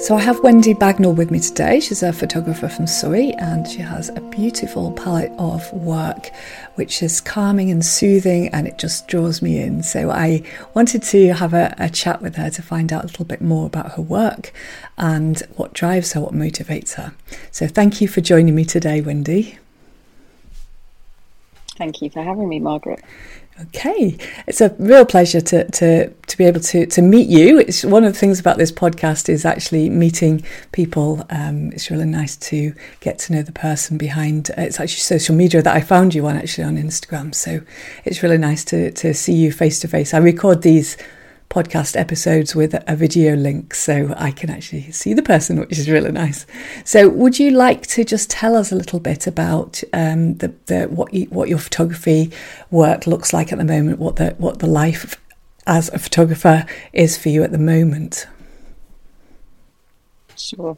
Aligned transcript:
So 0.00 0.14
I 0.14 0.20
have 0.20 0.38
Wendy 0.44 0.74
Bagnall 0.74 1.16
with 1.16 1.32
me 1.32 1.40
today. 1.40 1.80
She's 1.80 2.04
a 2.04 2.12
photographer 2.12 2.68
from 2.68 2.86
Surrey 2.86 3.32
and 3.32 3.66
she 3.66 3.78
has 3.78 4.10
a 4.10 4.20
beautiful 4.20 4.92
palette 4.92 5.32
of 5.38 5.70
work 5.72 6.30
which 6.76 7.02
is 7.02 7.20
calming 7.20 7.68
and 7.72 7.84
soothing 7.84 8.48
and 8.54 8.68
it 8.68 8.78
just 8.78 9.08
draws 9.08 9.42
me 9.42 9.60
in. 9.60 9.82
So 9.82 10.10
I 10.10 10.44
wanted 10.72 11.02
to 11.02 11.34
have 11.34 11.52
a, 11.52 11.74
a 11.78 11.90
chat 11.90 12.22
with 12.22 12.36
her 12.36 12.48
to 12.48 12.62
find 12.62 12.92
out 12.92 13.02
a 13.02 13.06
little 13.08 13.24
bit 13.24 13.42
more 13.42 13.66
about 13.66 13.92
her 13.96 14.02
work 14.02 14.52
and 14.96 15.42
what 15.56 15.72
drives 15.72 16.12
her, 16.12 16.20
what 16.20 16.32
motivates 16.32 16.94
her. 16.94 17.12
So 17.50 17.66
thank 17.66 18.00
you 18.00 18.06
for 18.06 18.20
joining 18.20 18.54
me 18.54 18.64
today, 18.64 19.00
Wendy. 19.00 19.58
Thank 21.76 22.02
you 22.02 22.10
for 22.10 22.22
having 22.22 22.48
me, 22.48 22.60
Margaret. 22.60 23.02
Okay, 23.60 24.16
it's 24.46 24.60
a 24.60 24.72
real 24.78 25.04
pleasure 25.04 25.40
to, 25.40 25.68
to, 25.72 26.08
to 26.08 26.38
be 26.38 26.44
able 26.44 26.60
to, 26.60 26.86
to 26.86 27.02
meet 27.02 27.28
you. 27.28 27.58
It's 27.58 27.84
one 27.84 28.04
of 28.04 28.12
the 28.12 28.18
things 28.18 28.38
about 28.38 28.56
this 28.56 28.70
podcast 28.70 29.28
is 29.28 29.44
actually 29.44 29.90
meeting 29.90 30.44
people. 30.70 31.26
Um, 31.28 31.72
it's 31.72 31.90
really 31.90 32.04
nice 32.04 32.36
to 32.36 32.72
get 33.00 33.18
to 33.20 33.32
know 33.32 33.42
the 33.42 33.50
person 33.50 33.98
behind. 33.98 34.52
Uh, 34.52 34.62
it's 34.62 34.78
actually 34.78 35.00
social 35.00 35.34
media 35.34 35.60
that 35.60 35.74
I 35.74 35.80
found 35.80 36.14
you 36.14 36.24
on 36.28 36.36
actually 36.36 36.64
on 36.64 36.76
Instagram. 36.76 37.34
So 37.34 37.60
it's 38.04 38.22
really 38.22 38.38
nice 38.38 38.64
to 38.66 38.92
to 38.92 39.12
see 39.12 39.34
you 39.34 39.50
face 39.50 39.80
to 39.80 39.88
face. 39.88 40.14
I 40.14 40.18
record 40.18 40.62
these 40.62 40.96
podcast 41.50 41.98
episodes 41.98 42.54
with 42.54 42.74
a 42.86 42.94
video 42.94 43.34
link 43.34 43.74
so 43.74 44.14
I 44.16 44.30
can 44.30 44.50
actually 44.50 44.90
see 44.92 45.14
the 45.14 45.22
person, 45.22 45.58
which 45.58 45.78
is 45.78 45.88
really 45.88 46.12
nice. 46.12 46.46
So, 46.84 47.08
would 47.08 47.38
you 47.38 47.50
like 47.50 47.86
to 47.88 48.04
just 48.04 48.30
tell 48.30 48.54
us 48.54 48.70
a 48.70 48.76
little 48.76 49.00
bit 49.00 49.26
about 49.26 49.82
um, 49.92 50.34
the, 50.34 50.54
the 50.66 50.86
what 50.86 51.12
you, 51.14 51.26
what 51.26 51.48
your 51.48 51.58
photography 51.58 52.30
work 52.70 53.06
looks 53.06 53.32
like 53.32 53.52
at 53.52 53.58
the 53.58 53.64
moment? 53.64 53.98
What 53.98 54.16
the 54.16 54.34
what 54.38 54.58
the 54.58 54.66
life 54.66 55.16
as 55.66 55.88
a 55.90 55.98
photographer 55.98 56.66
is 56.92 57.16
for 57.16 57.28
you 57.28 57.42
at 57.42 57.52
the 57.52 57.58
moment? 57.58 58.26
Sure. 60.36 60.76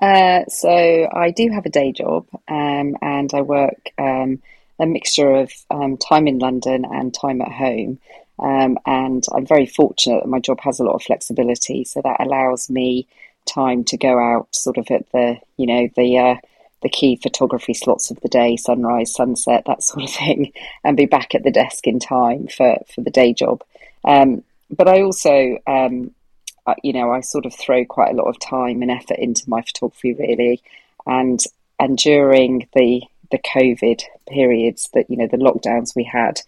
Uh, 0.00 0.44
so 0.48 1.08
I 1.12 1.30
do 1.30 1.50
have 1.50 1.66
a 1.66 1.70
day 1.70 1.92
job, 1.92 2.26
um, 2.48 2.96
and 3.02 3.30
I 3.34 3.42
work 3.42 3.90
um, 3.98 4.40
a 4.78 4.86
mixture 4.86 5.30
of 5.30 5.52
um, 5.70 5.96
time 5.98 6.26
in 6.26 6.38
London 6.38 6.84
and 6.84 7.14
time 7.14 7.42
at 7.42 7.52
home. 7.52 7.98
Um, 8.42 8.78
and 8.86 9.24
I'm 9.34 9.46
very 9.46 9.66
fortunate 9.66 10.22
that 10.22 10.28
my 10.28 10.40
job 10.40 10.60
has 10.60 10.80
a 10.80 10.84
lot 10.84 10.94
of 10.94 11.02
flexibility, 11.02 11.84
so 11.84 12.00
that 12.02 12.20
allows 12.20 12.70
me 12.70 13.06
time 13.46 13.84
to 13.84 13.96
go 13.96 14.18
out 14.18 14.54
sort 14.54 14.78
of 14.78 14.86
at 14.90 15.10
the 15.12 15.36
you 15.56 15.66
know 15.66 15.88
the 15.96 16.18
uh, 16.18 16.34
the 16.82 16.88
key 16.88 17.16
photography 17.16 17.74
slots 17.74 18.10
of 18.10 18.18
the 18.20 18.28
day, 18.28 18.56
sunrise, 18.56 19.14
sunset, 19.14 19.64
that 19.66 19.82
sort 19.82 20.04
of 20.04 20.10
thing, 20.14 20.52
and 20.84 20.96
be 20.96 21.06
back 21.06 21.34
at 21.34 21.42
the 21.42 21.50
desk 21.50 21.86
in 21.86 21.98
time 21.98 22.48
for 22.48 22.78
for 22.94 23.02
the 23.02 23.10
day 23.10 23.34
job. 23.34 23.62
Um, 24.04 24.42
but 24.70 24.88
I 24.88 25.02
also 25.02 25.58
um, 25.66 26.14
you 26.82 26.92
know 26.92 27.12
I 27.12 27.20
sort 27.20 27.46
of 27.46 27.54
throw 27.54 27.84
quite 27.84 28.12
a 28.12 28.16
lot 28.16 28.28
of 28.28 28.38
time 28.40 28.80
and 28.82 28.90
effort 28.90 29.18
into 29.18 29.48
my 29.50 29.60
photography 29.62 30.14
really, 30.14 30.62
and 31.06 31.42
and 31.78 31.98
during 31.98 32.68
the 32.74 33.02
the 33.30 33.38
COVID 33.38 34.02
periods 34.28 34.88
that 34.94 35.10
you 35.10 35.16
know 35.16 35.28
the 35.30 35.36
lockdowns 35.36 35.94
we 35.94 36.04
had 36.04 36.40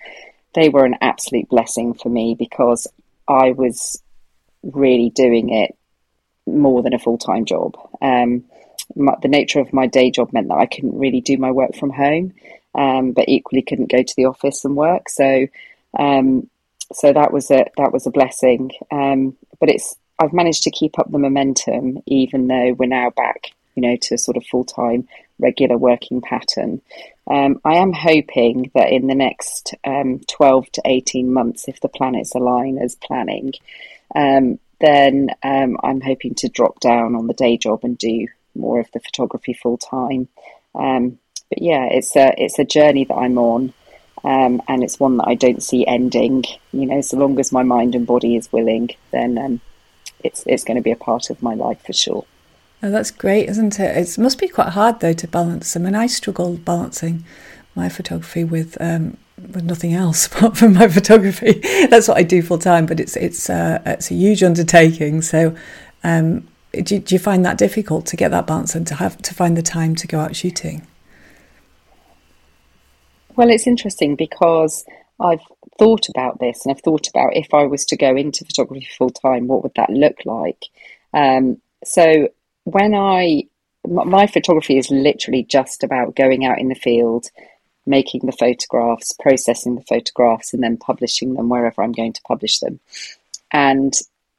they 0.54 0.68
were 0.68 0.84
an 0.84 0.96
absolute 1.00 1.48
blessing 1.48 1.94
for 1.94 2.08
me 2.08 2.34
because 2.38 2.86
I 3.28 3.52
was 3.52 4.02
really 4.62 5.10
doing 5.10 5.50
it 5.50 5.76
more 6.46 6.82
than 6.82 6.94
a 6.94 6.98
full 6.98 7.18
time 7.18 7.44
job. 7.44 7.76
Um, 8.00 8.44
my, 8.96 9.14
the 9.22 9.28
nature 9.28 9.60
of 9.60 9.72
my 9.72 9.86
day 9.86 10.10
job 10.10 10.32
meant 10.32 10.48
that 10.48 10.58
I 10.58 10.66
couldn't 10.66 10.98
really 10.98 11.20
do 11.20 11.36
my 11.38 11.50
work 11.50 11.74
from 11.76 11.90
home, 11.90 12.34
um, 12.74 13.12
but 13.12 13.28
equally 13.28 13.62
couldn't 13.62 13.90
go 13.90 14.02
to 14.02 14.14
the 14.16 14.26
office 14.26 14.64
and 14.64 14.76
work. 14.76 15.08
So, 15.08 15.46
um, 15.98 16.48
so 16.92 17.12
that 17.12 17.32
was 17.32 17.50
a 17.50 17.64
that 17.76 17.92
was 17.92 18.06
a 18.06 18.10
blessing. 18.10 18.70
Um, 18.90 19.36
but 19.60 19.70
it's 19.70 19.96
I've 20.18 20.32
managed 20.32 20.64
to 20.64 20.70
keep 20.70 20.98
up 20.98 21.10
the 21.10 21.18
momentum, 21.18 22.02
even 22.06 22.48
though 22.48 22.72
we're 22.72 22.86
now 22.86 23.10
back, 23.10 23.52
you 23.74 23.82
know, 23.82 23.96
to 24.02 24.18
sort 24.18 24.36
of 24.36 24.44
full 24.46 24.64
time 24.64 25.08
regular 25.42 25.76
working 25.76 26.20
pattern. 26.20 26.80
Um, 27.26 27.60
I 27.64 27.76
am 27.76 27.92
hoping 27.92 28.70
that 28.74 28.90
in 28.90 29.06
the 29.06 29.14
next 29.14 29.74
um, 29.84 30.20
12 30.28 30.72
to 30.72 30.82
18 30.84 31.32
months, 31.32 31.68
if 31.68 31.80
the 31.80 31.88
planets 31.88 32.34
align 32.34 32.78
as 32.78 32.94
planning, 32.94 33.52
um, 34.14 34.58
then 34.80 35.28
um, 35.42 35.76
I'm 35.82 36.00
hoping 36.00 36.34
to 36.36 36.48
drop 36.48 36.80
down 36.80 37.14
on 37.14 37.26
the 37.26 37.34
day 37.34 37.56
job 37.56 37.80
and 37.84 37.96
do 37.96 38.28
more 38.54 38.80
of 38.80 38.90
the 38.92 39.00
photography 39.00 39.52
full 39.52 39.78
time. 39.78 40.28
Um, 40.74 41.18
but 41.48 41.62
yeah, 41.62 41.84
it's 41.90 42.16
a 42.16 42.32
it's 42.36 42.58
a 42.58 42.64
journey 42.64 43.04
that 43.04 43.14
I'm 43.14 43.38
on, 43.38 43.72
um, 44.24 44.62
and 44.68 44.82
it's 44.82 44.98
one 44.98 45.18
that 45.18 45.28
I 45.28 45.34
don't 45.34 45.62
see 45.62 45.86
ending. 45.86 46.44
You 46.72 46.86
know, 46.86 47.00
so 47.00 47.18
long 47.18 47.38
as 47.38 47.52
my 47.52 47.62
mind 47.62 47.94
and 47.94 48.06
body 48.06 48.36
is 48.36 48.50
willing, 48.52 48.90
then 49.10 49.60
it's 50.24 50.44
it's 50.46 50.64
going 50.64 50.76
to 50.76 50.82
be 50.82 50.90
a 50.90 50.96
part 50.96 51.30
of 51.30 51.42
my 51.42 51.54
life 51.54 51.84
for 51.84 51.92
sure. 51.92 52.24
Oh, 52.82 52.90
that's 52.90 53.12
great, 53.12 53.48
isn't 53.48 53.78
it? 53.78 53.96
It 53.96 54.18
must 54.18 54.40
be 54.40 54.48
quite 54.48 54.70
hard 54.70 55.00
though 55.00 55.12
to 55.12 55.28
balance. 55.28 55.76
I 55.76 55.80
mean, 55.80 55.94
I 55.94 56.06
struggle 56.08 56.56
balancing 56.56 57.24
my 57.76 57.88
photography 57.88 58.42
with 58.42 58.76
um, 58.80 59.16
with 59.38 59.64
nothing 59.64 59.94
else 59.94 60.26
apart 60.32 60.56
from 60.56 60.74
my 60.74 60.88
photography. 60.88 61.52
that's 61.88 62.08
what 62.08 62.16
I 62.16 62.24
do 62.24 62.42
full 62.42 62.58
time, 62.58 62.86
but 62.86 62.98
it's 62.98 63.16
it's 63.16 63.48
uh, 63.48 63.80
it's 63.86 64.10
a 64.10 64.14
huge 64.14 64.42
undertaking. 64.42 65.22
So, 65.22 65.54
um, 66.02 66.48
do, 66.72 66.98
do 66.98 67.14
you 67.14 67.18
find 67.20 67.44
that 67.44 67.56
difficult 67.56 68.06
to 68.06 68.16
get 68.16 68.32
that 68.32 68.48
balance 68.48 68.74
and 68.74 68.86
to 68.88 68.96
have 68.96 69.16
to 69.22 69.34
find 69.34 69.56
the 69.56 69.62
time 69.62 69.94
to 69.96 70.08
go 70.08 70.18
out 70.18 70.34
shooting? 70.34 70.86
Well, 73.36 73.48
it's 73.48 73.66
interesting 73.66 74.16
because 74.16 74.84
I've 75.20 75.40
thought 75.78 76.08
about 76.08 76.40
this 76.40 76.64
and 76.64 76.74
I've 76.74 76.82
thought 76.82 77.08
about 77.08 77.36
if 77.36 77.54
I 77.54 77.62
was 77.62 77.84
to 77.86 77.96
go 77.96 78.14
into 78.16 78.44
photography 78.44 78.86
full 78.98 79.10
time, 79.10 79.46
what 79.46 79.62
would 79.62 79.72
that 79.76 79.88
look 79.88 80.18
like? 80.26 80.64
Um, 81.14 81.58
so 81.84 82.28
when 82.64 82.94
I 82.94 83.44
my 83.86 84.26
photography 84.26 84.78
is 84.78 84.90
literally 84.90 85.42
just 85.42 85.82
about 85.82 86.14
going 86.14 86.44
out 86.44 86.60
in 86.60 86.68
the 86.68 86.74
field, 86.74 87.26
making 87.84 88.20
the 88.24 88.32
photographs, 88.32 89.12
processing 89.20 89.74
the 89.74 89.82
photographs, 89.82 90.54
and 90.54 90.62
then 90.62 90.76
publishing 90.76 91.34
them 91.34 91.48
wherever 91.48 91.82
I'm 91.82 91.92
going 91.92 92.12
to 92.12 92.22
publish 92.22 92.60
them. 92.60 92.78
And 93.50 93.92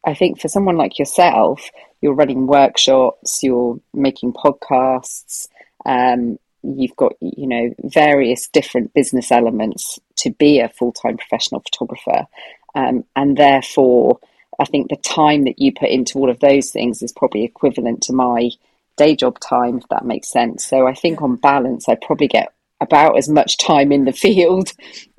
I 0.06 0.14
think 0.14 0.40
for 0.40 0.48
someone 0.48 0.78
like 0.78 0.98
yourself, 0.98 1.70
you're 2.02 2.14
running 2.14 2.48
workshops, 2.48 3.40
you're 3.44 3.80
making 3.94 4.34
podcasts, 4.34 5.48
um, 5.86 6.40
you've 6.64 6.96
got 6.96 7.14
you 7.20 7.48
know 7.48 7.74
various 7.84 8.48
different 8.48 8.94
business 8.94 9.32
elements 9.32 10.00
to 10.18 10.32
be 10.32 10.60
a 10.60 10.70
full 10.70 10.94
time 10.94 11.18
professional 11.18 11.62
photographer, 11.62 12.28
um, 12.76 13.04
and 13.16 13.38
therefore 13.38 14.20
I 14.60 14.66
think 14.66 14.90
the 14.90 14.98
time 14.98 15.46
that 15.46 15.60
you 15.60 15.72
put 15.72 15.90
into 15.90 16.20
all 16.20 16.30
of 16.30 16.40
those 16.40 16.72
things 16.72 17.02
is 17.02 17.12
probably 17.12 17.44
equivalent 17.44 18.04
to 18.04 18.14
my 18.14 18.52
day 18.98 19.16
job 19.16 19.40
time, 19.40 19.78
if 19.78 19.88
that 19.90 20.06
makes 20.06 20.32
sense. 20.32 20.66
So 20.66 20.88
I 20.88 20.94
think 20.94 21.22
on 21.22 21.36
balance, 21.36 21.90
I 21.90 21.96
probably 21.96 22.28
get 22.28 22.54
about 22.84 23.18
as 23.18 23.30
much 23.30 23.58
time 23.58 23.92
in 23.92 24.06
the 24.06 24.12
field 24.26 24.72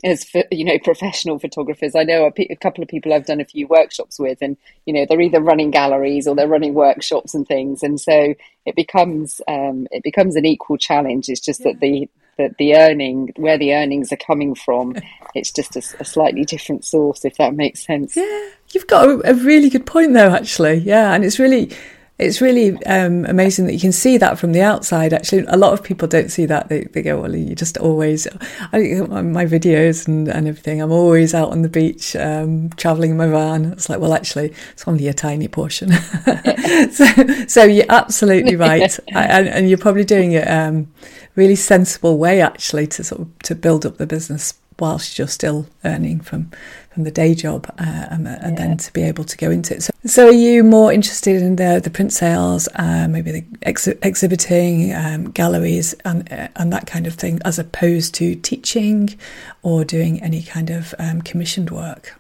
as 0.05 0.25
for, 0.25 0.45
you 0.51 0.65
know 0.65 0.79
professional 0.79 1.39
photographers. 1.39 1.97
I 1.97 2.05
know 2.05 2.27
a, 2.27 2.53
a, 2.53 2.57
couple 2.57 2.83
of 2.83 2.89
people 2.89 3.13
I've 3.13 3.27
done 3.27 3.41
a 3.41 3.45
few 3.45 3.67
workshops 3.67 4.19
with, 4.19 4.39
and 4.41 4.57
you 4.87 4.93
know 4.93 5.07
they're 5.09 5.21
either 5.21 5.41
running 5.41 5.71
galleries 5.71 6.29
or 6.29 6.37
they're 6.37 6.47
running 6.47 6.75
workshops 6.75 7.35
and 7.35 7.47
things, 7.47 7.83
and 7.83 8.01
so 8.01 8.35
it 8.67 8.77
becomes 8.77 9.41
um, 9.49 9.89
it 9.91 10.03
becomes 10.05 10.37
an 10.37 10.45
equal 10.45 10.77
challenge. 10.77 11.29
It's 11.29 11.41
just 11.41 11.61
yeah. 11.61 11.73
that 11.73 11.81
the 11.81 12.09
that 12.37 12.57
the 12.59 12.75
earning 12.77 13.33
where 13.37 13.59
the 13.59 13.75
earnings 13.75 14.13
are 14.13 14.19
coming 14.19 14.55
from 14.55 14.95
it's 15.35 15.51
just 15.51 15.77
a, 15.77 15.83
a, 16.01 16.05
slightly 16.05 16.45
different 16.45 16.85
source 16.85 17.25
if 17.25 17.37
that 17.37 17.55
makes 17.55 17.85
sense 17.85 18.17
yeah 18.17 18.49
you've 18.73 18.87
got 18.87 19.09
a, 19.09 19.31
a 19.31 19.35
really 19.35 19.69
good 19.69 19.87
point 19.87 20.13
there 20.13 20.31
actually 20.31 20.75
yeah 20.79 21.13
and 21.13 21.25
it's 21.25 21.39
really 21.39 21.71
it's 22.17 22.41
really 22.41 22.77
um, 22.85 23.25
amazing 23.25 23.67
that 23.67 23.73
you 23.73 23.81
can 23.81 23.91
see 23.91 24.19
that 24.19 24.39
from 24.39 24.53
the 24.53 24.63
outside. 24.63 25.13
Actually, 25.13 25.45
a 25.49 25.57
lot 25.57 25.73
of 25.73 25.83
people 25.83 26.07
don't 26.07 26.31
see 26.31 26.47
that. 26.47 26.69
They, 26.69 26.85
they 26.85 27.03
go, 27.03 27.21
"Well, 27.21 27.35
you 27.35 27.57
just 27.57 27.77
always." 27.77 28.29
I 28.73 28.79
my 28.79 29.45
videos 29.45 30.07
and, 30.07 30.29
and 30.29 30.47
everything. 30.47 30.81
I'm 30.81 30.93
always 30.93 31.35
out 31.35 31.51
on 31.51 31.63
the 31.63 31.69
beach, 31.69 32.15
um, 32.15 32.71
traveling 32.77 33.11
in 33.11 33.17
my 33.17 33.27
van. 33.27 33.65
It's 33.65 33.89
like, 33.89 33.99
well, 33.99 34.15
actually, 34.15 34.55
it's 34.73 34.87
only 34.87 35.09
a 35.09 35.13
tiny 35.13 35.49
portion. 35.49 35.91
so, 36.93 37.05
so 37.49 37.65
you're 37.65 37.85
absolutely 37.89 38.55
right, 38.55 38.97
and, 39.09 39.49
and, 39.49 39.69
you're 39.69 39.79
probably 39.79 40.05
doing 40.05 40.33
it 40.33 40.49
um, 40.49 40.93
really 41.35 41.57
sensible 41.57 42.19
way 42.19 42.41
actually 42.41 42.87
to 42.87 43.05
sort 43.05 43.23
of 43.23 43.39
to 43.41 43.55
build 43.55 43.85
up 43.85 43.97
the 43.97 44.07
business 44.07 44.55
whilst 44.79 45.19
you're 45.19 45.29
still 45.29 45.67
earning 45.85 46.21
from 46.21 46.51
from 46.91 47.05
the 47.05 47.11
day 47.11 47.35
job 47.35 47.67
uh, 47.79 48.07
and, 48.11 48.29
and 48.29 48.57
yeah. 48.57 48.67
then 48.67 48.77
to 48.77 48.93
be 48.93 49.03
able 49.03 49.25
to 49.25 49.37
go 49.37 49.51
into 49.51 49.75
it. 49.75 49.83
So, 49.83 49.93
so 50.07 50.29
are 50.29 50.33
you 50.33 50.63
more 50.63 50.93
interested 50.93 51.43
in 51.43 51.57
the 51.57 51.81
the 51.83 51.91
print 51.91 52.13
sales, 52.13 52.69
uh, 52.77 53.09
maybe 53.09 53.33
the 53.33 53.45
ex- 53.63 53.89
exhibiting, 53.89 54.95
um, 54.95 55.31
galleries, 55.31 55.95
and 56.05 56.31
uh, 56.33 56.49
and 56.57 56.73
that 56.73 56.87
kind 56.87 57.07
of 57.07 57.15
thing, 57.15 57.41
as 57.45 57.59
opposed 57.59 58.15
to 58.17 58.35
teaching 58.37 59.19
or 59.63 59.85
doing 59.85 60.23
any 60.23 60.43
kind 60.43 60.71
of 60.71 60.95
um, 60.99 61.23
commissioned 61.23 61.71
work? 61.71 62.19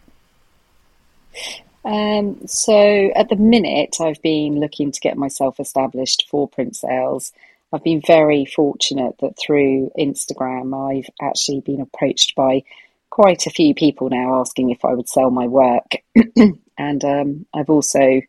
Um, 1.85 2.47
so 2.47 3.13
at 3.15 3.29
the 3.29 3.37
minute, 3.37 3.97
I've 4.01 4.23
been 4.23 4.59
looking 4.59 4.91
to 4.91 5.01
get 5.01 5.17
myself 5.17 5.61
established 5.61 6.27
for 6.31 6.49
print 6.49 6.77
sales. 6.77 7.33
I've 7.75 7.83
been 7.83 8.03
very 8.07 8.45
fortunate 8.45 9.17
that 9.21 9.37
through 9.37 9.91
Instagram, 9.99 10.73
I've 10.89 11.11
actually 11.21 11.61
been 11.61 11.81
approached 11.81 12.37
by 12.37 12.63
quite 13.11 13.47
a 13.47 13.51
few 13.51 13.75
people 13.75 14.11
now 14.11 14.41
asking 14.41 14.71
if 14.71 14.85
I 14.85 14.95
would 14.95 15.09
sell 15.09 15.31
my 15.31 15.49
work. 15.49 15.97
and 16.79 17.05
um, 17.05 17.47
I've 17.53 17.71
also 17.71 18.23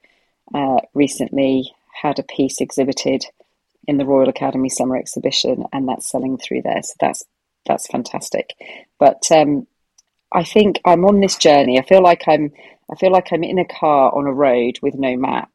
uh, 0.51 0.77
recently 0.95 1.71
had 1.93 2.17
a 2.17 2.23
piece 2.23 2.59
exhibited 2.59 3.23
in 3.87 3.97
the 3.97 4.05
Royal 4.05 4.29
Academy 4.29 4.69
Summer 4.69 4.97
Exhibition, 4.97 5.65
and 5.71 5.87
that's 5.87 6.09
selling 6.09 6.39
through 6.39 6.63
there. 6.63 6.81
So 6.81 6.93
that's 6.99 7.23
that's 7.67 7.85
fantastic. 7.85 8.55
But 8.97 9.23
um, 9.31 9.67
I 10.31 10.43
think 10.43 10.81
I'm 10.85 11.05
on 11.05 11.19
this 11.19 11.37
journey. 11.37 11.77
I 11.77 11.83
feel 11.83 12.01
like 12.01 12.23
I'm 12.27 12.51
I 12.91 12.95
feel 12.95 13.11
like 13.11 13.27
I'm 13.31 13.43
in 13.43 13.59
a 13.59 13.65
car 13.65 14.11
on 14.11 14.25
a 14.25 14.33
road 14.33 14.79
with 14.81 14.95
no 14.95 15.15
map, 15.17 15.51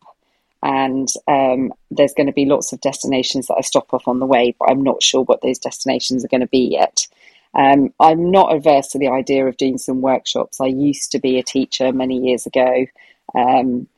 and 0.63 1.09
um, 1.27 1.73
there's 1.91 2.15
going 2.15 2.27
to 2.27 2.33
be 2.33 2.45
lots 2.45 2.73
of 2.73 2.81
destinations 2.81 3.47
that 3.47 3.57
I 3.59 3.63
stop 3.63 3.93
off 3.95 4.07
on 4.07 4.19
the 4.19 4.27
way, 4.27 4.55
but 4.59 4.71
I'm 4.71 4.83
not 4.83 5.03
sure 5.03 5.23
what 5.23 5.41
those 5.41 5.59
destinations 5.59 6.25
are 6.25 6.29
going 6.29 6.43
to 6.43 6.47
be 6.47 6.69
yet. 6.71 7.07
Um, 7.55 7.93
I'm 7.99 8.31
not 8.31 8.55
averse 8.55 8.89
to 8.89 8.99
the 8.99 9.09
idea 9.09 9.47
of 9.47 9.57
doing 9.57 9.79
some 9.79 10.01
workshops. 10.01 10.61
I 10.61 10.67
used 10.67 11.13
to 11.13 11.19
be 11.19 11.39
a 11.39 11.43
teacher 11.43 11.93
many 11.93 12.19
years 12.19 12.47
ago, 12.47 12.87
um, 13.35 13.89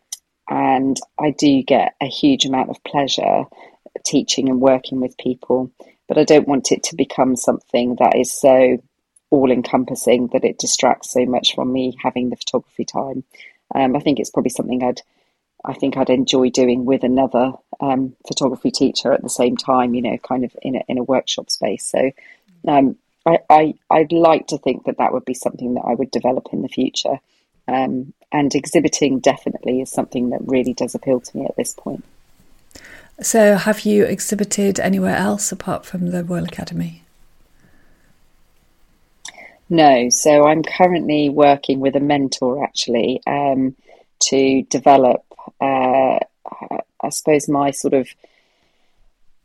and 0.49 0.97
I 1.21 1.31
do 1.31 1.63
get 1.63 1.95
a 2.01 2.07
huge 2.07 2.45
amount 2.45 2.71
of 2.71 2.83
pleasure 2.85 3.45
teaching 4.05 4.49
and 4.49 4.61
working 4.61 5.01
with 5.01 5.19
people. 5.19 5.71
But 6.09 6.19
I 6.19 6.25
don't 6.25 6.49
want 6.49 6.73
it 6.73 6.83
to 6.85 6.97
become 6.97 7.37
something 7.37 7.97
that 7.99 8.17
is 8.17 8.33
so 8.33 8.79
all 9.31 9.51
encompassing 9.51 10.29
that 10.33 10.45
it 10.45 10.59
distracts 10.59 11.13
so 11.13 11.25
much 11.25 11.55
from 11.55 11.73
me 11.73 11.97
having 12.03 12.29
the 12.29 12.37
photography 12.37 12.85
time. 12.85 13.25
Um, 13.75 13.97
I 13.97 14.01
think 14.01 14.21
it's 14.21 14.31
probably 14.31 14.51
something 14.51 14.83
I'd 14.83 15.01
I 15.65 15.75
think 15.75 15.97
I'd 15.97 16.11
enjoy 16.11 16.51
doing 16.51 16.85
with 16.85 17.05
another 17.05 17.53
um, 17.81 18.17
photography 18.27 18.71
teacher 18.71 19.13
at 19.13 19.23
the 19.23 19.31
same 19.31 19.57
time, 19.57 19.95
you 19.95 20.03
know, 20.03 20.19
kind 20.19 20.45
of 20.45 20.55
in 20.63 20.77
a, 20.77 20.83
in 20.89 20.99
a 20.99 21.03
workshop 21.03 21.51
space. 21.51 21.85
So 21.85 22.11
um, 22.67 22.97
I, 23.25 23.39
I, 23.49 23.75
I'd 23.91 24.13
like 24.13 24.49
to 24.49 24.59
think 24.59 24.85
that 24.85 24.99
that 24.99 25.13
would 25.13 25.25
be 25.25 25.35
something 25.35 25.75
that 25.75 25.85
I 25.87 25.95
would 25.95 26.11
develop 26.11 26.49
in 26.53 26.63
the 26.63 26.69
future. 26.69 27.21
Um, 27.69 28.13
and 28.33 28.55
exhibiting 28.55 29.21
definitely 29.21 29.83
is 29.83 29.91
something 29.91 30.31
that 30.31 30.41
really 30.43 30.73
does 30.73 30.95
appeal 30.95 31.21
to 31.21 31.37
me 31.37 31.45
at 31.47 31.57
this 31.57 31.75
point. 31.75 32.05
So, 33.21 33.57
have 33.57 33.81
you 33.81 34.05
exhibited 34.05 34.81
anywhere 34.81 35.17
else 35.17 35.53
apart 35.53 35.85
from 35.85 36.11
the 36.11 36.25
Royal 36.25 36.45
Academy? 36.45 37.03
No, 39.69 40.09
so 40.09 40.47
I'm 40.47 40.63
currently 40.63 41.29
working 41.29 41.81
with 41.81 41.95
a 41.95 42.01
mentor 42.01 42.65
actually 42.65 43.23
um, 43.27 43.77
to 44.25 44.63
develop, 44.65 45.25
uh, 45.61 46.19
I 47.03 47.09
suppose, 47.11 47.49
my 47.49 47.71
sort 47.71 47.95
of 47.95 48.09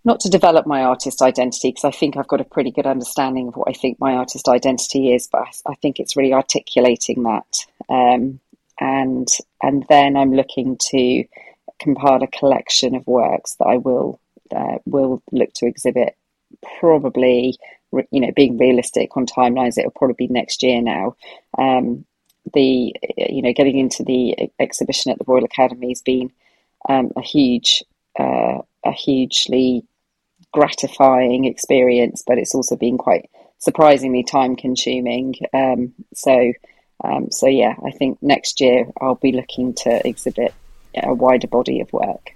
not 0.05 0.21
to 0.21 0.29
develop 0.29 0.65
my 0.65 0.83
artist 0.83 1.21
identity 1.21 1.69
because 1.69 1.83
I 1.83 1.91
think 1.91 2.15
I've 2.15 2.29
got 2.29 2.39
a 2.39 2.45
pretty 2.45 2.71
good 2.71 2.85
understanding 2.85 3.49
of 3.49 3.57
what 3.57 3.67
I 3.69 3.73
think 3.73 3.99
my 3.99 4.13
artist 4.13 4.47
identity 4.47 5.13
is, 5.13 5.27
but 5.29 5.45
I, 5.65 5.75
think 5.75 5.99
it's 5.99 6.15
really 6.15 6.31
articulating 6.31 7.23
that. 7.23 7.65
Um, 7.89 8.39
and 8.79 9.27
and 9.61 9.85
then 9.89 10.15
I'm 10.15 10.33
looking 10.33 10.77
to 10.91 11.25
compile 11.79 12.23
a 12.23 12.27
collection 12.27 12.95
of 12.95 13.05
works 13.05 13.55
that 13.55 13.65
I 13.65 13.77
will 13.77 14.19
uh, 14.55 14.77
will 14.85 15.21
look 15.31 15.51
to 15.55 15.65
exhibit. 15.65 16.15
Probably, 16.79 17.57
you 18.11 18.21
know, 18.21 18.31
being 18.33 18.57
realistic 18.57 19.17
on 19.17 19.25
timelines, 19.25 19.77
it'll 19.77 19.91
probably 19.91 20.27
be 20.27 20.33
next 20.33 20.63
year 20.63 20.81
now. 20.81 21.17
Um, 21.57 22.05
the 22.53 22.95
you 23.17 23.41
know 23.41 23.53
getting 23.53 23.77
into 23.77 24.03
the 24.03 24.49
exhibition 24.59 25.11
at 25.11 25.17
the 25.17 25.25
Royal 25.27 25.45
Academy 25.45 25.89
has 25.89 26.01
been 26.01 26.31
um, 26.89 27.11
a 27.15 27.21
huge 27.21 27.83
uh, 28.19 28.59
a 28.85 28.91
hugely 28.91 29.83
gratifying 30.53 31.45
experience, 31.45 32.23
but 32.25 32.37
it's 32.37 32.55
also 32.55 32.75
been 32.75 32.97
quite 32.97 33.29
surprisingly 33.59 34.23
time 34.23 34.55
consuming. 34.55 35.35
Um, 35.53 35.93
so, 36.13 36.53
um, 37.03 37.31
so 37.31 37.47
yeah, 37.47 37.75
I 37.85 37.91
think 37.91 38.21
next 38.21 38.61
year 38.61 38.87
I'll 39.01 39.15
be 39.15 39.31
looking 39.31 39.73
to 39.75 40.07
exhibit 40.07 40.53
a 40.95 41.13
wider 41.13 41.47
body 41.47 41.79
of 41.79 41.91
work. 41.93 42.31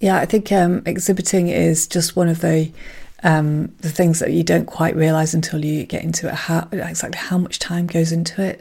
Yeah, 0.00 0.18
I 0.18 0.26
think 0.26 0.50
um, 0.50 0.82
exhibiting 0.86 1.48
is 1.48 1.86
just 1.86 2.16
one 2.16 2.28
of 2.28 2.40
the 2.40 2.72
um, 3.22 3.74
the 3.80 3.90
things 3.90 4.18
that 4.18 4.32
you 4.32 4.42
don't 4.42 4.66
quite 4.66 4.96
realize 4.96 5.34
until 5.34 5.64
you 5.64 5.84
get 5.84 6.04
into 6.04 6.28
it. 6.28 6.34
How 6.34 6.68
exactly 6.72 7.18
how 7.18 7.38
much 7.38 7.58
time 7.58 7.86
goes 7.86 8.12
into 8.12 8.42
it. 8.42 8.60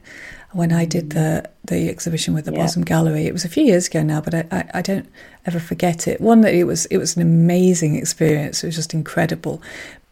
When 0.53 0.71
I 0.71 0.85
did 0.85 1.11
the 1.11 1.50
the 1.65 1.89
exhibition 1.89 2.33
with 2.33 2.45
the 2.45 2.53
yeah. 2.53 2.67
Gallery, 2.83 3.25
it 3.25 3.33
was 3.33 3.45
a 3.45 3.50
few 3.50 3.63
years 3.63 3.88
ago 3.88 4.03
now, 4.03 4.21
but 4.21 4.33
I, 4.33 4.45
I, 4.51 4.69
I 4.75 4.81
don't 4.81 5.07
ever 5.45 5.59
forget 5.59 6.07
it. 6.07 6.19
One 6.21 6.41
that 6.41 6.53
it 6.53 6.65
was 6.65 6.85
it 6.88 6.97
was 6.97 7.15
an 7.15 7.21
amazing 7.21 7.95
experience. 7.95 8.63
It 8.63 8.67
was 8.67 8.75
just 8.75 8.94
incredible. 8.94 9.61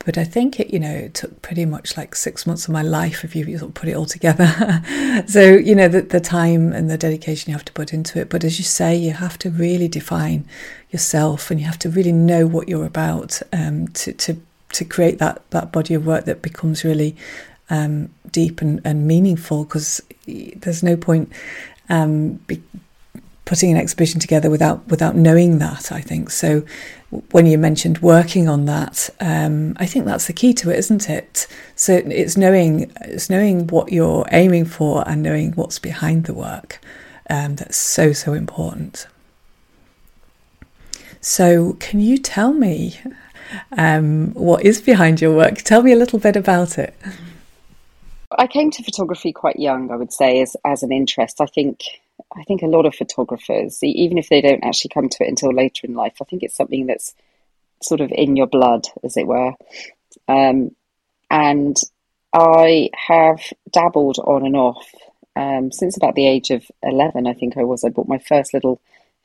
But 0.06 0.18
I 0.18 0.24
think 0.24 0.60
it, 0.60 0.74
you 0.74 0.80
know, 0.80 0.92
it 0.92 1.14
took 1.14 1.42
pretty 1.42 1.66
much 1.66 1.96
like 1.96 2.16
six 2.16 2.48
months 2.48 2.66
of 2.66 2.72
my 2.72 2.82
life 2.82 3.24
if 3.24 3.36
you 3.36 3.46
sort 3.58 3.70
of 3.70 3.76
put 3.76 3.90
it 3.90 3.94
all 3.94 4.06
together. 4.06 4.84
so, 5.28 5.42
you 5.42 5.76
know, 5.76 5.88
the, 5.88 6.02
the 6.02 6.20
time 6.20 6.74
and 6.74 6.90
the 6.90 6.98
dedication 6.98 7.52
you 7.52 7.56
have 7.56 7.66
to 7.66 7.74
put 7.74 7.94
into 7.94 8.20
it. 8.20 8.30
But 8.30 8.44
as 8.44 8.58
you 8.58 8.64
say, 8.64 8.96
you 8.96 9.12
have 9.12 9.38
to 9.40 9.50
really 9.50 9.88
define 9.88 10.46
yourself 10.90 11.52
and 11.52 11.60
you 11.60 11.66
have 11.66 11.80
to 11.80 11.90
really 11.90 12.12
know 12.12 12.48
what 12.48 12.68
you're 12.68 12.86
about 12.86 13.42
um, 13.54 13.90
to, 13.90 14.14
to, 14.14 14.42
to 14.74 14.86
create 14.86 15.20
that, 15.20 15.44
that 15.52 15.72
body 15.72 15.94
of 15.94 16.06
work 16.06 16.26
that 16.26 16.42
becomes 16.42 16.84
really 16.84 17.16
um, 17.72 18.10
deep 18.32 18.62
and, 18.62 18.80
and 18.86 19.08
meaningful 19.08 19.64
because 19.64 20.02
there's 20.28 20.84
no 20.84 20.96
point 20.96 21.32
um, 21.90 22.34
be, 22.48 22.62
putting 23.46 23.72
an 23.72 23.78
exhibition 23.78 24.20
together 24.20 24.50
without 24.50 24.88
without 24.88 25.16
knowing 25.16 25.58
that. 25.58 25.92
I 25.92 26.02
think 26.02 26.30
so. 26.30 26.64
When 27.32 27.46
you 27.46 27.58
mentioned 27.58 28.02
working 28.02 28.48
on 28.48 28.66
that, 28.66 29.10
um, 29.20 29.76
I 29.78 29.86
think 29.86 30.06
that's 30.06 30.28
the 30.28 30.34
key 30.34 30.54
to 30.56 30.70
it, 30.70 30.78
isn't 30.78 31.10
it? 31.10 31.48
So 31.76 31.94
it's 31.94 32.38
knowing 32.38 32.92
it's 33.02 33.30
knowing 33.30 33.68
what 33.68 33.92
you're 33.92 34.26
aiming 34.32 34.66
for 34.66 35.08
and 35.10 35.24
knowing 35.24 35.54
what's 35.54 35.80
behind 35.80 36.26
the 36.26 36.34
work. 36.34 36.80
Um, 37.30 37.56
that's 37.56 37.78
so 37.78 38.14
so 38.14 38.34
important. 38.34 39.08
So, 41.24 41.74
can 41.74 42.00
you 42.00 42.18
tell 42.18 42.52
me 42.52 43.00
um, 43.78 44.34
what 44.34 44.64
is 44.66 44.82
behind 44.82 45.22
your 45.22 45.36
work? 45.36 45.58
Tell 45.60 45.84
me 45.84 45.92
a 45.92 45.96
little 45.96 46.18
bit 46.18 46.36
about 46.36 46.80
it. 46.80 46.96
I 48.38 48.48
came 48.48 48.72
to 48.72 48.84
photography 48.84 49.34
quite 49.34 49.60
young, 49.60 49.92
I 49.92 49.96
would 49.96 50.14
say, 50.14 50.42
as 50.42 50.56
as 50.66 50.84
an 50.84 50.92
interest. 50.92 51.42
I 51.42 51.46
think 51.46 51.82
I 52.36 52.44
think 52.44 52.62
a 52.62 52.68
lot 52.68 52.86
of 52.86 52.96
photographers, 52.96 53.80
even 53.84 54.18
if 54.18 54.30
they 54.30 54.42
don't 54.42 54.64
actually 54.64 54.92
come 54.94 55.10
to 55.10 55.24
it 55.24 55.30
until 55.30 55.54
later 55.54 55.88
in 55.88 55.96
life, 55.96 56.16
I 56.22 56.26
think 56.26 56.44
it's 56.44 56.56
something 56.56 56.88
that's 56.88 57.14
sort 57.82 58.02
of 58.02 58.12
in 58.12 58.36
your 58.36 58.48
blood, 58.48 58.88
as 59.04 59.18
it 59.18 59.28
were. 59.28 59.54
Um, 60.28 60.76
and 61.30 61.78
I 62.34 62.90
have 63.08 63.42
dabbled 63.72 64.18
on 64.20 64.46
and 64.46 64.56
off 64.56 64.88
um, 65.36 65.72
since 65.72 65.98
about 65.98 66.16
the 66.16 66.28
age 66.28 66.52
of 66.52 66.66
11, 66.84 67.26
I 67.26 67.34
think 67.34 67.58
I 67.58 67.64
was. 67.64 67.84
I 67.84 67.90
bought 67.90 68.08
my 68.08 68.20
first 68.20 68.54
little 68.54 68.82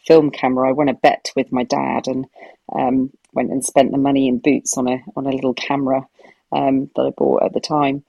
film 0.07 0.31
camera. 0.31 0.69
I 0.69 0.73
won 0.73 0.89
a 0.89 0.95
bet 0.95 1.31
with 1.35 1.53
my 1.53 1.65
dad 1.65 2.07
and 2.07 2.27
um, 2.73 3.11
went 3.33 3.51
and 3.51 3.65
spent 3.65 3.93
the 3.93 3.99
money 3.99 4.29
in 4.29 4.39
Boots 4.39 4.79
on 4.79 4.89
a 4.89 5.03
on 5.17 5.27
a 5.27 5.31
little 5.31 5.55
camera 5.55 6.07
um, 6.53 6.91
that 6.97 7.03
I 7.03 7.11
bought 7.11 7.43
at 7.43 7.53
the 7.53 7.61
time 7.61 8.05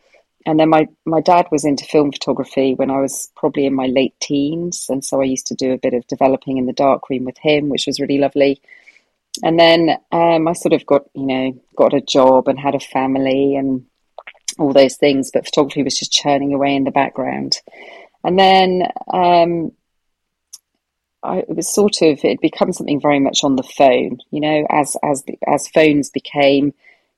and 0.47 0.57
then 0.57 0.69
my 0.69 0.87
my 1.05 1.19
dad 1.19 1.45
was 1.51 1.65
into 1.65 1.83
film 1.83 2.09
photography 2.09 2.73
when 2.73 2.89
I 2.89 3.01
was 3.01 3.29
probably 3.35 3.65
in 3.65 3.75
my 3.75 3.87
late 3.87 4.15
teens, 4.21 4.87
and 4.89 5.03
so 5.03 5.21
I 5.21 5.25
used 5.25 5.47
to 5.47 5.55
do 5.55 5.73
a 5.73 5.77
bit 5.77 5.93
of 5.93 6.07
developing 6.07 6.57
in 6.57 6.65
the 6.65 6.73
darkroom 6.73 7.25
with 7.25 7.37
him, 7.37 7.67
which 7.67 7.85
was 7.85 7.99
really 7.99 8.17
lovely. 8.17 8.61
And 9.43 9.59
then 9.59 9.97
um, 10.13 10.47
I 10.47 10.53
sort 10.53 10.71
of 10.71 10.85
got 10.85 11.03
you 11.13 11.25
know 11.25 11.61
got 11.75 11.93
a 11.93 11.99
job 11.99 12.47
and 12.47 12.57
had 12.57 12.75
a 12.75 12.79
family 12.79 13.57
and 13.57 13.85
all 14.57 14.71
those 14.71 14.95
things, 14.95 15.31
but 15.33 15.45
photography 15.45 15.83
was 15.83 15.99
just 15.99 16.13
churning 16.13 16.53
away 16.53 16.75
in 16.75 16.85
the 16.85 16.91
background. 16.91 17.59
And 18.23 18.39
then 18.39 18.83
um, 19.13 19.73
I, 21.23 21.39
it 21.39 21.57
was 21.57 21.67
sort 21.67 22.01
of 22.01 22.23
it 22.23 22.39
become 22.39 22.71
something 22.71 23.01
very 23.01 23.19
much 23.19 23.43
on 23.43 23.57
the 23.57 23.63
phone, 23.63 24.19
you 24.31 24.39
know, 24.39 24.65
as 24.69 24.95
as 25.03 25.25
as 25.45 25.67
phones 25.67 26.09
became 26.09 26.73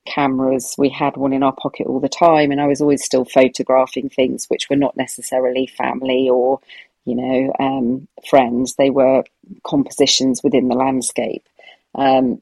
cameras. 0.06 0.76
We 0.78 0.90
had 0.90 1.18
one 1.18 1.34
in 1.34 1.44
our 1.44 1.54
pocket 1.54 1.88
all 1.88 2.00
the 2.00 2.10
time, 2.10 2.52
and 2.52 2.62
I 2.62 2.68
was 2.68 2.82
always 2.82 3.04
still 3.04 3.26
photographing 3.26 4.10
things 4.10 4.46
which 4.48 4.70
were 4.70 4.76
not 4.76 4.98
necessarily 4.98 5.68
family 5.68 6.30
or, 6.30 6.60
you 7.06 7.16
know, 7.16 7.54
um, 7.60 8.08
friends. 8.30 8.76
They 8.76 8.90
were 8.90 9.24
compositions 9.64 10.44
within 10.44 10.68
the 10.68 10.76
landscape. 10.76 11.48
Um, 11.96 12.42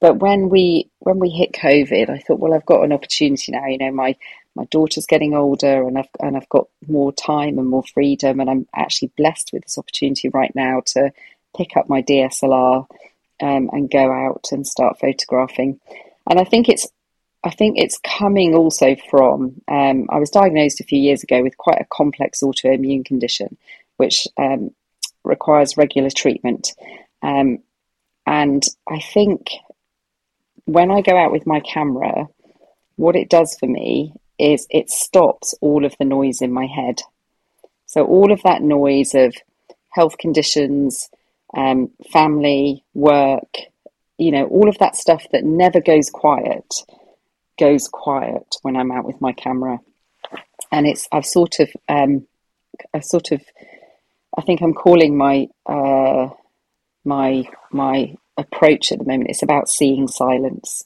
but 0.00 0.18
when 0.18 0.48
we 0.48 0.90
when 1.00 1.18
we 1.18 1.30
hit 1.30 1.52
COVID, 1.52 2.10
I 2.10 2.18
thought, 2.18 2.40
well, 2.40 2.54
I've 2.54 2.66
got 2.66 2.84
an 2.84 2.92
opportunity 2.92 3.52
now. 3.52 3.66
You 3.66 3.78
know, 3.78 3.92
my 3.92 4.16
my 4.56 4.64
daughter's 4.66 5.06
getting 5.06 5.34
older, 5.34 5.86
and 5.86 5.98
I've 5.98 6.08
and 6.20 6.36
I've 6.36 6.48
got 6.48 6.68
more 6.88 7.12
time 7.12 7.58
and 7.58 7.68
more 7.68 7.84
freedom, 7.92 8.40
and 8.40 8.50
I'm 8.50 8.66
actually 8.74 9.12
blessed 9.16 9.50
with 9.52 9.62
this 9.64 9.78
opportunity 9.78 10.28
right 10.28 10.54
now 10.54 10.82
to 10.86 11.12
pick 11.56 11.76
up 11.76 11.88
my 11.88 12.02
DSLR 12.02 12.86
um, 13.40 13.70
and 13.72 13.90
go 13.90 14.10
out 14.10 14.48
and 14.50 14.66
start 14.66 14.98
photographing 14.98 15.80
and 16.28 16.38
I 16.38 16.44
think 16.44 16.68
it's 16.68 16.86
I 17.42 17.50
think 17.50 17.78
it's 17.78 17.98
coming 17.98 18.54
also 18.54 18.96
from 19.10 19.60
um, 19.68 20.06
I 20.10 20.18
was 20.18 20.30
diagnosed 20.30 20.80
a 20.80 20.84
few 20.84 20.98
years 20.98 21.22
ago 21.22 21.42
with 21.42 21.58
quite 21.58 21.80
a 21.80 21.86
complex 21.92 22.40
autoimmune 22.40 23.04
condition, 23.04 23.58
which 23.96 24.26
um, 24.38 24.70
requires 25.24 25.76
regular 25.76 26.10
treatment, 26.10 26.72
um, 27.22 27.58
and 28.26 28.64
I 28.88 29.00
think 29.00 29.50
when 30.64 30.90
I 30.90 31.02
go 31.02 31.16
out 31.16 31.32
with 31.32 31.46
my 31.46 31.60
camera, 31.60 32.26
what 32.96 33.16
it 33.16 33.28
does 33.28 33.56
for 33.58 33.66
me 33.66 34.14
is 34.38 34.66
it 34.70 34.90
stops 34.90 35.54
all 35.60 35.84
of 35.84 35.94
the 35.98 36.04
noise 36.04 36.40
in 36.40 36.52
my 36.52 36.66
head. 36.66 37.00
So 37.86 38.04
all 38.04 38.32
of 38.32 38.42
that 38.42 38.62
noise 38.62 39.14
of 39.14 39.34
health 39.90 40.18
conditions, 40.18 41.08
um, 41.56 41.90
family, 42.10 42.82
work, 42.94 43.54
you 44.18 44.30
know, 44.30 44.46
all 44.46 44.68
of 44.68 44.78
that 44.78 44.96
stuff 44.96 45.24
that 45.32 45.44
never 45.44 45.80
goes 45.80 46.10
quiet 46.10 46.74
goes 47.58 47.88
quiet 47.88 48.56
when 48.62 48.76
I'm 48.76 48.92
out 48.92 49.04
with 49.04 49.20
my 49.20 49.32
camera. 49.32 49.78
And 50.72 50.86
it's, 50.86 51.08
I've 51.12 51.26
sort 51.26 51.60
of, 51.60 51.70
um, 51.88 52.26
I 52.92 53.00
sort 53.00 53.32
of, 53.32 53.42
I 54.36 54.42
think 54.42 54.60
I'm 54.60 54.74
calling 54.74 55.16
my, 55.16 55.46
uh, 55.66 56.30
my, 57.04 57.44
my 57.70 58.14
approach 58.36 58.90
at 58.90 58.98
the 58.98 59.04
moment. 59.04 59.30
It's 59.30 59.42
about 59.42 59.68
seeing 59.68 60.08
silence. 60.08 60.84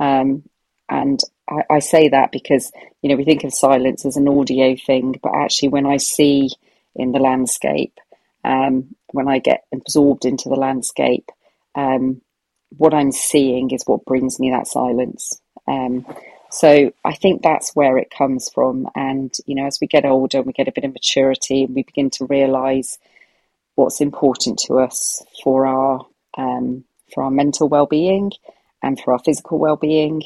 Um, 0.00 0.44
and 0.88 1.20
I, 1.48 1.62
I, 1.70 1.78
say 1.78 2.08
that 2.08 2.32
because, 2.32 2.72
you 3.02 3.08
know, 3.08 3.16
we 3.16 3.24
think 3.24 3.44
of 3.44 3.54
silence 3.54 4.04
as 4.04 4.16
an 4.16 4.26
audio 4.26 4.74
thing, 4.74 5.14
but 5.22 5.34
actually, 5.34 5.68
when 5.68 5.86
I 5.86 5.98
see 5.98 6.50
in 6.96 7.12
the 7.12 7.20
landscape, 7.20 7.98
um, 8.44 8.96
when 9.12 9.28
I 9.28 9.38
get 9.38 9.64
absorbed 9.72 10.24
into 10.24 10.48
the 10.48 10.56
landscape, 10.56 11.30
um, 11.76 12.20
what 12.76 12.94
I'm 12.94 13.12
seeing 13.12 13.70
is 13.70 13.84
what 13.86 14.04
brings 14.04 14.38
me 14.40 14.50
that 14.50 14.66
silence. 14.66 15.40
Um, 15.66 16.06
so 16.50 16.92
I 17.04 17.14
think 17.14 17.42
that's 17.42 17.74
where 17.74 17.96
it 17.96 18.10
comes 18.10 18.50
from. 18.52 18.88
And, 18.94 19.34
you 19.46 19.54
know, 19.54 19.66
as 19.66 19.78
we 19.80 19.86
get 19.86 20.04
older, 20.04 20.38
and 20.38 20.46
we 20.46 20.52
get 20.52 20.68
a 20.68 20.72
bit 20.72 20.84
of 20.84 20.92
maturity 20.92 21.64
and 21.64 21.74
we 21.74 21.82
begin 21.82 22.10
to 22.10 22.26
realize 22.26 22.98
what's 23.74 24.00
important 24.00 24.58
to 24.66 24.74
us 24.74 25.22
for 25.42 25.66
our, 25.66 26.06
um, 26.36 26.84
for 27.14 27.24
our 27.24 27.30
mental 27.30 27.68
well-being 27.68 28.32
and 28.82 29.00
for 29.00 29.12
our 29.12 29.18
physical 29.18 29.58
well-being. 29.58 30.22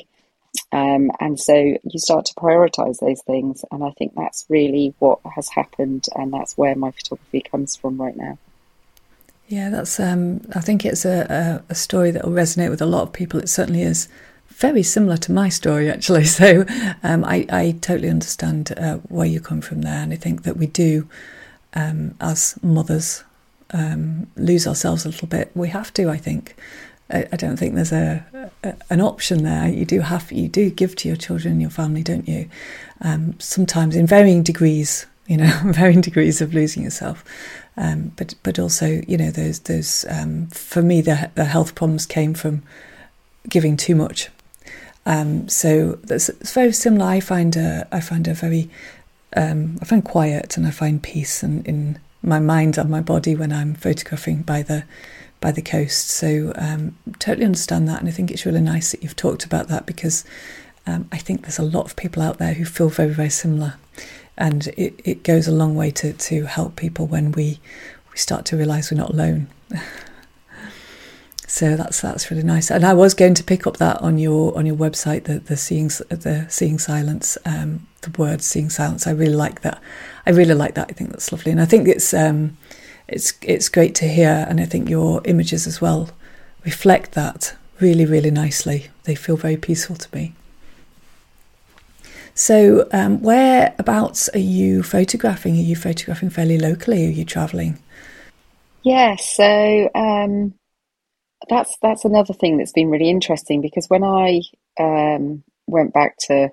Um, 0.72 1.10
and 1.20 1.38
so 1.38 1.54
you 1.54 1.98
start 1.98 2.24
to 2.26 2.34
prioritize 2.34 2.98
those 2.98 3.22
things. 3.22 3.64
And 3.70 3.84
I 3.84 3.90
think 3.90 4.14
that's 4.14 4.46
really 4.48 4.94
what 4.98 5.20
has 5.34 5.48
happened. 5.50 6.06
And 6.16 6.32
that's 6.32 6.56
where 6.56 6.74
my 6.74 6.90
photography 6.90 7.42
comes 7.42 7.76
from 7.76 8.00
right 8.00 8.16
now. 8.16 8.38
Yeah, 9.48 9.70
that's. 9.70 10.00
Um, 10.00 10.40
I 10.54 10.60
think 10.60 10.84
it's 10.84 11.04
a, 11.04 11.62
a, 11.68 11.72
a, 11.72 11.74
story 11.74 12.10
that 12.10 12.24
will 12.24 12.32
resonate 12.32 12.70
with 12.70 12.82
a 12.82 12.86
lot 12.86 13.02
of 13.02 13.12
people. 13.12 13.38
It 13.38 13.48
certainly 13.48 13.82
is 13.82 14.08
very 14.48 14.82
similar 14.82 15.16
to 15.18 15.32
my 15.32 15.48
story, 15.48 15.88
actually. 15.88 16.24
So 16.24 16.64
um, 17.02 17.24
I, 17.24 17.46
I 17.50 17.76
totally 17.80 18.08
understand 18.08 18.72
uh, 18.76 18.96
where 19.08 19.26
you 19.26 19.40
come 19.40 19.60
from 19.60 19.82
there, 19.82 20.02
and 20.02 20.12
I 20.12 20.16
think 20.16 20.42
that 20.42 20.56
we 20.56 20.66
do, 20.66 21.08
um, 21.74 22.16
as 22.20 22.58
mothers, 22.62 23.22
um, 23.70 24.26
lose 24.36 24.66
ourselves 24.66 25.04
a 25.04 25.10
little 25.10 25.28
bit. 25.28 25.52
We 25.54 25.68
have 25.68 25.92
to, 25.94 26.10
I 26.10 26.16
think. 26.16 26.56
I, 27.08 27.36
don't 27.36 27.56
think 27.56 27.76
there's 27.76 27.92
a, 27.92 28.50
a, 28.64 28.74
an 28.90 29.00
option 29.00 29.44
there. 29.44 29.68
You 29.68 29.84
do 29.84 30.00
have 30.00 30.32
you 30.32 30.48
do 30.48 30.70
give 30.70 30.96
to 30.96 31.08
your 31.08 31.16
children 31.16 31.52
and 31.52 31.60
your 31.60 31.70
family, 31.70 32.02
don't 32.02 32.26
you? 32.26 32.48
Um, 33.00 33.36
sometimes 33.38 33.94
in 33.94 34.08
varying 34.08 34.42
degrees, 34.42 35.06
you 35.26 35.37
know, 35.37 35.61
varying 35.66 36.00
degrees 36.00 36.40
of 36.40 36.54
losing 36.54 36.83
yourself. 36.83 37.25
Um, 37.76 38.12
but 38.16 38.35
but 38.42 38.59
also, 38.59 39.02
you 39.06 39.16
know, 39.16 39.30
those 39.30 39.61
those 39.61 40.04
um, 40.09 40.47
for 40.49 40.83
me 40.83 41.00
the 41.00 41.30
the 41.35 41.45
health 41.45 41.75
problems 41.75 42.06
came 42.06 42.35
from 42.35 42.62
giving 43.49 43.76
too 43.76 43.95
much. 43.95 44.30
Um, 45.04 45.49
so 45.49 45.99
that's 46.02 46.28
it's 46.28 46.52
very 46.52 46.73
similar. 46.73 47.06
I 47.06 47.21
find 47.21 47.56
a, 47.56 47.87
I 47.92 48.00
find 48.00 48.26
a 48.26 48.35
very 48.35 48.68
um, 49.37 49.78
I 49.80 49.85
find 49.85 50.04
quiet 50.04 50.56
and 50.56 50.66
I 50.66 50.71
find 50.71 51.02
peace 51.02 51.42
in, 51.42 51.62
in 51.64 51.99
my 52.23 52.40
mind 52.40 52.78
and 52.78 52.90
my 52.90 53.00
body 53.00 53.35
when 53.37 53.52
I'm 53.52 53.75
photographing 53.75 54.42
by 54.42 54.62
the 54.62 54.85
by 55.40 55.52
the 55.52 55.62
coast. 55.62 56.09
So 56.09 56.52
um, 56.56 56.97
totally 57.18 57.45
understand 57.45 57.88
that, 57.88 58.00
and 58.00 58.09
I 58.09 58.12
think 58.12 58.30
it's 58.30 58.47
really 58.47 58.61
nice 58.61 58.90
that 58.92 59.02
you've 59.02 59.16
talked 59.16 59.45
about 59.45 59.68
that 59.68 59.87
because 59.87 60.25
um, 60.87 61.09
I 61.12 61.18
think 61.18 61.42
there's 61.42 61.59
a 61.59 61.62
lot 61.62 61.85
of 61.85 61.95
people 61.97 62.23
out 62.23 62.38
there 62.38 62.54
who 62.54 62.64
feel 62.64 62.88
very 62.88 63.12
very 63.12 63.30
similar 63.30 63.75
and 64.38 64.69
it, 64.69 65.00
it 65.05 65.23
goes 65.23 65.49
a 65.49 65.52
long 65.52 65.75
way 65.75 65.90
to, 65.93 66.12
to 66.12 66.45
help 66.45 66.76
people 66.76 67.07
when 67.07 67.33
we 67.33 67.61
we 68.11 68.19
start 68.19 68.45
to 68.47 68.57
realise 68.57 68.90
we're 68.90 68.99
not 68.99 69.11
alone. 69.11 69.49
so 71.47 71.76
that's 71.76 72.00
that's 72.00 72.31
really 72.31 72.43
nice. 72.43 72.71
And 72.71 72.85
I 72.85 72.93
was 72.93 73.14
going 73.14 73.35
to 73.35 73.45
pick 73.45 73.66
up 73.66 73.76
that 73.78 74.00
on 74.02 74.19
your 74.19 74.57
on 74.57 74.66
your 74.66 74.76
website 74.76 75.25
the 75.25 75.38
the 75.38 75.57
seeing 75.57 75.88
the 76.09 76.47
seeing 76.49 76.78
silence 76.78 77.38
um, 77.45 77.87
the 78.02 78.11
word 78.21 78.43
seeing 78.43 78.71
silence. 78.71 79.07
I 79.07 79.12
really 79.12 79.35
like 79.35 79.62
that. 79.62 79.81
I 80.26 80.31
really 80.31 80.55
like 80.55 80.75
that. 80.75 80.88
I 80.90 80.93
think 80.93 81.11
that's 81.11 81.33
lovely, 81.33 81.52
and 81.52 81.61
I 81.61 81.66
think 81.66 81.88
it's 81.88 82.12
um, 82.12 82.57
it's 83.09 83.35
it's 83.43 83.69
great 83.69 83.95
to 83.97 84.09
hear. 84.09 84.47
And 84.49 84.61
I 84.61 84.66
think 84.66 84.88
your 84.88 85.23
images 85.25 85.66
as 85.66 85.81
well 85.81 86.11
reflect 86.64 87.12
that 87.12 87.57
really 87.81 88.05
really 88.05 88.31
nicely. 88.31 88.88
They 89.05 89.14
feel 89.14 89.37
very 89.37 89.57
peaceful 89.57 89.97
to 89.97 90.16
me. 90.16 90.35
So, 92.38 92.87
um, 92.93 93.23
whereabouts 93.23 94.28
are 94.28 94.38
you 94.38 94.83
photographing? 94.83 95.55
Are 95.55 95.62
you 95.62 95.75
photographing 95.75 96.28
fairly 96.28 96.59
locally? 96.59 97.07
Are 97.07 97.11
you 97.11 97.25
travelling? 97.25 97.78
Yeah, 98.83 99.16
so 99.16 99.88
um, 99.95 100.52
that's 101.49 101.78
that's 101.81 102.05
another 102.05 102.35
thing 102.35 102.59
that's 102.59 102.75
been 102.75 102.90
really 102.90 103.09
interesting 103.09 103.62
because 103.62 103.88
when 103.88 104.05
I 104.05 104.43
um, 104.78 105.45
went 105.66 105.95
back 105.95 106.19
to, 106.26 106.50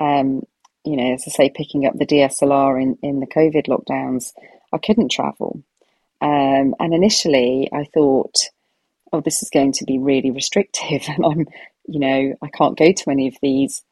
um, 0.00 0.46
you 0.84 0.96
know, 0.96 1.14
as 1.14 1.24
I 1.26 1.30
say, 1.32 1.50
picking 1.50 1.86
up 1.86 1.98
the 1.98 2.06
DSLR 2.06 2.80
in 2.80 2.96
in 3.02 3.18
the 3.18 3.26
COVID 3.26 3.66
lockdowns, 3.66 4.32
I 4.72 4.78
couldn't 4.78 5.10
travel, 5.10 5.60
um, 6.20 6.76
and 6.78 6.94
initially 6.94 7.68
I 7.72 7.86
thought, 7.92 8.36
oh, 9.12 9.22
this 9.22 9.42
is 9.42 9.50
going 9.50 9.72
to 9.72 9.84
be 9.86 9.98
really 9.98 10.30
restrictive, 10.30 11.02
and 11.08 11.26
I'm, 11.26 11.46
you 11.88 11.98
know, 11.98 12.34
I 12.40 12.48
can't 12.48 12.78
go 12.78 12.92
to 12.92 13.10
any 13.10 13.26
of 13.26 13.34
these 13.42 13.82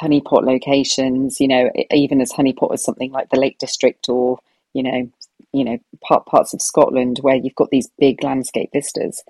honeypot 0.00 0.44
locations, 0.44 1.40
you 1.40 1.48
know, 1.48 1.70
even 1.90 2.20
as 2.20 2.32
honeypot 2.32 2.72
as 2.72 2.84
something 2.84 3.12
like 3.12 3.30
the 3.30 3.38
Lake 3.38 3.58
District 3.58 4.08
or, 4.08 4.38
you 4.72 4.82
know, 4.82 5.10
you 5.52 5.64
know, 5.64 5.78
part, 6.02 6.26
parts 6.26 6.52
of 6.52 6.60
Scotland 6.60 7.18
where 7.22 7.36
you've 7.36 7.54
got 7.54 7.70
these 7.70 7.88
big 7.98 8.22
landscape 8.24 8.70
vistas. 8.72 9.22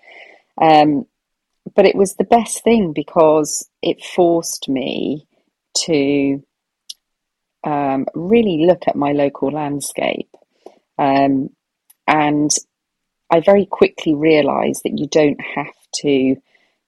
Um, 0.60 1.06
but 1.74 1.86
it 1.86 1.96
was 1.96 2.14
the 2.14 2.24
best 2.24 2.62
thing 2.62 2.92
because 2.92 3.68
it 3.82 4.04
forced 4.04 4.68
me 4.68 5.26
to 5.84 6.42
um, 7.64 8.06
really 8.14 8.64
look 8.66 8.82
at 8.86 8.96
my 8.96 9.12
local 9.12 9.50
landscape. 9.50 10.30
Um, 10.98 11.50
and 12.06 12.50
I 13.30 13.40
very 13.40 13.66
quickly 13.66 14.14
realised 14.14 14.82
that 14.84 14.98
you 14.98 15.08
don't 15.08 15.40
have 15.40 15.74
to 16.02 16.36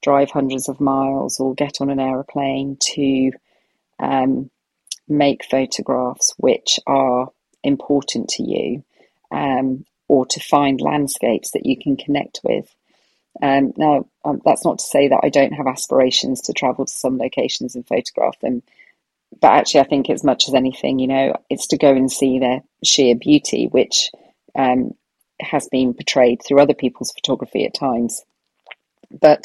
drive 0.02 0.30
hundreds 0.30 0.68
of 0.68 0.80
miles 0.80 1.40
or 1.40 1.54
get 1.54 1.80
on 1.80 1.90
an 1.90 1.98
aeroplane 1.98 2.76
to 2.80 3.32
um, 3.98 4.50
make 5.08 5.44
photographs 5.44 6.34
which 6.36 6.80
are 6.86 7.30
important 7.62 8.28
to 8.28 8.42
you 8.42 8.84
um, 9.30 9.84
or 10.08 10.26
to 10.26 10.40
find 10.40 10.80
landscapes 10.80 11.52
that 11.52 11.66
you 11.66 11.76
can 11.78 11.96
connect 11.96 12.40
with. 12.44 12.72
Um, 13.42 13.72
now, 13.76 14.06
um, 14.24 14.40
that's 14.44 14.64
not 14.64 14.78
to 14.78 14.84
say 14.84 15.08
that 15.08 15.20
I 15.22 15.28
don't 15.28 15.52
have 15.52 15.66
aspirations 15.66 16.42
to 16.42 16.52
travel 16.52 16.86
to 16.86 16.92
some 16.92 17.18
locations 17.18 17.74
and 17.74 17.86
photograph 17.86 18.38
them, 18.40 18.62
but 19.40 19.52
actually, 19.52 19.80
I 19.80 19.84
think 19.84 20.08
as 20.08 20.24
much 20.24 20.48
as 20.48 20.54
anything, 20.54 20.98
you 20.98 21.08
know, 21.08 21.36
it's 21.50 21.68
to 21.68 21.78
go 21.78 21.90
and 21.90 22.10
see 22.10 22.38
their 22.38 22.62
sheer 22.82 23.14
beauty, 23.14 23.66
which 23.66 24.10
um, 24.54 24.94
has 25.40 25.68
been 25.68 25.94
portrayed 25.94 26.40
through 26.42 26.60
other 26.60 26.74
people's 26.74 27.12
photography 27.12 27.66
at 27.66 27.74
times. 27.74 28.22
But 29.10 29.44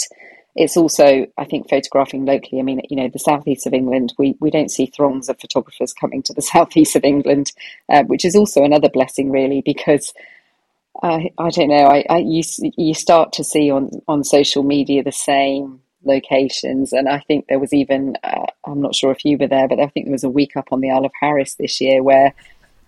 it's 0.55 0.75
also, 0.75 1.27
I 1.38 1.46
think, 1.46 1.70
photographing 1.70 2.25
locally. 2.25 2.60
I 2.60 2.63
mean, 2.63 2.81
you 2.89 2.98
know, 2.98 3.08
the 3.08 3.20
southeast 3.20 3.65
of 3.65 3.74
England, 3.74 4.13
we, 4.17 4.36
we 4.39 4.51
don't 4.51 4.72
see 4.72 4.86
throngs 4.86 5.29
of 5.29 5.39
photographers 5.39 5.93
coming 5.93 6.22
to 6.24 6.34
the 6.34 6.41
southeast 6.53 6.96
of 6.96 7.03
England, 7.03 7.51
uh, 7.89 8.03
which 8.03 8.25
is 8.25 8.36
also 8.36 8.63
another 8.63 8.89
blessing, 8.89 9.31
really, 9.31 9.62
because 9.62 10.13
uh, 11.01 11.20
I 11.38 11.50
don't 11.50 11.70
know, 11.70 11.86
I, 11.88 12.05
I 12.10 12.17
you 12.17 12.43
you 12.77 12.93
start 12.93 13.34
to 13.34 13.43
see 13.43 13.72
on 13.72 13.89
on 14.08 14.24
social 14.24 14.62
media 14.62 15.03
the 15.03 15.12
same 15.12 15.79
locations, 16.03 16.91
and 16.93 17.08
I 17.08 17.20
think 17.20 17.48
there 17.48 17.60
was 17.60 17.74
even 17.74 18.17
uh, 18.24 18.46
I'm 18.65 18.81
not 18.81 18.93
sure 18.93 19.12
if 19.12 19.24
you 19.24 19.38
were 19.38 19.48
there, 19.48 19.67
but 19.67 19.79
I 19.79 19.88
think 19.88 20.05
there 20.05 20.12
was 20.12 20.24
a 20.24 20.29
week 20.29 20.58
up 20.58 20.67
on 20.72 20.81
the 20.81 20.91
Isle 20.91 21.05
of 21.05 21.12
Harris 21.20 21.55
this 21.55 21.79
year 21.79 22.03
where 22.03 22.34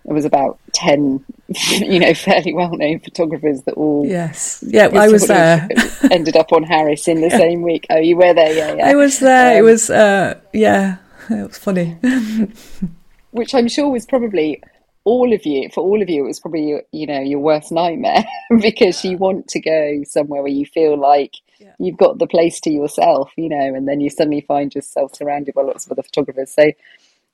there 0.04 0.14
was 0.14 0.24
about 0.24 0.58
10 0.72 1.24
you 1.48 1.98
know 1.98 2.14
fairly 2.14 2.52
well-known 2.52 3.00
photographers 3.00 3.62
that 3.62 3.74
all 3.74 4.06
yes 4.06 4.62
yeah 4.66 4.88
i 4.92 5.08
was 5.08 5.26
there 5.26 5.68
ended 6.10 6.36
up 6.36 6.52
on 6.52 6.62
harris 6.62 7.08
in 7.08 7.20
the 7.20 7.28
yeah. 7.28 7.38
same 7.38 7.62
week 7.62 7.86
oh 7.90 7.98
you 7.98 8.16
were 8.16 8.34
there 8.34 8.52
yeah, 8.52 8.74
yeah. 8.74 8.86
i 8.86 8.94
was 8.94 9.18
there 9.18 9.52
um, 9.52 9.58
it 9.58 9.62
was 9.62 9.90
uh, 9.90 10.38
yeah 10.52 10.96
it 11.30 11.46
was 11.46 11.58
funny 11.58 11.96
which 13.30 13.54
i'm 13.54 13.68
sure 13.68 13.90
was 13.90 14.06
probably 14.06 14.62
all 15.04 15.34
of 15.34 15.44
you 15.44 15.68
for 15.70 15.82
all 15.82 16.00
of 16.00 16.08
you 16.08 16.24
it 16.24 16.28
was 16.28 16.40
probably 16.40 16.66
your, 16.66 16.82
you 16.92 17.06
know 17.06 17.20
your 17.20 17.38
worst 17.38 17.70
nightmare 17.70 18.24
because 18.60 19.04
you 19.04 19.16
want 19.18 19.46
to 19.48 19.60
go 19.60 20.02
somewhere 20.04 20.42
where 20.42 20.50
you 20.50 20.64
feel 20.64 20.98
like 20.98 21.34
yeah. 21.58 21.72
you've 21.78 21.98
got 21.98 22.18
the 22.18 22.26
place 22.26 22.58
to 22.60 22.70
yourself 22.70 23.30
you 23.36 23.48
know 23.48 23.74
and 23.74 23.86
then 23.86 24.00
you 24.00 24.08
suddenly 24.08 24.40
find 24.40 24.74
yourself 24.74 25.14
surrounded 25.14 25.54
by 25.54 25.62
lots 25.62 25.84
of 25.84 25.92
other 25.92 26.02
photographers 26.02 26.52
so 26.52 26.72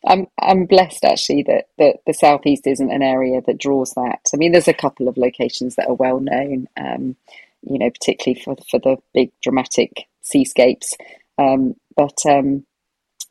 I'm 0.07 0.27
I'm 0.41 0.65
blessed 0.65 1.05
actually 1.05 1.43
that, 1.45 1.67
that 1.79 1.97
the 2.07 2.15
southeast 2.15 2.67
isn't 2.67 2.91
an 2.91 3.03
area 3.03 3.41
that 3.47 3.59
draws 3.59 3.93
that. 3.95 4.21
I 4.33 4.37
mean, 4.37 4.53
there's 4.53 4.69
a 4.69 4.73
couple 4.73 5.09
of 5.09 5.17
locations 5.17 5.77
that 5.77 5.89
are 5.89 5.95
well 5.95 6.21
known, 6.21 6.69
um, 6.77 7.17
you 7.63 7.79
know, 7.79 7.91
particularly 7.91 8.41
for 8.43 8.57
for 8.71 8.79
the 8.79 8.97
big 9.13 9.31
dramatic 9.43 10.07
seascapes. 10.23 10.97
Um, 11.39 11.75
but 11.97 12.19
um, 12.27 12.65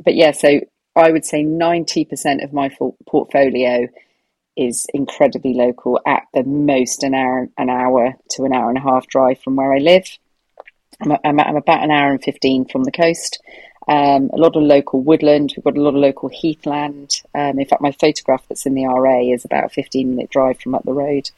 but 0.03 0.15
yeah, 0.15 0.31
so 0.31 0.59
I 0.95 1.11
would 1.11 1.25
say 1.25 1.41
ninety 1.43 2.05
percent 2.05 2.43
of 2.43 2.53
my 2.53 2.69
portfolio 3.07 3.87
is 4.55 4.85
incredibly 4.93 5.53
local. 5.53 5.99
At 6.05 6.23
the 6.33 6.43
most, 6.43 7.03
an 7.03 7.15
hour, 7.15 7.49
an 7.57 7.69
hour 7.69 8.13
to 8.31 8.43
an 8.43 8.53
hour 8.53 8.69
and 8.69 8.77
a 8.77 8.81
half 8.81 9.07
drive 9.07 9.39
from 9.39 9.55
where 9.55 9.73
I 9.73 9.79
live. 9.79 10.05
I'm, 11.01 11.13
I'm, 11.23 11.39
I'm 11.39 11.55
about 11.55 11.83
an 11.83 11.91
hour 11.91 12.11
and 12.11 12.23
fifteen 12.23 12.65
from 12.65 12.83
the 12.83 12.91
coast. 12.91 13.41
Um, 13.89 14.29
a 14.31 14.37
lot 14.37 14.55
of 14.55 14.61
local 14.61 15.01
woodland. 15.01 15.51
We've 15.57 15.63
got 15.63 15.75
a 15.75 15.81
lot 15.81 15.95
of 15.95 16.01
local 16.01 16.29
heathland. 16.29 17.23
Um, 17.33 17.59
in 17.59 17.65
fact, 17.65 17.81
my 17.81 17.91
photograph 17.91 18.43
that's 18.47 18.67
in 18.67 18.75
the 18.75 18.85
RA 18.85 19.19
is 19.19 19.45
about 19.45 19.65
a 19.65 19.69
15 19.69 20.11
minute 20.11 20.29
drive 20.29 20.59
from 20.59 20.75
up 20.75 20.83
the 20.83 20.93
road. 20.93 21.31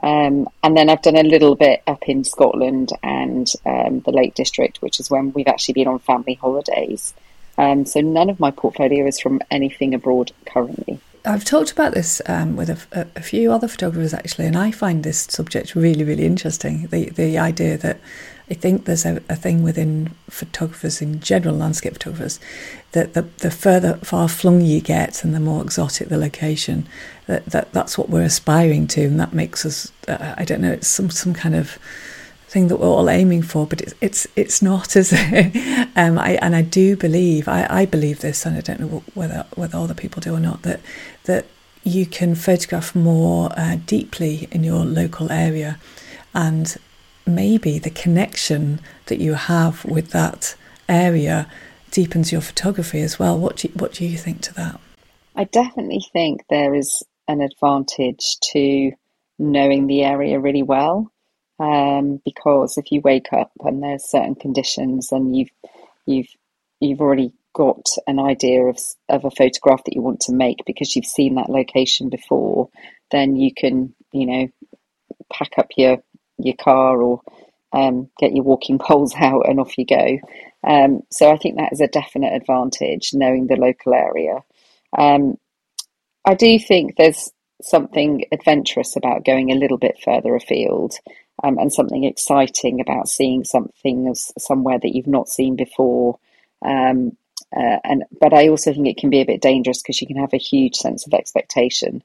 Um, 0.00 0.48
and 0.62 0.76
then 0.76 0.90
I've 0.90 1.02
done 1.02 1.16
a 1.16 1.24
little 1.24 1.56
bit 1.56 1.82
up 1.88 2.08
in 2.08 2.22
Scotland 2.22 2.92
and 3.02 3.52
um, 3.66 3.98
the 4.00 4.12
Lake 4.12 4.34
District, 4.34 4.80
which 4.80 5.00
is 5.00 5.10
when 5.10 5.32
we've 5.32 5.48
actually 5.48 5.74
been 5.74 5.88
on 5.88 5.98
family 5.98 6.34
holidays. 6.34 7.14
Um, 7.58 7.84
so 7.84 8.00
none 8.00 8.30
of 8.30 8.38
my 8.38 8.52
portfolio 8.52 9.04
is 9.04 9.18
from 9.18 9.40
anything 9.50 9.92
abroad 9.92 10.30
currently. 10.46 11.00
I've 11.24 11.44
talked 11.44 11.72
about 11.72 11.94
this 11.94 12.22
um, 12.26 12.54
with 12.54 12.70
a, 12.70 13.08
a, 13.16 13.20
few 13.20 13.52
other 13.52 13.66
photographers 13.66 14.14
actually, 14.14 14.46
and 14.46 14.56
I 14.56 14.70
find 14.70 15.02
this 15.02 15.22
subject 15.24 15.74
really, 15.74 16.04
really 16.04 16.24
interesting. 16.24 16.86
The 16.86 17.10
the 17.10 17.36
idea 17.36 17.76
that 17.76 17.98
I 18.50 18.54
think 18.54 18.84
there's 18.84 19.04
a, 19.04 19.22
a 19.28 19.36
thing 19.36 19.62
within 19.62 20.14
photographers 20.30 21.02
in 21.02 21.20
general, 21.20 21.56
landscape 21.56 21.92
photographers, 21.94 22.40
that 22.92 23.14
the, 23.14 23.22
the 23.22 23.50
further 23.50 23.96
far 23.96 24.28
flung 24.28 24.62
you 24.62 24.80
get 24.80 25.22
and 25.22 25.34
the 25.34 25.40
more 25.40 25.62
exotic 25.62 26.08
the 26.08 26.16
location, 26.16 26.86
that, 27.26 27.46
that 27.46 27.72
that's 27.72 27.98
what 27.98 28.08
we're 28.08 28.22
aspiring 28.22 28.86
to, 28.88 29.04
and 29.04 29.20
that 29.20 29.32
makes 29.32 29.66
us. 29.66 29.92
Uh, 30.06 30.34
I 30.36 30.44
don't 30.44 30.62
know. 30.62 30.72
It's 30.72 30.88
some 30.88 31.10
some 31.10 31.34
kind 31.34 31.54
of 31.54 31.78
thing 32.48 32.68
that 32.68 32.76
we're 32.76 32.86
all 32.86 33.10
aiming 33.10 33.42
for, 33.42 33.66
but 33.66 33.80
it's 33.82 33.94
it's 34.00 34.26
it's 34.34 34.62
not, 34.62 34.96
as 34.96 35.12
um, 35.12 36.18
I, 36.18 36.38
and 36.40 36.56
I 36.56 36.62
do 36.62 36.96
believe 36.96 37.48
I, 37.48 37.66
I 37.68 37.86
believe 37.86 38.20
this, 38.20 38.46
and 38.46 38.56
I 38.56 38.60
don't 38.60 38.80
know 38.80 39.02
whether 39.14 39.44
whether 39.54 39.78
other 39.78 39.94
people 39.94 40.20
do 40.20 40.34
or 40.34 40.40
not 40.40 40.62
that 40.62 40.80
that 41.24 41.46
you 41.84 42.06
can 42.06 42.34
photograph 42.34 42.94
more 42.94 43.50
uh, 43.56 43.76
deeply 43.86 44.48
in 44.50 44.64
your 44.64 44.84
local 44.84 45.30
area, 45.30 45.78
and 46.34 46.76
maybe 47.28 47.78
the 47.78 47.90
connection 47.90 48.80
that 49.06 49.18
you 49.18 49.34
have 49.34 49.84
with 49.84 50.10
that 50.10 50.56
area 50.88 51.50
deepens 51.90 52.32
your 52.32 52.40
photography 52.40 53.00
as 53.00 53.18
well. 53.18 53.38
What 53.38 53.56
do 53.56 53.68
you, 53.68 53.74
what 53.74 53.92
do 53.92 54.04
you 54.04 54.16
think 54.16 54.40
to 54.42 54.54
that? 54.54 54.80
I 55.34 55.44
definitely 55.44 56.04
think 56.12 56.42
there 56.48 56.74
is 56.74 57.02
an 57.28 57.40
advantage 57.40 58.38
to 58.52 58.92
knowing 59.38 59.86
the 59.86 60.02
area 60.02 60.40
really 60.40 60.62
well 60.62 61.12
um, 61.60 62.20
because 62.24 62.76
if 62.76 62.90
you 62.90 63.00
wake 63.00 63.32
up 63.32 63.52
and 63.60 63.82
there's 63.82 64.10
certain 64.10 64.34
conditions 64.34 65.12
and 65.12 65.36
you've 65.36 65.50
you've 66.06 66.28
you've 66.80 67.00
already 67.00 67.32
got 67.54 67.86
an 68.06 68.18
idea 68.18 68.62
of 68.62 68.78
of 69.08 69.24
a 69.24 69.30
photograph 69.30 69.82
that 69.84 69.94
you 69.94 70.02
want 70.02 70.20
to 70.20 70.32
make 70.32 70.64
because 70.66 70.94
you've 70.94 71.04
seen 71.04 71.34
that 71.34 71.50
location 71.50 72.08
before, 72.08 72.68
then 73.10 73.36
you 73.36 73.52
can 73.54 73.94
you 74.12 74.26
know 74.26 74.48
pack 75.32 75.58
up 75.58 75.68
your 75.76 75.98
your 76.38 76.56
car 76.56 77.00
or 77.00 77.20
um, 77.72 78.08
get 78.18 78.34
your 78.34 78.44
walking 78.44 78.78
poles 78.82 79.14
out 79.16 79.48
and 79.48 79.60
off 79.60 79.78
you 79.78 79.86
go. 79.86 80.18
Um, 80.66 81.02
so 81.10 81.30
I 81.30 81.36
think 81.36 81.56
that 81.56 81.72
is 81.72 81.80
a 81.80 81.88
definite 81.88 82.34
advantage 82.34 83.10
knowing 83.12 83.46
the 83.46 83.56
local 83.56 83.94
area. 83.94 84.42
Um, 84.96 85.38
I 86.24 86.34
do 86.34 86.58
think 86.58 86.96
there's 86.96 87.30
something 87.62 88.24
adventurous 88.32 88.96
about 88.96 89.24
going 89.24 89.50
a 89.50 89.56
little 89.56 89.78
bit 89.78 89.98
further 90.04 90.34
afield 90.34 90.94
um, 91.42 91.58
and 91.58 91.72
something 91.72 92.04
exciting 92.04 92.80
about 92.80 93.08
seeing 93.08 93.44
something 93.44 94.14
somewhere 94.14 94.78
that 94.78 94.94
you've 94.94 95.06
not 95.06 95.28
seen 95.28 95.56
before. 95.56 96.18
Um, 96.64 97.16
uh, 97.56 97.78
and 97.84 98.04
but 98.20 98.34
I 98.34 98.48
also 98.48 98.72
think 98.72 98.88
it 98.88 98.98
can 98.98 99.10
be 99.10 99.20
a 99.20 99.26
bit 99.26 99.40
dangerous 99.40 99.80
because 99.80 100.00
you 100.00 100.06
can 100.06 100.18
have 100.18 100.34
a 100.34 100.38
huge 100.38 100.74
sense 100.74 101.06
of 101.06 101.14
expectation. 101.14 102.02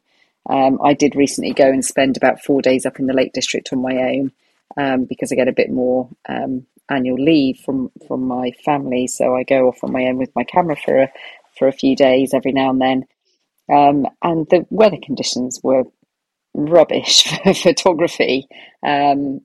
Um, 0.50 0.80
I 0.84 0.94
did 0.94 1.16
recently 1.16 1.54
go 1.54 1.68
and 1.68 1.84
spend 1.84 2.18
about 2.18 2.44
four 2.44 2.62
days 2.62 2.86
up 2.86 3.00
in 3.00 3.08
the 3.08 3.14
Lake 3.14 3.34
District 3.34 3.70
on 3.72 3.82
my 3.82 3.96
own 3.96 4.32
um, 4.78 5.06
because 5.06 5.32
I 5.32 5.36
get 5.36 5.48
a 5.48 5.54
bit 5.54 5.70
more 5.70 6.10
um, 6.28 6.66
annual 6.90 7.18
leave 7.18 7.58
from 7.60 7.92
from 8.08 8.28
my 8.28 8.52
family, 8.66 9.08
so 9.08 9.36
I 9.36 9.44
go 9.44 9.68
off 9.68 9.84
on 9.84 9.92
my 9.92 10.06
own 10.06 10.18
with 10.18 10.36
my 10.36 10.44
camera 10.44 10.76
for 10.76 11.04
a, 11.04 11.12
for 11.58 11.68
a 11.68 11.74
few 11.74 11.96
days 11.96 12.34
every 12.34 12.52
now 12.52 12.70
and 12.70 12.82
then. 12.82 13.06
Um, 13.72 14.06
and 14.22 14.46
the 14.50 14.66
weather 14.70 14.98
conditions 15.02 15.60
were 15.64 15.86
rubbish 16.54 17.24
for 17.44 17.54
photography. 17.54 18.48
Um, 18.86 19.42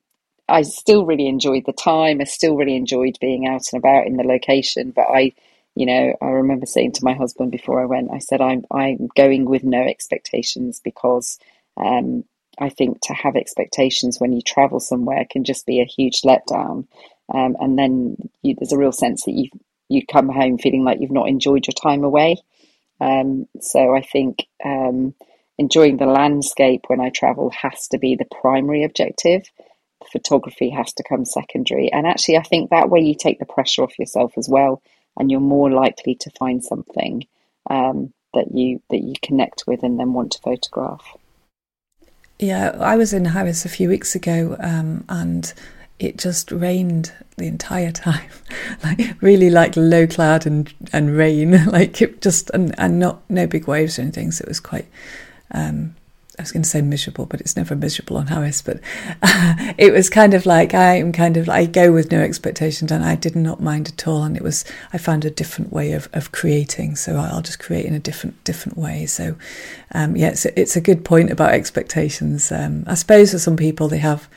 I 0.49 0.63
still 0.63 1.05
really 1.05 1.29
enjoyed 1.29 1.65
the 1.67 1.73
time. 1.73 2.21
I 2.21 2.25
still 2.25 2.57
really 2.57 2.77
enjoyed 2.77 3.19
being 3.21 3.47
out 3.47 3.63
and 3.73 3.79
about 3.79 4.07
in 4.07 4.17
the 4.17 4.25
location. 4.25 4.93
But 4.93 5.07
I, 5.09 5.33
you 5.79 5.87
know, 5.87 6.13
I 6.21 6.27
remember 6.27 6.67
saying 6.67 6.93
to 6.95 7.05
my 7.05 7.15
husband 7.15 7.53
before 7.53 7.81
I 7.81 7.87
went, 7.87 8.11
I 8.13 8.19
said, 8.19 8.41
I'm 8.41 8.65
I'm 8.69 9.09
going 9.17 9.45
with 9.45 9.63
no 9.63 9.81
expectations 9.81 10.81
because 10.83 11.39
um, 11.77 12.25
I 12.59 12.69
think 12.69 13.01
to 13.03 13.15
have 13.15 13.37
expectations 13.37 14.19
when 14.19 14.33
you 14.33 14.43
travel 14.43 14.81
somewhere 14.81 15.25
can 15.31 15.45
just 15.45 15.67
be 15.67 15.81
a 15.81 15.85
huge 15.85 16.23
letdown. 16.23 16.89
Um, 17.33 17.57
and 17.61 17.79
then 17.79 18.17
you, 18.43 18.57
there's 18.59 18.73
a 18.73 18.77
real 18.77 18.91
sense 18.91 19.23
that 19.25 19.35
you 19.35 19.51
you 19.89 20.05
come 20.05 20.29
home 20.29 20.59
feeling 20.59 20.83
like 20.83 20.99
you've 21.01 21.13
not 21.13 21.29
enjoyed 21.29 21.69
your 21.69 21.75
time 21.81 22.03
away. 22.03 22.39
Um, 23.01 23.47
so 23.61 23.95
I 23.95 24.03
think 24.03 24.49
um, 24.65 25.15
enjoying 25.59 25.99
the 25.99 26.07
landscape 26.07 26.87
when 26.89 27.01
I 27.01 27.11
travel 27.11 27.51
has 27.51 27.87
to 27.93 27.99
be 27.99 28.17
the 28.17 28.27
primary 28.41 28.83
objective. 28.83 29.45
Photography 30.11 30.71
has 30.71 30.93
to 30.95 31.05
come 31.09 31.25
secondary. 31.25 31.93
And 31.93 32.05
actually, 32.05 32.37
I 32.37 32.43
think 32.43 32.71
that 32.71 32.91
way 32.91 32.99
you 32.99 33.15
take 33.15 33.39
the 33.39 33.47
pressure 33.47 33.85
off 33.85 33.97
yourself 33.97 34.33
as 34.37 34.49
well, 34.49 34.83
and 35.19 35.31
you're 35.31 35.41
more 35.41 35.71
likely 35.71 36.15
to 36.15 36.31
find 36.39 36.65
something 36.65 37.27
um, 37.69 38.13
that 38.35 38.55
you 38.55 38.81
that 38.91 39.03
you 39.03 39.15
connect 39.23 39.65
with 39.67 39.83
and 39.83 39.99
then 39.99 40.13
want 40.13 40.33
to 40.33 40.41
photograph. 40.41 41.17
Yeah, 42.39 42.77
I 42.79 42.97
was 42.97 43.13
in 43.13 43.25
Harris 43.27 43.65
a 43.65 43.69
few 43.69 43.89
weeks 43.89 44.15
ago, 44.15 44.57
um, 44.61 45.05
and 45.09 45.53
it 45.99 46.17
just 46.17 46.53
rained 46.53 47.13
the 47.37 47.47
entire 47.47 47.91
time, 48.09 48.31
like 48.85 49.21
really 49.21 49.51
like 49.51 49.77
low 49.77 50.07
cloud 50.07 50.47
and 50.47 50.73
and 50.93 51.17
rain, 51.17 51.65
like 51.67 52.01
it 52.01 52.23
just 52.23 52.51
and 52.51 52.75
and 52.79 52.99
not 52.99 53.29
no 53.29 53.47
big 53.47 53.67
waves 53.67 53.99
or 53.99 54.03
anything. 54.03 54.31
So 54.31 54.43
it 54.43 54.49
was 54.49 54.61
quite 54.61 54.87
um, 55.51 55.97
I 56.39 56.43
was 56.43 56.53
going 56.53 56.63
to 56.63 56.69
say 56.69 56.83
miserable, 56.83 57.27
but 57.27 57.41
it's 57.41 57.57
never 57.57 57.75
miserable 57.75 58.17
on 58.17 58.29
Harris. 58.29 58.63
But 58.63 58.81
uh, 59.23 59.73
it 59.77 59.93
was 59.93 60.09
kind 60.09 60.35
of 60.35 60.47
like 60.47 60.73
I 60.73 60.95
am 60.95 61.11
kind 61.11 61.37
of 61.37 61.49
I 61.49 61.67
go 61.67 61.93
with 61.93 62.13
no 62.13 62.21
expectations, 62.21 62.93
and 62.93 63.05
I 63.05 63.17
did 63.17 63.35
not 63.35 63.61
mind 63.61 63.89
at 63.89 64.07
all. 64.07 64.23
And 64.23 64.37
it 64.37 64.43
was 64.43 64.65
I 64.93 64.99
found 64.99 65.25
a 65.25 65.31
different 65.31 65.73
way 65.73 65.93
of, 65.93 66.09
of 66.13 66.31
creating, 66.31 66.97
so 66.97 67.17
I'll 67.17 67.43
just 67.43 67.59
create 67.59 67.87
in 67.87 67.95
a 67.95 67.99
different 67.99 68.43
different 68.45 68.79
way. 68.79 69.07
So 69.07 69.35
um, 69.93 70.17
yeah, 70.17 70.29
it's 70.29 70.45
a, 70.45 70.61
it's 70.61 70.77
a 70.77 70.81
good 70.81 71.05
point 71.05 71.31
about 71.31 71.55
expectations. 71.55 72.53
Um, 72.53 72.85
I 72.87 72.95
suppose 72.95 73.33
for 73.33 73.39
some 73.39 73.57
people 73.57 73.89
they 73.89 73.99
have, 73.99 74.29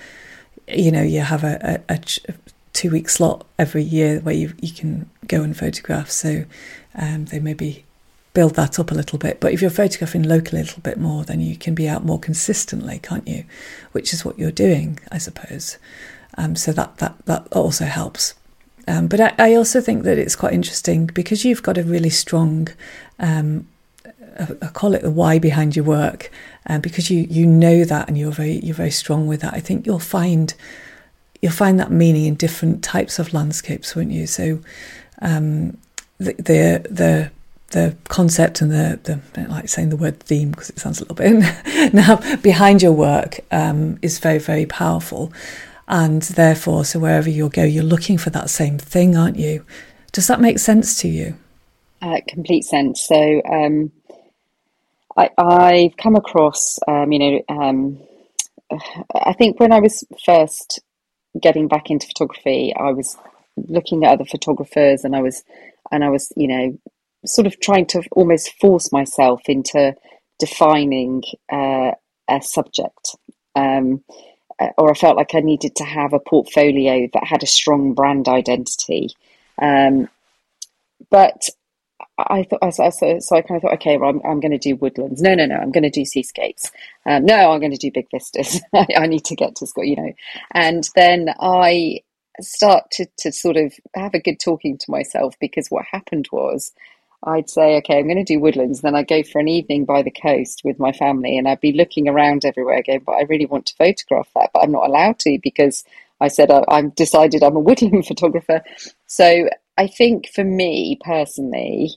you 0.67 0.91
know, 0.91 1.03
you 1.03 1.21
have 1.21 1.43
a, 1.43 1.83
a, 1.87 1.95
a 1.95 1.99
two 2.73 2.89
week 2.89 3.09
slot 3.09 3.45
every 3.59 3.83
year 3.83 4.19
where 4.21 4.35
you 4.35 4.53
you 4.59 4.71
can 4.71 5.09
go 5.27 5.43
and 5.43 5.55
photograph. 5.55 6.09
So 6.09 6.45
um, 6.95 7.25
they 7.25 7.39
maybe 7.39 7.85
build 8.33 8.55
that 8.55 8.79
up 8.79 8.91
a 8.91 8.95
little 8.95 9.19
bit. 9.19 9.39
But 9.39 9.53
if 9.53 9.61
you're 9.61 9.69
photographing 9.69 10.23
locally 10.23 10.61
a 10.61 10.63
little 10.63 10.81
bit 10.81 10.97
more, 10.97 11.23
then 11.23 11.41
you 11.41 11.57
can 11.57 11.75
be 11.75 11.87
out 11.87 12.05
more 12.05 12.19
consistently, 12.19 12.99
can't 12.99 13.27
you? 13.27 13.45
Which 13.91 14.13
is 14.13 14.23
what 14.23 14.39
you're 14.39 14.51
doing, 14.51 14.99
I 15.11 15.17
suppose. 15.17 15.77
Um, 16.37 16.55
so 16.55 16.71
that 16.71 16.97
that 16.97 17.25
that 17.25 17.47
also 17.51 17.85
helps. 17.85 18.33
Um, 18.87 19.07
but 19.07 19.19
I, 19.19 19.33
I, 19.37 19.55
also 19.55 19.79
think 19.79 20.03
that 20.03 20.17
it's 20.17 20.35
quite 20.35 20.53
interesting 20.53 21.05
because 21.05 21.45
you've 21.45 21.61
got 21.61 21.77
a 21.77 21.83
really 21.83 22.09
strong, 22.09 22.67
um, 23.19 23.67
I 24.39 24.67
call 24.73 24.95
it 24.95 25.03
the 25.03 25.11
why 25.11 25.37
behind 25.37 25.75
your 25.75 25.85
work, 25.85 26.31
uh, 26.67 26.79
because 26.79 27.11
you 27.11 27.27
you 27.29 27.45
know 27.45 27.83
that 27.83 28.07
and 28.07 28.17
you're 28.17 28.31
very 28.31 28.53
you're 28.59 28.75
very 28.75 28.91
strong 28.91 29.27
with 29.27 29.41
that. 29.41 29.53
I 29.53 29.59
think 29.59 29.85
you'll 29.85 29.99
find 29.99 30.53
you'll 31.41 31.51
find 31.51 31.79
that 31.79 31.91
meaning 31.91 32.25
in 32.25 32.35
different 32.35 32.83
types 32.83 33.19
of 33.19 33.33
landscapes, 33.33 33.95
won't 33.95 34.11
you? 34.11 34.25
So 34.25 34.61
um, 35.21 35.77
the 36.17 36.33
the 36.33 36.87
the 36.89 37.31
the 37.71 37.95
concept 38.09 38.61
and 38.61 38.71
the, 38.71 38.99
the 39.03 39.13
I 39.13 39.19
don't 39.33 39.49
like 39.49 39.69
saying 39.69 39.89
the 39.89 39.97
word 39.97 40.19
theme 40.19 40.51
because 40.51 40.69
it 40.69 40.79
sounds 40.79 40.99
a 40.99 41.03
little 41.03 41.15
bit 41.15 41.93
now 41.93 42.17
behind 42.37 42.81
your 42.81 42.91
work 42.91 43.39
um, 43.51 43.97
is 44.01 44.19
very 44.19 44.39
very 44.39 44.65
powerful. 44.65 45.31
And 45.87 46.21
therefore 46.21 46.85
so 46.85 46.99
wherever 46.99 47.29
you 47.29 47.49
go 47.49 47.63
you're 47.63 47.83
looking 47.83 48.17
for 48.17 48.29
that 48.29 48.49
same 48.49 48.77
thing 48.77 49.17
aren't 49.17 49.37
you? 49.37 49.65
Does 50.11 50.27
that 50.27 50.41
make 50.41 50.59
sense 50.59 50.99
to 51.01 51.07
you? 51.07 51.35
Uh, 52.01 52.19
complete 52.27 52.63
sense. 52.63 53.05
So 53.05 53.41
um, 53.45 53.91
I, 55.17 55.29
I've 55.37 55.97
come 55.97 56.15
across 56.15 56.77
um, 56.87 57.11
you 57.11 57.19
know 57.19 57.41
um, 57.49 57.99
I 59.15 59.33
think 59.33 59.59
when 59.59 59.71
I 59.71 59.79
was 59.79 60.03
first 60.25 60.81
getting 61.41 61.67
back 61.67 61.89
into 61.89 62.07
photography 62.07 62.73
I 62.77 62.91
was 62.91 63.17
looking 63.55 64.03
at 64.03 64.13
other 64.13 64.25
photographers 64.25 65.03
and 65.03 65.15
I 65.15 65.21
was 65.21 65.43
and 65.91 66.03
I 66.03 66.09
was 66.09 66.31
you 66.35 66.47
know 66.47 66.77
sort 67.25 67.47
of 67.47 67.59
trying 67.59 67.85
to 67.87 68.03
almost 68.11 68.53
force 68.59 68.91
myself 68.91 69.41
into 69.47 69.95
defining 70.39 71.23
uh, 71.51 71.91
a 72.29 72.41
subject. 72.41 73.15
Um, 73.55 74.03
uh, 74.59 74.69
or 74.77 74.91
I 74.91 74.93
felt 74.93 75.17
like 75.17 75.35
I 75.35 75.39
needed 75.39 75.75
to 75.77 75.83
have 75.83 76.13
a 76.13 76.19
portfolio 76.19 77.07
that 77.13 77.23
had 77.23 77.43
a 77.43 77.47
strong 77.47 77.93
brand 77.93 78.27
identity. 78.27 79.09
Um, 79.61 80.09
but 81.09 81.49
I 82.17 82.43
thought 82.43 82.73
so, 82.73 83.19
so, 83.19 83.35
I 83.35 83.41
kind 83.41 83.57
of 83.57 83.63
thought, 83.63 83.73
okay, 83.75 83.97
well, 83.97 84.09
I'm, 84.09 84.21
I'm 84.25 84.39
going 84.39 84.51
to 84.51 84.57
do 84.57 84.75
woodlands. 84.75 85.21
No, 85.21 85.33
no, 85.33 85.45
no, 85.45 85.55
I'm 85.55 85.71
going 85.71 85.83
to 85.83 85.89
do 85.89 86.05
seascapes. 86.05 86.71
Um, 87.05 87.25
no, 87.25 87.51
I'm 87.51 87.59
going 87.59 87.71
to 87.71 87.77
do 87.77 87.91
big 87.91 88.07
vistas. 88.11 88.61
I, 88.73 88.87
I 88.97 89.07
need 89.07 89.25
to 89.25 89.35
get 89.35 89.55
to 89.57 89.67
school, 89.67 89.83
you 89.83 89.95
know. 89.95 90.13
And 90.51 90.87
then 90.95 91.33
I 91.39 92.01
start 92.39 92.89
to 92.91 93.05
to 93.17 93.31
sort 93.31 93.57
of 93.57 93.73
have 93.95 94.13
a 94.13 94.19
good 94.19 94.39
talking 94.39 94.77
to 94.77 94.91
myself 94.91 95.35
because 95.39 95.67
what 95.69 95.85
happened 95.91 96.27
was 96.31 96.71
I'd 97.23 97.49
say, 97.49 97.77
okay, 97.77 97.99
I'm 97.99 98.07
going 98.07 98.23
to 98.23 98.33
do 98.33 98.39
woodlands. 98.39 98.81
Then 98.81 98.95
I'd 98.95 99.07
go 99.07 99.21
for 99.23 99.39
an 99.39 99.47
evening 99.47 99.85
by 99.85 100.01
the 100.01 100.11
coast 100.11 100.61
with 100.63 100.79
my 100.79 100.91
family 100.91 101.37
and 101.37 101.47
I'd 101.47 101.61
be 101.61 101.71
looking 101.71 102.07
around 102.07 102.45
everywhere 102.45 102.77
again, 102.77 103.01
but 103.05 103.13
I 103.13 103.23
really 103.23 103.45
want 103.45 103.67
to 103.67 103.75
photograph 103.75 104.29
that, 104.35 104.49
but 104.53 104.63
I'm 104.63 104.71
not 104.71 104.87
allowed 104.87 105.19
to 105.19 105.37
because 105.41 105.83
I 106.19 106.29
said 106.29 106.49
I, 106.49 106.63
I've 106.67 106.95
decided 106.95 107.43
I'm 107.43 107.55
a 107.55 107.59
woodland 107.67 108.07
photographer. 108.07 108.63
So 109.05 109.49
I 109.77 109.87
think 109.87 110.29
for 110.29 110.43
me 110.43 110.97
personally, 111.03 111.91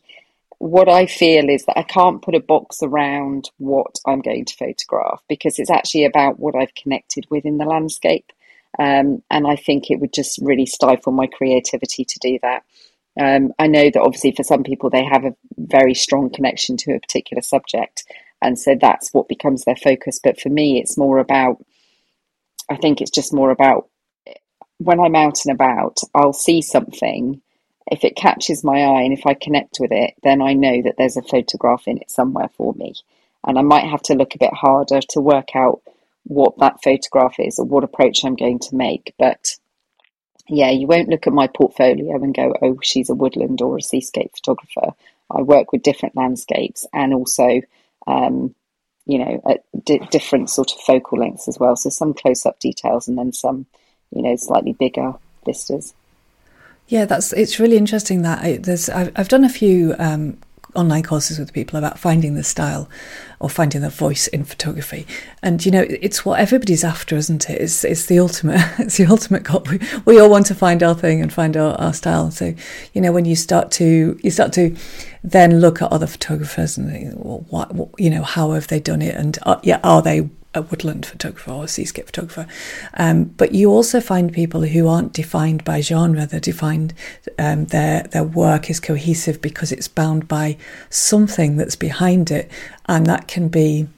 what 0.58 0.88
I 0.88 1.06
feel 1.06 1.48
is 1.48 1.64
that 1.66 1.78
I 1.78 1.82
can't 1.82 2.22
put 2.22 2.34
a 2.34 2.40
box 2.40 2.78
around 2.82 3.50
what 3.58 3.98
I'm 4.06 4.20
going 4.20 4.44
to 4.44 4.56
photograph 4.56 5.22
because 5.28 5.58
it's 5.58 5.70
actually 5.70 6.04
about 6.04 6.38
what 6.38 6.54
I've 6.54 6.74
connected 6.74 7.26
with 7.30 7.44
in 7.44 7.58
the 7.58 7.64
landscape. 7.64 8.30
Um, 8.78 9.22
and 9.30 9.46
I 9.46 9.56
think 9.56 9.90
it 9.90 10.00
would 10.00 10.12
just 10.12 10.38
really 10.42 10.66
stifle 10.66 11.12
my 11.12 11.26
creativity 11.26 12.04
to 12.04 12.18
do 12.20 12.38
that. 12.42 12.64
Um, 13.20 13.52
I 13.58 13.68
know 13.68 13.84
that 13.84 14.02
obviously 14.02 14.32
for 14.32 14.42
some 14.42 14.64
people 14.64 14.90
they 14.90 15.04
have 15.04 15.24
a 15.24 15.36
very 15.56 15.94
strong 15.94 16.30
connection 16.30 16.76
to 16.78 16.94
a 16.94 17.00
particular 17.00 17.42
subject, 17.42 18.04
and 18.42 18.58
so 18.58 18.76
that's 18.80 19.12
what 19.12 19.28
becomes 19.28 19.64
their 19.64 19.76
focus. 19.76 20.20
But 20.22 20.40
for 20.40 20.48
me, 20.48 20.80
it's 20.80 20.98
more 20.98 21.18
about, 21.18 21.64
I 22.68 22.76
think 22.76 23.00
it's 23.00 23.10
just 23.10 23.32
more 23.32 23.50
about 23.50 23.88
when 24.78 25.00
I'm 25.00 25.16
out 25.16 25.38
and 25.44 25.54
about, 25.54 25.98
I'll 26.14 26.32
see 26.32 26.60
something. 26.60 27.40
If 27.90 28.04
it 28.04 28.16
catches 28.16 28.64
my 28.64 28.82
eye 28.82 29.02
and 29.02 29.12
if 29.12 29.26
I 29.26 29.34
connect 29.34 29.76
with 29.78 29.92
it, 29.92 30.14
then 30.22 30.40
I 30.40 30.54
know 30.54 30.82
that 30.82 30.96
there's 30.96 31.16
a 31.16 31.22
photograph 31.22 31.84
in 31.86 31.98
it 31.98 32.10
somewhere 32.10 32.48
for 32.56 32.72
me. 32.74 32.94
And 33.46 33.58
I 33.58 33.62
might 33.62 33.84
have 33.84 34.02
to 34.04 34.14
look 34.14 34.34
a 34.34 34.38
bit 34.38 34.54
harder 34.54 35.00
to 35.10 35.20
work 35.20 35.54
out 35.54 35.82
what 36.24 36.58
that 36.58 36.82
photograph 36.82 37.34
is 37.38 37.58
or 37.58 37.66
what 37.66 37.84
approach 37.84 38.24
I'm 38.24 38.36
going 38.36 38.58
to 38.60 38.74
make. 38.74 39.14
But 39.18 39.56
yeah, 40.48 40.70
you 40.70 40.86
won't 40.86 41.08
look 41.08 41.26
at 41.26 41.32
my 41.32 41.46
portfolio 41.46 42.14
and 42.16 42.34
go, 42.34 42.54
oh, 42.60 42.78
she's 42.82 43.10
a 43.10 43.14
woodland 43.14 43.62
or 43.62 43.78
a 43.78 43.82
seascape 43.82 44.32
photographer. 44.34 44.94
I 45.30 45.42
work 45.42 45.72
with 45.72 45.82
different 45.82 46.16
landscapes 46.16 46.86
and 46.92 47.14
also, 47.14 47.62
um, 48.06 48.54
you 49.06 49.18
know, 49.18 49.42
at 49.48 49.64
d- 49.84 50.06
different 50.10 50.50
sort 50.50 50.72
of 50.72 50.80
focal 50.80 51.18
lengths 51.18 51.48
as 51.48 51.58
well. 51.58 51.76
So 51.76 51.88
some 51.88 52.12
close 52.12 52.44
up 52.44 52.60
details 52.60 53.08
and 53.08 53.16
then 53.16 53.32
some, 53.32 53.66
you 54.10 54.22
know, 54.22 54.36
slightly 54.36 54.72
bigger 54.72 55.14
vistas. 55.46 55.94
Yeah, 56.88 57.06
that's 57.06 57.32
it's 57.32 57.58
really 57.58 57.78
interesting 57.78 58.22
that 58.22 58.44
I, 58.44 58.56
there's 58.58 58.90
I've, 58.90 59.12
I've 59.16 59.28
done 59.28 59.44
a 59.44 59.48
few 59.48 59.94
um, 59.98 60.36
online 60.74 61.02
courses 61.02 61.38
with 61.38 61.52
people 61.52 61.78
about 61.78 61.98
finding 61.98 62.34
the 62.34 62.44
style 62.44 62.88
or 63.40 63.50
finding 63.50 63.80
the 63.80 63.90
voice 63.90 64.26
in 64.28 64.44
photography. 64.44 65.06
And 65.42 65.64
you 65.64 65.70
know, 65.70 65.84
it's 65.88 66.24
what 66.24 66.40
everybody's 66.40 66.84
after, 66.84 67.16
isn't 67.16 67.48
it? 67.50 67.60
It's 67.60 67.84
it's 67.84 68.06
the 68.06 68.18
ultimate. 68.18 68.60
It's 68.78 68.96
the 68.96 69.06
ultimate 69.06 69.44
goal. 69.44 69.64
We, 69.70 69.80
we 70.04 70.20
all 70.20 70.30
want 70.30 70.46
to 70.46 70.54
find 70.54 70.82
our 70.82 70.94
thing 70.94 71.20
and 71.20 71.32
find 71.32 71.56
our, 71.56 71.74
our 71.80 71.92
style. 71.92 72.30
So 72.30 72.54
you 72.92 73.00
know, 73.00 73.12
when 73.12 73.24
you 73.24 73.36
start 73.36 73.70
to 73.72 74.18
you 74.22 74.30
start 74.30 74.52
to 74.54 74.76
then 75.22 75.60
look 75.60 75.80
at 75.80 75.90
other 75.90 76.06
photographers 76.06 76.76
and 76.76 76.90
think, 76.90 77.14
well, 77.16 77.46
what, 77.48 77.74
what 77.74 77.88
you 77.98 78.10
know, 78.10 78.22
how 78.22 78.52
have 78.52 78.68
they 78.68 78.80
done 78.80 79.02
it? 79.02 79.14
And 79.14 79.38
uh, 79.42 79.60
yeah, 79.62 79.80
are 79.82 80.02
they 80.02 80.28
a 80.54 80.62
woodland 80.62 81.06
photographer 81.06 81.50
or 81.50 81.64
a 81.64 81.68
seascape 81.68 82.06
photographer. 82.06 82.46
Um, 82.94 83.24
but 83.24 83.54
you 83.54 83.70
also 83.70 84.00
find 84.00 84.32
people 84.32 84.62
who 84.62 84.88
aren't 84.88 85.12
defined 85.12 85.64
by 85.64 85.80
genre. 85.80 86.26
They're 86.26 86.40
defined, 86.40 86.94
um, 87.38 87.66
their, 87.66 88.04
their 88.04 88.24
work 88.24 88.70
is 88.70 88.80
cohesive 88.80 89.40
because 89.40 89.72
it's 89.72 89.88
bound 89.88 90.28
by 90.28 90.56
something 90.90 91.56
that's 91.56 91.76
behind 91.76 92.30
it. 92.30 92.50
And 92.86 93.06
that 93.06 93.28
can 93.28 93.48
be, 93.48 93.88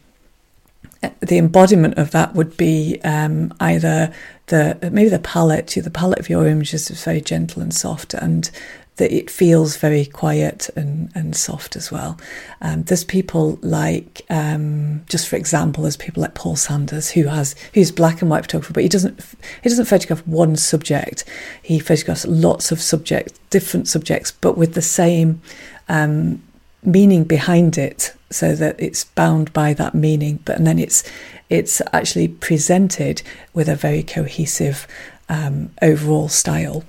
the 1.21 1.39
embodiment 1.39 1.99
of 1.99 2.11
that 2.13 2.35
would 2.35 2.57
be 2.57 3.01
um, 3.05 3.55
either 3.61 4.13
the 4.47 4.79
maybe 4.93 5.09
the 5.09 5.19
palette, 5.19 5.67
the 5.69 5.91
palette 5.91 6.19
of 6.19 6.31
your 6.31 6.47
images 6.47 6.91
is 6.91 7.05
very 7.05 7.21
gentle 7.21 7.63
and 7.63 7.75
soft, 7.75 8.15
and 8.15 8.51
that 8.97 9.13
it 9.13 9.31
feels 9.31 9.77
very 9.77 10.07
quiet 10.07 10.71
and, 10.75 11.11
and 11.15 11.37
soft 11.37 11.77
as 11.77 11.93
well. 11.93 12.19
Um, 12.63 12.85
there's 12.85 13.05
people 13.05 13.59
like, 13.63 14.23
um, 14.31 15.05
just 15.09 15.29
for 15.29 15.37
example, 15.37 15.83
there's 15.83 15.97
people 15.97 16.23
like 16.23 16.35
Paul 16.35 16.57
Sanders 16.57 17.11
who 17.11 17.25
has 17.25 17.55
who's 17.75 17.93
black 17.93 18.23
and 18.23 18.31
white 18.31 18.43
photographer, 18.43 18.73
but 18.73 18.83
he 18.83 18.89
doesn't 18.89 19.21
he 19.63 19.69
doesn't 19.69 19.85
photograph 19.85 20.27
one 20.27 20.57
subject. 20.57 21.25
He 21.63 21.79
photographs 21.79 22.27
lots 22.27 22.73
of 22.73 22.81
subjects, 22.81 23.39
different 23.51 23.89
subjects, 23.89 24.33
but 24.33 24.57
with 24.57 24.75
the 24.75 24.83
same 24.83 25.43
um, 25.89 26.43
meaning 26.83 27.25
behind 27.25 27.77
it, 27.77 28.15
so 28.31 28.55
that 28.55 28.81
it's 28.81 29.05
bound 29.05 29.53
by 29.53 29.75
that 29.75 29.95
meaning. 29.95 30.41
But 30.45 30.57
and 30.57 30.67
then 30.67 30.79
it's 30.79 31.05
it's 31.51 31.83
actually 31.93 32.29
presented 32.29 33.23
with 33.53 33.69
a 33.69 33.77
very 33.77 34.03
cohesive 34.03 34.87
um, 35.29 35.71
overall 35.83 36.29
style. 36.29 36.85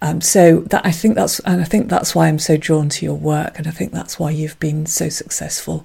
Um, 0.00 0.20
so 0.20 0.60
that 0.60 0.86
I 0.86 0.92
think 0.92 1.16
that's 1.16 1.40
and 1.40 1.60
I 1.60 1.64
think 1.64 1.88
that's 1.88 2.14
why 2.14 2.28
I'm 2.28 2.38
so 2.38 2.56
drawn 2.56 2.88
to 2.90 3.04
your 3.04 3.16
work, 3.16 3.58
and 3.58 3.66
I 3.66 3.72
think 3.72 3.92
that's 3.92 4.18
why 4.18 4.30
you've 4.30 4.58
been 4.60 4.86
so 4.86 5.08
successful 5.08 5.84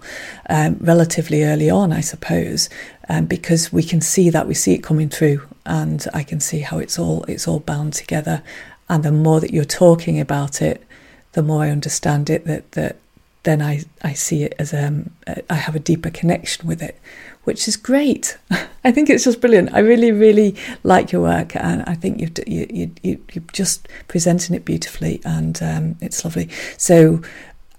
um, 0.50 0.78
relatively 0.80 1.44
early 1.44 1.70
on, 1.70 1.92
I 1.92 2.02
suppose, 2.02 2.70
um, 3.10 3.26
because 3.26 3.74
we 3.74 3.82
can 3.82 4.02
see 4.02 4.30
that 4.30 4.48
we 4.48 4.54
see 4.54 4.74
it 4.74 4.84
coming 4.84 5.10
through, 5.10 5.42
and 5.66 6.06
I 6.14 6.22
can 6.24 6.40
see 6.40 6.60
how 6.60 6.78
it's 6.78 7.00
all 7.00 7.24
it's 7.24 7.48
all 7.48 7.60
bound 7.60 7.94
together, 7.94 8.44
and 8.88 9.04
the 9.04 9.12
more 9.12 9.40
that 9.40 9.52
you're 9.52 9.66
talking 9.66 10.20
about 10.20 10.62
it, 10.62 10.84
the 11.32 11.42
more 11.42 11.64
I 11.64 11.72
understand 11.72 12.30
it. 12.30 12.46
That 12.46 12.72
that 12.74 12.98
then 13.42 13.64
I 13.64 13.84
I 14.04 14.14
see 14.14 14.44
it 14.44 14.54
as 14.60 14.76
um 14.76 15.10
I 15.50 15.56
have 15.56 15.76
a 15.76 15.80
deeper 15.80 16.12
connection 16.12 16.68
with 16.68 16.84
it, 16.84 17.00
which 17.44 17.68
is 17.68 17.78
great. 17.78 18.38
I 18.84 18.92
think 18.92 19.10
it's 19.10 19.24
just 19.24 19.42
brilliant. 19.42 19.74
I 19.74 19.80
really, 19.80 20.12
really 20.12 20.56
like 20.84 21.12
your 21.12 21.22
work, 21.22 21.56
and 21.56 21.84
I 21.84 21.96
think 21.96 22.20
you've 22.20 22.32
you, 22.48 22.68
you, 22.70 22.92
you, 23.02 23.26
you're 23.32 23.44
just 23.52 23.88
presenting 24.08 24.56
it 24.56 24.66
beautifully, 24.66 25.22
and 25.24 25.62
um, 25.62 25.96
it's 26.02 26.24
lovely. 26.24 26.50
So, 26.78 27.22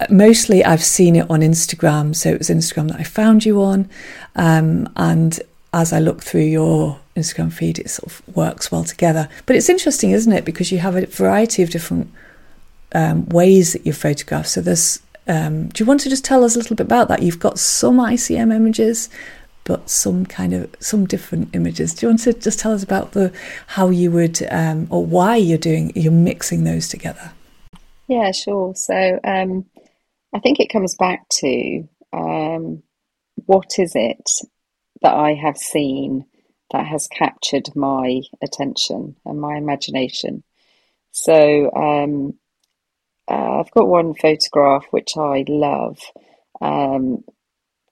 uh, 0.01 0.07
mostly 0.11 0.65
I've 0.65 0.83
seen 0.83 1.17
it 1.17 1.31
on 1.31 1.41
Instagram. 1.41 2.17
So 2.17 2.31
it 2.31 2.39
was 2.39 2.49
Instagram 2.49 2.89
that 2.89 3.01
I 3.01 3.05
found 3.05 3.45
you 3.45 3.63
on, 3.63 3.89
um, 4.35 4.89
and 4.97 5.39
as 5.73 5.93
I 5.93 5.99
look 5.99 6.23
through 6.23 6.43
your 6.43 7.01
Instagram 7.17 7.53
feed, 7.53 7.79
it 7.79 7.91
sort 7.91 8.13
of 8.13 8.37
works 8.37 8.73
well 8.73 8.85
together. 8.85 9.29
But 9.47 9.57
it's 9.57 9.69
interesting, 9.69 10.13
isn't 10.13 10.33
it? 10.33 10.45
Because 10.45 10.73
you 10.73 10.79
have 10.79 10.97
a 10.97 11.07
variety 11.07 11.63
of 11.63 11.71
different 11.71 12.11
um, 12.95 13.27
ways 13.27 13.73
that 13.73 13.85
you 13.85 13.93
photograph. 13.93 14.47
So 14.47 14.61
there's 14.61 15.01
um, 15.27 15.69
do 15.69 15.83
you 15.83 15.87
want 15.87 16.01
to 16.01 16.11
just 16.11 16.25
tell 16.25 16.45
us 16.45 16.55
a 16.55 16.59
little 16.59 16.77
bit 16.77 16.87
about 16.87 17.09
that? 17.09 17.23
You've 17.23 17.39
got 17.39 17.59
some 17.59 17.97
ICM 17.97 18.55
images, 18.55 19.09
but 19.65 19.89
some 19.89 20.27
kind 20.27 20.53
of 20.53 20.75
some 20.79 21.07
different 21.07 21.55
images. 21.55 21.95
Do 21.95 22.07
you 22.07 22.11
want 22.11 22.21
to 22.21 22.33
just 22.35 22.59
tell 22.59 22.73
us 22.73 22.83
about 22.83 23.13
the 23.13 23.33
how 23.69 23.91
you 23.91 24.11
would 24.11 24.47
um, 24.51 24.87
or 24.91 25.05
why 25.05 25.37
you're 25.37 25.59
doing 25.59 25.93
you're 25.95 26.13
mixing 26.13 26.65
those 26.65 26.89
together? 26.89 27.33
Yeah, 28.07 28.31
sure. 28.33 28.75
So 28.75 29.19
um, 29.25 29.65
I 30.35 30.39
think 30.41 30.61
it 30.61 30.73
comes 30.73 30.95
back 30.97 31.27
to 31.41 31.89
um, 32.13 32.83
what 33.47 33.79
is 33.79 33.93
it 33.95 34.31
that 35.03 35.15
I 35.15 35.35
have 35.35 35.57
seen 35.57 36.27
that 36.73 36.87
has 36.87 37.09
captured 37.09 37.69
my 37.75 38.21
attention 38.43 39.17
and 39.25 39.41
my 39.41 39.57
imagination. 39.57 40.43
So 41.13 41.71
um, 41.75 42.35
uh, 43.31 43.61
I've 43.61 43.71
got 43.71 43.87
one 43.87 44.15
photograph 44.15 44.87
which 44.91 45.17
I 45.17 45.45
love 45.49 46.01
um, 46.61 47.25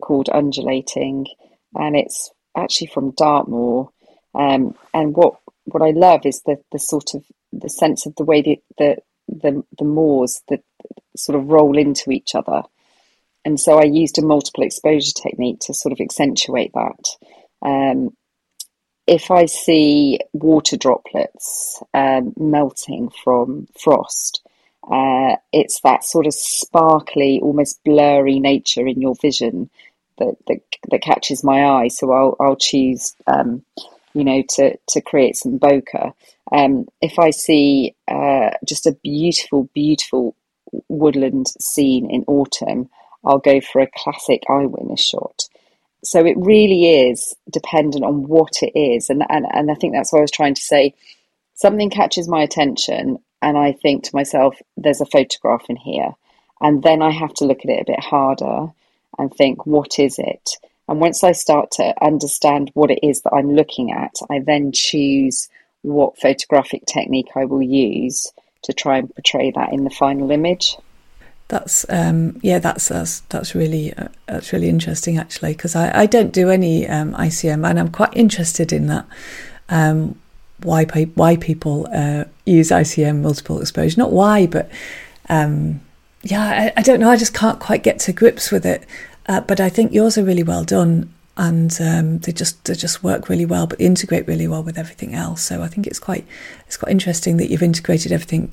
called 0.03 0.29
Undulating 0.33 1.27
and 1.75 1.97
it's 1.97 2.31
actually 2.57 2.89
from 2.89 3.13
Dartmoor. 3.13 3.91
Um, 4.35 4.75
and 4.95 5.15
what 5.15 5.37
what 5.65 5.83
I 5.83 5.91
love 5.91 6.27
is 6.27 6.43
the 6.43 6.57
the 6.73 6.79
sort 6.79 7.15
of 7.15 7.25
the 7.53 7.69
sense 7.69 8.07
of 8.07 8.15
the 8.17 8.25
way 8.25 8.43
the 8.43 8.61
the 8.79 8.97
the, 9.29 9.63
the 9.79 9.85
moors 9.85 10.43
that 10.49 10.63
sort 11.17 11.39
of 11.39 11.49
roll 11.49 11.79
into 11.79 12.11
each 12.11 12.35
other. 12.35 12.63
And 13.45 13.59
so 13.59 13.79
I 13.79 13.85
used 13.85 14.19
a 14.19 14.23
multiple 14.23 14.65
exposure 14.65 15.13
technique 15.13 15.61
to 15.63 15.75
sort 15.75 15.93
of 15.93 16.01
accentuate 16.01 16.73
that. 16.75 17.05
Um, 17.63 18.17
if 19.07 19.31
I 19.31 19.47
see 19.47 20.21
water 20.33 20.77
droplets 20.77 21.83
um, 21.93 22.35
melting 22.37 23.11
from 23.25 23.67
frost, 23.79 24.47
uh, 24.91 25.37
it's 25.53 25.81
that 25.81 26.05
sort 26.05 26.27
of 26.27 26.35
sparkly, 26.35 27.41
almost 27.43 27.83
blurry 27.85 28.39
nature 28.39 28.87
in 28.87 29.01
your 29.01 29.15
vision 29.21 29.71
that 30.19 30.37
that, 30.47 30.61
that 30.91 31.03
catches 31.03 31.45
my 31.45 31.65
eye. 31.65 31.89
So 31.89 32.13
I'll 32.13 32.37
I'll 32.41 32.57
choose 32.57 33.15
um, 33.27 33.63
you 34.15 34.25
know 34.25 34.43
to 34.57 34.77
to 34.89 35.01
create 35.01 35.37
some 35.37 35.59
bokeh. 35.59 36.13
Um, 36.53 36.87
if 37.01 37.19
I 37.19 37.31
see 37.31 37.95
uh, 38.09 38.51
just 38.67 38.87
a 38.87 38.97
beautiful, 39.03 39.71
beautiful 39.75 40.37
woodland 40.89 41.47
scene 41.61 42.11
in 42.11 42.25
autumn, 42.27 42.91
I'll 43.25 43.39
go 43.39 43.61
for 43.61 43.81
a 43.81 43.91
classic 43.95 44.43
eyewitness 44.51 45.03
shot. 45.03 45.45
So 46.05 46.27
it 46.27 46.37
really 46.37 47.09
is 47.09 47.35
dependent 47.51 48.05
on 48.05 48.27
what 48.27 48.63
it 48.63 48.79
is, 48.79 49.09
and 49.09 49.23
and 49.29 49.47
and 49.53 49.71
I 49.71 49.75
think 49.75 49.95
that's 49.95 50.13
what 50.13 50.19
I 50.19 50.23
was 50.23 50.31
trying 50.31 50.55
to 50.55 50.63
say. 50.63 50.95
Something 51.55 51.91
catches 51.91 52.29
my 52.29 52.43
attention, 52.43 53.19
and 53.41 53.57
I 53.57 53.73
think 53.73 54.05
to 54.05 54.17
myself, 54.17 54.57
"There's 54.77 55.01
a 55.01 55.07
photograph 55.07 55.67
in 55.69 55.77
here." 55.77 56.11
And 56.61 56.83
then 56.83 57.03
I 57.03 57.11
have 57.11 57.35
to 57.35 57.45
look 57.45 57.59
at 57.65 57.71
it 57.71 57.83
a 57.83 57.93
bit 57.93 58.01
harder 58.01 58.73
and 59.19 59.33
think, 59.33 59.67
what 59.67 59.99
is 59.99 60.19
it? 60.19 60.51
And 60.89 61.01
once 61.01 61.23
I 61.25 61.33
start 61.33 61.71
to 61.73 61.95
understand 62.05 62.71
what 62.75 62.91
it 62.91 63.01
is 63.03 63.23
that 63.23 63.33
I'm 63.33 63.55
looking 63.55 63.93
at, 63.93 64.15
I 64.31 64.41
then 64.41 64.73
choose 64.73 65.49
what 65.83 66.19
photographic 66.19 66.87
technique 66.87 67.31
I 67.37 67.45
will 67.45 67.63
use 67.63 68.33
to 68.63 68.73
try 68.73 68.99
and 68.99 69.15
portray 69.15 69.51
that 69.53 69.73
in 69.73 69.85
the 69.85 69.91
final 69.91 70.31
image. 70.31 70.77
That's 71.49 71.85
um, 71.89 72.41
yeah, 72.43 72.61
that's 72.61 72.89
that's, 72.89 73.21
that's 73.21 73.55
really 73.55 73.93
uh, 73.93 74.09
that's 74.27 74.53
really 74.53 74.69
interesting 74.69 75.19
actually 75.19 75.53
because 75.53 75.77
I, 75.77 76.03
I 76.03 76.07
don't 76.07 76.33
do 76.33 76.49
any 76.49 76.89
um, 76.89 77.13
ICM 77.15 77.69
and 77.69 77.79
I'm 77.79 77.91
quite 77.91 78.17
interested 78.17 78.73
in 78.73 78.87
that. 78.87 79.07
Um, 79.69 80.19
why 80.63 80.85
why 80.85 81.37
people 81.37 81.89
uh, 81.93 82.25
use 82.47 82.71
ICM 82.71 83.21
multiple 83.21 83.61
exposure? 83.61 84.01
Not 84.01 84.13
why, 84.13 84.47
but 84.47 84.71
um, 85.29 85.81
yeah, 86.23 86.73
I, 86.77 86.81
I, 86.81 86.83
don't 86.83 87.01
know. 87.01 87.11
I 87.11 87.17
just 87.17 87.35
can't 87.35 87.59
quite 87.59 87.83
get 87.83 87.99
to 88.01 88.13
grips 88.13 88.51
with 88.51 88.65
it. 88.65 88.87
Uh, 89.27 89.41
but 89.41 89.61
I 89.61 89.69
think 89.69 89.93
yours 89.93 90.19
are 90.19 90.25
really 90.25 90.43
well 90.43 90.65
done, 90.65 91.13
and 91.37 91.77
um, 91.81 92.19
they 92.19 92.33
just 92.33 92.65
they 92.65 92.75
just 92.75 93.03
work 93.03 93.29
really 93.29 93.47
well, 93.47 93.67
but 93.67 93.81
integrate 93.81 94.27
really 94.27 94.49
well 94.49 94.63
with 94.63 94.79
everything 94.79 95.15
else. 95.15 95.43
So 95.43 95.63
I 95.63 95.69
think 95.69 95.87
it's 95.87 96.01
quite 96.01 96.27
it's 96.67 96.77
quite 96.77 96.91
interesting 96.91 97.37
that 97.37 97.49
you've 97.49 97.63
integrated 97.63 98.13
everything 98.13 98.53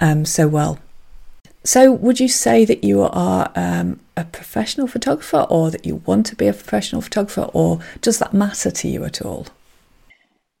um, 0.00 0.24
so 0.24 0.46
well. 0.46 0.78
So 1.64 1.90
would 1.90 2.20
you 2.20 2.28
say 2.28 2.64
that 2.64 2.84
you 2.84 3.02
are 3.02 3.50
um, 3.56 3.98
a 4.16 4.24
professional 4.24 4.86
photographer, 4.86 5.46
or 5.50 5.70
that 5.72 5.84
you 5.84 5.96
want 6.06 6.26
to 6.26 6.36
be 6.36 6.46
a 6.46 6.52
professional 6.52 7.02
photographer, 7.02 7.50
or 7.52 7.80
does 8.00 8.18
that 8.20 8.32
matter 8.32 8.70
to 8.70 8.88
you 8.88 9.04
at 9.04 9.20
all? 9.20 9.48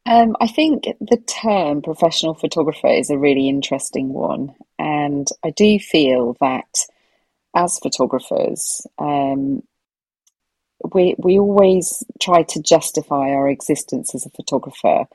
Um, 0.06 0.36
I 0.40 0.48
think 0.48 0.84
the 1.00 1.18
term 1.18 1.82
professional 1.82 2.34
photographer 2.34 2.88
is 2.88 3.10
a 3.10 3.18
really 3.18 3.48
interesting 3.48 4.12
one, 4.12 4.54
and 4.78 5.28
I 5.44 5.50
do 5.50 5.78
feel 5.80 6.36
that 6.40 6.68
as 7.56 7.78
photographers, 7.80 8.86
um, 8.98 9.62
we 10.94 11.14
we 11.18 11.38
always 11.38 12.04
try 12.22 12.42
to 12.44 12.62
justify 12.62 13.30
our 13.30 13.48
existence 13.50 14.14
as 14.14 14.26
a 14.26 14.30
photographer 14.30 15.06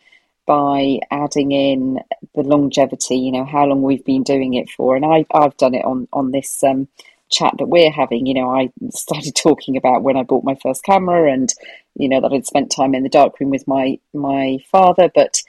by 0.47 0.99
adding 1.11 1.51
in 1.51 1.99
the 2.35 2.43
longevity. 2.43 3.17
You 3.17 3.31
know 3.33 3.45
how 3.45 3.65
long 3.65 3.81
we've 3.83 4.05
been 4.05 4.23
doing 4.23 4.55
it 4.55 4.69
for, 4.69 4.95
and 4.95 5.05
I 5.05 5.25
I've 5.33 5.57
done 5.57 5.75
it 5.75 5.85
on 5.85 6.07
on 6.13 6.31
this 6.31 6.63
um, 6.63 6.87
chat 7.31 7.53
that 7.57 7.67
we're 7.67 7.91
having. 7.91 8.25
You 8.25 8.35
know, 8.35 8.49
I 8.49 8.69
started 8.91 9.35
talking 9.35 9.77
about 9.77 10.03
when 10.03 10.17
I 10.17 10.23
bought 10.23 10.43
my 10.43 10.55
first 10.61 10.83
camera, 10.83 11.31
and 11.31 11.53
you 11.95 12.09
know 12.09 12.21
that 12.21 12.31
I'd 12.31 12.45
spent 12.45 12.71
time 12.71 12.93
in 12.95 13.03
the 13.03 13.09
darkroom 13.09 13.49
with 13.49 13.67
my 13.67 13.99
my 14.13 14.57
father. 14.71 15.09
But 15.13 15.41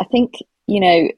I 0.00 0.04
think 0.04 0.34
you 0.66 0.80
know, 0.80 1.08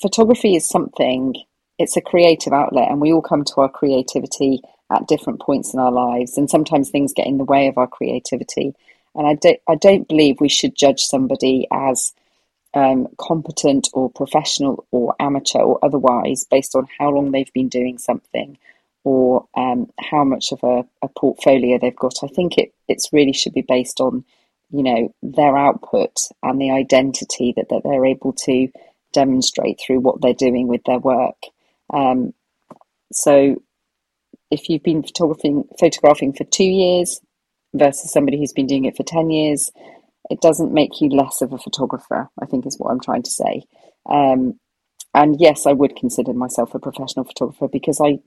photography 0.00 0.56
is 0.56 0.68
something 0.68 1.34
it's 1.80 1.96
a 1.96 2.02
creative 2.02 2.52
outlet 2.52 2.90
and 2.90 3.00
we 3.00 3.10
all 3.10 3.22
come 3.22 3.42
to 3.42 3.60
our 3.62 3.68
creativity 3.68 4.60
at 4.92 5.08
different 5.08 5.40
points 5.40 5.72
in 5.72 5.80
our 5.80 5.90
lives 5.90 6.36
and 6.36 6.50
sometimes 6.50 6.90
things 6.90 7.14
get 7.14 7.26
in 7.26 7.38
the 7.38 7.44
way 7.44 7.68
of 7.68 7.78
our 7.78 7.86
creativity 7.86 8.74
and 9.14 9.26
i 9.26 9.34
don't 9.34 9.58
i 9.66 9.74
don't 9.74 10.06
believe 10.06 10.36
we 10.40 10.48
should 10.48 10.76
judge 10.76 11.00
somebody 11.00 11.66
as 11.72 12.12
um, 12.72 13.08
competent 13.18 13.88
or 13.94 14.10
professional 14.10 14.86
or 14.92 15.14
amateur 15.18 15.58
or 15.58 15.78
otherwise 15.82 16.46
based 16.48 16.76
on 16.76 16.86
how 16.98 17.10
long 17.10 17.32
they've 17.32 17.52
been 17.52 17.68
doing 17.68 17.98
something 17.98 18.58
or 19.04 19.46
um, 19.56 19.86
how 19.98 20.24
much 20.24 20.52
of 20.52 20.60
a, 20.62 20.84
a, 21.02 21.08
portfolio 21.18 21.78
they've 21.78 21.96
got 21.96 22.14
i 22.22 22.26
think 22.28 22.58
it 22.58 22.72
it's 22.88 23.12
really 23.12 23.32
should 23.32 23.54
be 23.54 23.64
based 23.66 24.00
on 24.00 24.24
you 24.70 24.82
know 24.82 25.14
their 25.22 25.56
output 25.56 26.16
and 26.42 26.60
the 26.60 26.70
identity 26.70 27.52
that, 27.56 27.68
that 27.70 27.82
they're 27.84 28.06
able 28.06 28.32
to 28.32 28.68
demonstrate 29.12 29.80
through 29.80 30.00
what 30.00 30.20
they're 30.20 30.34
doing 30.34 30.68
with 30.68 30.82
their 30.84 30.98
work 30.98 31.36
um, 31.92 32.32
so 33.12 33.56
if 34.50 34.68
you've 34.68 34.82
been 34.82 35.02
photographing 35.02 35.64
photographing 35.78 36.32
for 36.32 36.44
two 36.44 36.64
years 36.64 37.20
versus 37.74 38.12
somebody 38.12 38.38
who's 38.38 38.52
been 38.52 38.66
doing 38.66 38.84
it 38.84 38.96
for 38.96 39.04
10 39.04 39.30
years, 39.30 39.70
it 40.28 40.40
doesn't 40.40 40.72
make 40.72 41.00
you 41.00 41.08
less 41.08 41.42
of 41.42 41.52
a 41.52 41.58
photographer, 41.58 42.28
I 42.40 42.46
think 42.46 42.66
is 42.66 42.78
what 42.78 42.90
I'm 42.90 43.00
trying 43.00 43.22
to 43.22 43.30
say. 43.30 43.62
Um, 44.08 44.58
and 45.14 45.40
yes, 45.40 45.66
I 45.66 45.72
would 45.72 45.96
consider 45.96 46.32
myself 46.32 46.74
a 46.74 46.78
professional 46.78 47.24
photographer 47.24 47.68
because 47.68 48.00
I, 48.00 48.18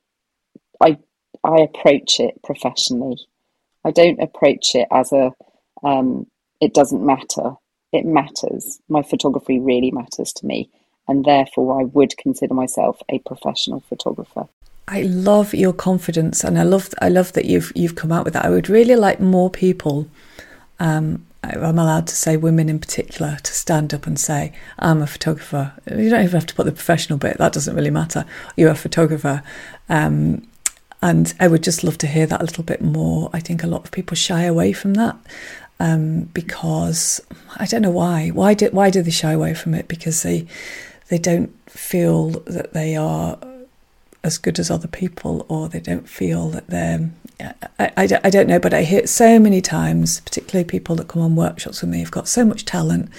I, 0.84 0.98
I 1.44 1.62
approach 1.62 2.20
it 2.20 2.42
professionally. 2.44 3.18
I 3.86 3.92
don't 3.92 4.22
approach 4.22 4.76
it 4.76 4.88
as 4.92 5.12
a, 5.12 5.32
um, 5.84 6.28
it 6.62 6.74
doesn't 6.74 7.06
matter. 7.06 7.56
It 7.92 8.06
matters. 8.06 8.80
My 8.90 9.02
photography 9.02 9.60
really 9.60 9.92
matters 9.92 10.34
to 10.34 10.46
me 10.46 10.70
and 11.08 11.26
therefore 11.26 11.80
I 11.80 11.84
would 11.86 12.16
consider 12.18 12.54
myself 12.54 13.02
a 13.10 13.20
professional 13.20 13.82
photographer. 13.82 14.48
I 14.88 15.04
love 15.04 15.54
your 15.54 15.74
confidence, 15.74 16.44
and 16.44 16.60
I 16.60 16.64
love 16.64 16.90
I 17.02 17.10
love 17.10 17.34
that 17.34 17.46
you've 17.46 17.72
you've 17.76 17.96
come 17.96 18.12
out 18.12 18.26
with 18.26 18.34
that. 18.34 18.46
I 18.46 18.50
would 18.50 18.70
really 18.70 18.96
like 18.96 19.20
more 19.20 19.50
people. 19.50 20.08
Um, 20.80 21.26
I'm 21.42 21.78
allowed 21.80 22.08
to 22.08 22.16
say 22.16 22.38
women 22.38 22.70
in 22.70 22.80
particular 22.80 23.38
to 23.44 23.54
stand 23.54 23.94
up 23.94 24.08
and 24.08 24.18
say 24.20 24.54
I'm 24.80 25.02
a 25.02 25.08
photographer. 25.08 25.74
You 25.90 26.10
don't 26.10 26.24
even 26.24 26.32
have 26.32 26.46
to 26.48 26.56
put 26.56 26.66
the 26.66 26.72
professional 26.72 27.18
bit; 27.18 27.38
that 27.38 27.54
doesn't 27.54 27.76
really 27.76 27.90
matter. 27.90 28.26
You're 28.58 28.72
a 28.72 28.76
photographer, 28.76 29.42
um, 29.88 30.48
and 31.04 31.34
I 31.38 31.50
would 31.50 31.64
just 31.64 31.84
love 31.84 31.98
to 31.98 32.08
hear 32.08 32.26
that 32.26 32.40
a 32.40 32.46
little 32.46 32.64
bit 32.64 32.82
more. 32.82 33.30
I 33.34 33.42
think 33.42 33.62
a 33.62 33.68
lot 33.68 33.84
of 33.84 33.92
people 33.92 34.16
shy 34.16 34.44
away 34.44 34.72
from 34.72 34.94
that 34.94 35.18
um, 35.78 36.30
because 36.34 37.20
I 37.58 37.66
don't 37.66 37.82
know 37.82 37.92
why. 37.92 38.30
Why 38.30 38.54
did 38.54 38.72
why 38.72 38.90
do 38.90 39.02
they 39.02 39.12
shy 39.12 39.34
away 39.34 39.54
from 39.54 39.74
it? 39.74 39.90
Because 39.90 40.24
they 40.24 40.48
they 41.10 41.18
don't 41.18 41.52
feel 41.70 42.30
that 42.30 42.72
they 42.72 42.96
are 42.96 43.38
as 44.24 44.38
good 44.38 44.58
as 44.60 44.72
other 44.72 44.88
people 44.88 45.46
or 45.50 45.68
they 45.68 45.82
don't 45.82 46.08
feel 46.08 46.48
that 46.52 46.68
they're 46.68 47.10
I, 47.78 47.92
I, 47.98 48.20
I, 48.24 48.30
don't 48.30 48.48
know 48.48 48.60
but 48.60 48.74
i 48.74 48.84
hear 48.84 49.00
it 49.00 49.10
so 49.10 49.38
many 49.38 49.60
times 49.60 50.22
particularly 50.22 50.64
people 50.64 50.96
that 50.96 51.10
come 51.10 51.22
on 51.22 51.36
workshops 51.36 51.82
with 51.82 51.90
me 51.90 52.00
have 52.00 52.12
got 52.12 52.30
so 52.30 52.46
much 52.46 52.64
talent 52.64 53.10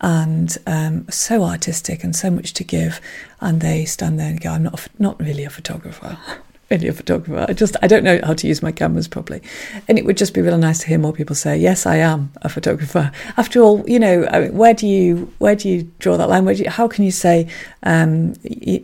and 0.00 0.56
um, 0.66 1.06
so 1.10 1.42
artistic 1.42 2.02
and 2.02 2.16
so 2.16 2.30
much 2.30 2.54
to 2.54 2.64
give 2.64 3.00
and 3.40 3.60
they 3.60 3.84
stand 3.84 4.18
there 4.18 4.30
and 4.30 4.40
go 4.40 4.50
i'm 4.52 4.62
not 4.62 4.88
not 4.98 5.20
really 5.20 5.44
a 5.44 5.50
photographer 5.50 6.16
really 6.70 6.88
a 6.88 6.92
photographer. 6.92 7.46
I 7.48 7.52
just 7.52 7.76
I 7.82 7.86
don't 7.86 8.04
know 8.04 8.20
how 8.22 8.34
to 8.34 8.46
use 8.46 8.62
my 8.62 8.72
cameras 8.72 9.08
properly, 9.08 9.42
and 9.88 9.98
it 9.98 10.04
would 10.04 10.16
just 10.16 10.34
be 10.34 10.40
really 10.40 10.58
nice 10.58 10.80
to 10.80 10.86
hear 10.86 10.98
more 10.98 11.12
people 11.12 11.34
say, 11.34 11.56
"Yes, 11.56 11.86
I 11.86 11.96
am 11.96 12.30
a 12.42 12.48
photographer." 12.48 13.10
After 13.36 13.60
all, 13.60 13.88
you 13.88 13.98
know, 13.98 14.26
I 14.30 14.40
mean, 14.40 14.54
where 14.54 14.74
do 14.74 14.86
you 14.86 15.32
where 15.38 15.56
do 15.56 15.68
you 15.68 15.90
draw 15.98 16.16
that 16.16 16.28
line? 16.28 16.44
Where 16.44 16.54
you, 16.54 16.68
how 16.68 16.88
can 16.88 17.04
you 17.04 17.10
say 17.10 17.48
um, 17.82 18.34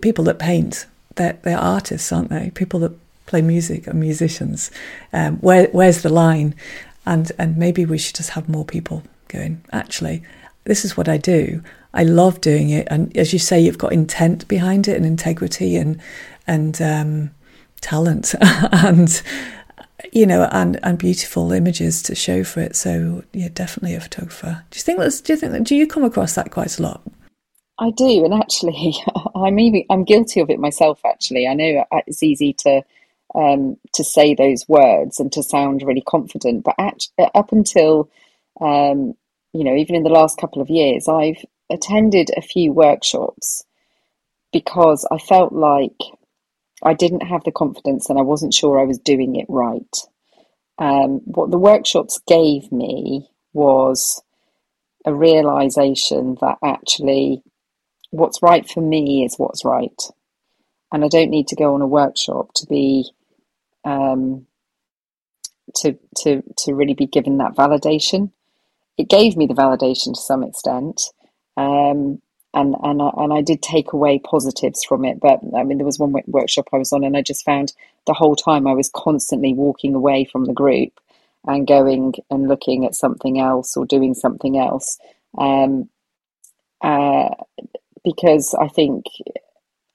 people 0.01 0.25
that 0.25 0.39
paint 0.39 0.87
they're, 1.17 1.39
they're 1.43 1.59
artists, 1.59 2.13
aren't 2.13 2.31
they? 2.31 2.51
People 2.55 2.81
that 2.81 2.93
play 3.27 3.43
music 3.43 3.89
are 3.89 3.95
musicians. 3.95 4.71
Um, 5.13 5.37
where 5.39 5.69
where's 5.73 6.03
the 6.03 6.09
line? 6.09 6.55
And 7.07 7.31
and 7.39 7.57
maybe 7.57 7.85
we 7.85 7.99
should 7.99 8.15
just 8.15 8.31
have 8.31 8.49
more 8.49 8.65
people 8.65 9.03
going. 9.29 9.63
Actually, 9.73 10.23
this 10.65 10.85
is 10.85 10.97
what 10.97 11.09
I 11.09 11.19
do. 11.19 11.63
I 11.93 12.03
love 12.03 12.41
doing 12.41 12.71
it, 12.71 12.89
and 12.91 13.17
as 13.17 13.33
you 13.33 13.39
say, 13.39 13.61
you've 13.61 13.79
got 13.79 13.93
intent 13.93 14.49
behind 14.49 14.89
it 14.89 14.97
and 14.97 15.07
integrity 15.07 15.77
and 15.77 16.01
and 16.47 16.81
um, 16.83 17.31
talent 17.85 18.35
and 18.41 19.23
you 20.13 20.27
know 20.27 20.49
and 20.51 20.81
and 20.83 20.99
beautiful 20.99 21.53
images 21.53 22.03
to 22.03 22.15
show 22.15 22.43
for 22.43 22.61
it. 22.61 22.75
So 22.75 23.23
yeah 23.33 23.49
definitely 23.53 23.95
a 23.95 24.01
photographer. 24.01 24.65
Do 24.71 24.77
you 24.77 24.83
think 24.83 24.99
that's 24.99 25.21
do 25.21 25.33
you 25.33 25.37
think 25.39 25.53
that 25.53 25.65
do 25.65 25.77
you 25.77 25.87
come 25.87 26.05
across 26.05 26.35
that 26.35 26.51
quite 26.51 26.79
a 26.79 26.83
lot? 26.83 27.03
I 27.79 27.91
do 27.91 28.25
and 28.25 28.33
actually 28.33 28.95
i'm 29.35 29.59
even 29.59 29.85
i'm 29.91 30.05
guilty 30.05 30.41
of 30.41 30.51
it 30.51 30.59
myself 30.59 31.01
actually. 31.05 31.47
I 31.47 31.55
know 31.55 31.85
it's 32.07 32.23
easy 32.23 32.55
to 32.61 32.83
um, 33.35 33.77
to 33.95 34.05
say 34.05 34.35
those 34.35 34.65
words 34.69 35.19
and 35.19 35.33
to 35.33 35.43
sound 35.43 35.83
really 35.83 36.03
confident 36.03 36.65
but 36.65 36.77
actually, 36.79 37.29
up 37.35 37.51
until 37.51 38.09
um, 38.61 39.15
you 39.53 39.65
know 39.65 39.75
even 39.75 39.97
in 39.97 40.05
the 40.05 40.11
last 40.11 40.39
couple 40.39 40.63
of 40.63 40.71
years 40.71 41.09
i've 41.09 41.45
attended 41.71 42.31
a 42.37 42.43
few 42.43 42.73
workshops 42.73 43.65
because 44.53 45.07
i 45.11 45.19
felt 45.19 45.53
like 45.53 45.99
I 46.85 46.95
didn't 46.95 47.23
have 47.23 47.45
the 47.45 47.53
confidence 47.53 48.11
and 48.11 48.19
I 48.19 48.23
wasn't 48.23 48.55
sure 48.55 48.79
I 48.79 48.85
was 48.85 48.99
doing 48.99 49.37
it 49.37 49.47
right. 49.49 49.97
Um, 50.79 51.21
what 51.25 51.51
the 51.51 51.59
workshops 51.59 52.21
gave 52.27 52.71
me 52.71 53.29
was 53.53 54.23
a 55.07 55.15
realization 55.15 56.37
that 56.41 56.59
actually 56.65 57.43
what's 58.11 58.43
right 58.43 58.69
for 58.69 58.81
me 58.81 59.25
is 59.25 59.37
what's 59.37 59.65
right. 59.65 60.03
And 60.93 61.05
I 61.05 61.09
don't 61.09 61.31
need 61.31 61.49
to 61.49 61.57
go 61.57 61.75
on 61.75 61.83
a 61.83 61.87
workshop 61.87 62.51
to 62.57 62.67
be 62.67 63.11
um, 63.85 64.47
to 65.77 65.99
to 66.19 66.43
to 66.59 66.75
really 66.75 66.95
be 66.95 67.07
given 67.07 67.39
that 67.39 67.55
validation. 67.55 68.31
It 68.97 69.09
gave 69.09 69.37
me 69.37 69.47
the 69.47 69.55
validation 69.55 70.15
to 70.15 70.21
some 70.21 70.45
extent, 70.45 71.03
um, 71.57 72.23
and 72.55 72.77
and 72.83 73.03
I, 73.03 73.11
and 73.19 73.33
I 73.35 73.43
did 73.43 73.63
take 73.63 73.93
away 73.95 74.21
positives 74.21 74.85
from 74.85 75.05
it. 75.05 75.21
But 75.21 75.41
I 75.57 75.65
mean, 75.65 75.79
there 75.79 75.87
was 75.87 75.99
one 76.01 76.15
workshop 76.29 76.69
I 76.73 76.79
was 76.79 76.93
on, 76.93 77.05
and 77.05 77.17
I 77.17 77.23
just 77.23 77.45
found 77.45 77.75
the 78.07 78.15
whole 78.15 78.37
time 78.37 78.67
I 78.67 78.75
was 78.75 78.91
constantly 78.95 79.55
walking 79.55 79.95
away 79.95 80.27
from 80.27 80.47
the 80.47 80.55
group 80.55 80.93
and 81.47 81.67
going 81.67 82.15
and 82.31 82.49
looking 82.49 82.87
at 82.87 82.95
something 82.97 83.41
else 83.41 83.77
or 83.77 83.87
doing 83.87 84.15
something 84.15 84.59
else, 84.59 84.99
um, 85.39 85.91
uh, 86.83 87.31
because 88.05 88.55
I 88.61 88.69
think 88.69 89.07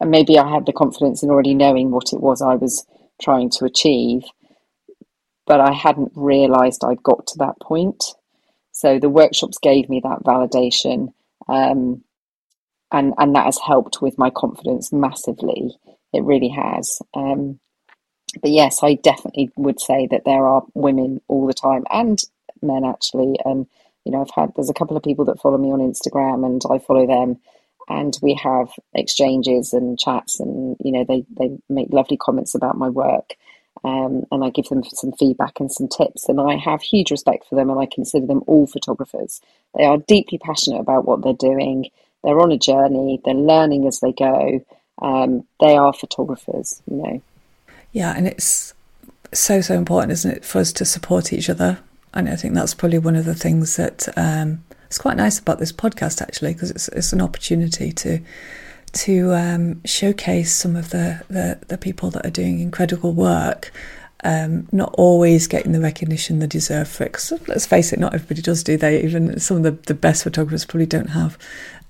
maybe 0.05 0.37
I 0.39 0.49
had 0.49 0.65
the 0.65 0.73
confidence 0.73 1.23
in 1.23 1.29
already 1.29 1.55
knowing 1.55 1.91
what 1.91 2.13
it 2.13 2.21
was 2.21 2.41
I 2.41 2.55
was 2.55 2.85
trying 3.21 3.49
to 3.51 3.65
achieve, 3.65 4.23
but 5.47 5.59
I 5.61 5.73
hadn't 5.73 6.13
realised 6.15 6.83
I'd 6.85 7.03
got 7.03 7.27
to 7.27 7.39
that 7.39 7.59
point. 7.61 8.03
So 8.71 8.99
the 8.99 9.09
workshops 9.09 9.59
gave 9.61 9.89
me 9.89 10.01
that 10.03 10.23
validation, 10.23 11.13
um, 11.49 12.03
and 12.91 13.13
and 13.17 13.35
that 13.35 13.45
has 13.45 13.59
helped 13.59 14.01
with 14.01 14.17
my 14.17 14.29
confidence 14.29 14.91
massively. 14.93 15.77
It 16.13 16.23
really 16.23 16.49
has. 16.49 17.01
Um, 17.13 17.59
but 18.41 18.51
yes, 18.51 18.83
I 18.83 18.95
definitely 18.95 19.51
would 19.57 19.79
say 19.79 20.07
that 20.11 20.25
there 20.25 20.47
are 20.47 20.63
women 20.73 21.21
all 21.27 21.47
the 21.47 21.53
time 21.53 21.85
and 21.91 22.21
men 22.61 22.85
actually. 22.85 23.35
And 23.45 23.67
you 24.05 24.11
know, 24.11 24.21
I've 24.21 24.31
had 24.35 24.53
there's 24.55 24.69
a 24.69 24.73
couple 24.75 24.97
of 24.97 25.03
people 25.03 25.25
that 25.25 25.41
follow 25.41 25.57
me 25.57 25.71
on 25.71 25.79
Instagram, 25.79 26.45
and 26.45 26.61
I 26.69 26.79
follow 26.79 27.05
them, 27.07 27.37
and 27.89 28.17
we 28.21 28.35
have 28.35 28.69
exchanges 28.93 29.73
and 29.73 29.99
chats, 29.99 30.39
and 30.39 30.77
you 30.83 30.91
know, 30.91 31.05
they 31.07 31.25
they 31.37 31.57
make 31.69 31.89
lovely 31.91 32.17
comments 32.17 32.55
about 32.55 32.77
my 32.77 32.89
work. 32.89 33.35
Um, 33.85 34.25
and 34.31 34.43
I 34.43 34.49
give 34.49 34.65
them 34.67 34.83
some 34.83 35.13
feedback 35.13 35.61
and 35.61 35.71
some 35.71 35.87
tips. 35.87 36.27
And 36.27 36.41
I 36.41 36.57
have 36.57 36.81
huge 36.81 37.11
respect 37.11 37.45
for 37.49 37.55
them, 37.55 37.69
and 37.69 37.79
I 37.79 37.87
consider 37.87 38.27
them 38.27 38.43
all 38.45 38.67
photographers. 38.67 39.39
They 39.77 39.85
are 39.85 39.97
deeply 39.99 40.37
passionate 40.37 40.81
about 40.81 41.05
what 41.05 41.23
they're 41.23 41.33
doing. 41.33 41.89
They're 42.23 42.39
on 42.39 42.51
a 42.51 42.57
journey. 42.57 43.21
They're 43.23 43.33
learning 43.33 43.87
as 43.87 43.99
they 43.99 44.11
go. 44.11 44.63
Um, 45.01 45.45
they 45.59 45.77
are 45.77 45.93
photographers, 45.93 46.81
you 46.89 46.97
know. 46.97 47.21
Yeah, 47.91 48.13
and 48.15 48.27
it's 48.27 48.73
so 49.33 49.61
so 49.61 49.75
important, 49.75 50.11
isn't 50.11 50.31
it, 50.31 50.45
for 50.45 50.59
us 50.59 50.73
to 50.73 50.85
support 50.85 51.31
each 51.31 51.49
other? 51.49 51.79
And 52.13 52.27
I 52.27 52.35
think 52.35 52.53
that's 52.53 52.73
probably 52.73 52.99
one 52.99 53.15
of 53.15 53.25
the 53.25 53.35
things 53.35 53.75
that 53.77 54.07
um, 54.17 54.63
is 54.89 54.97
quite 54.97 55.17
nice 55.17 55.39
about 55.39 55.59
this 55.59 55.71
podcast, 55.71 56.21
actually, 56.21 56.53
because 56.53 56.71
it's 56.71 56.87
it's 56.89 57.13
an 57.13 57.21
opportunity 57.21 57.91
to 57.93 58.19
to 58.91 59.33
um, 59.33 59.83
showcase 59.85 60.53
some 60.53 60.75
of 60.75 60.89
the, 60.89 61.23
the, 61.29 61.59
the 61.67 61.77
people 61.77 62.09
that 62.09 62.25
are 62.25 62.31
doing 62.31 62.59
incredible 62.59 63.13
work. 63.13 63.71
Um, 64.21 64.67
not 64.73 64.93
always 64.97 65.47
getting 65.47 65.71
the 65.71 65.79
recognition 65.79 66.39
they 66.39 66.47
deserve 66.47 66.89
for 66.89 67.03
it. 67.03 67.13
Because 67.13 67.31
let's 67.47 67.65
face 67.65 67.93
it, 67.93 67.99
not 67.99 68.13
everybody 68.13 68.41
does, 68.41 68.63
do 68.63 68.75
they? 68.75 69.01
Even 69.01 69.39
some 69.39 69.57
of 69.57 69.63
the, 69.63 69.71
the 69.71 69.93
best 69.93 70.23
photographers 70.23 70.65
probably 70.65 70.87
don't 70.87 71.11
have 71.11 71.37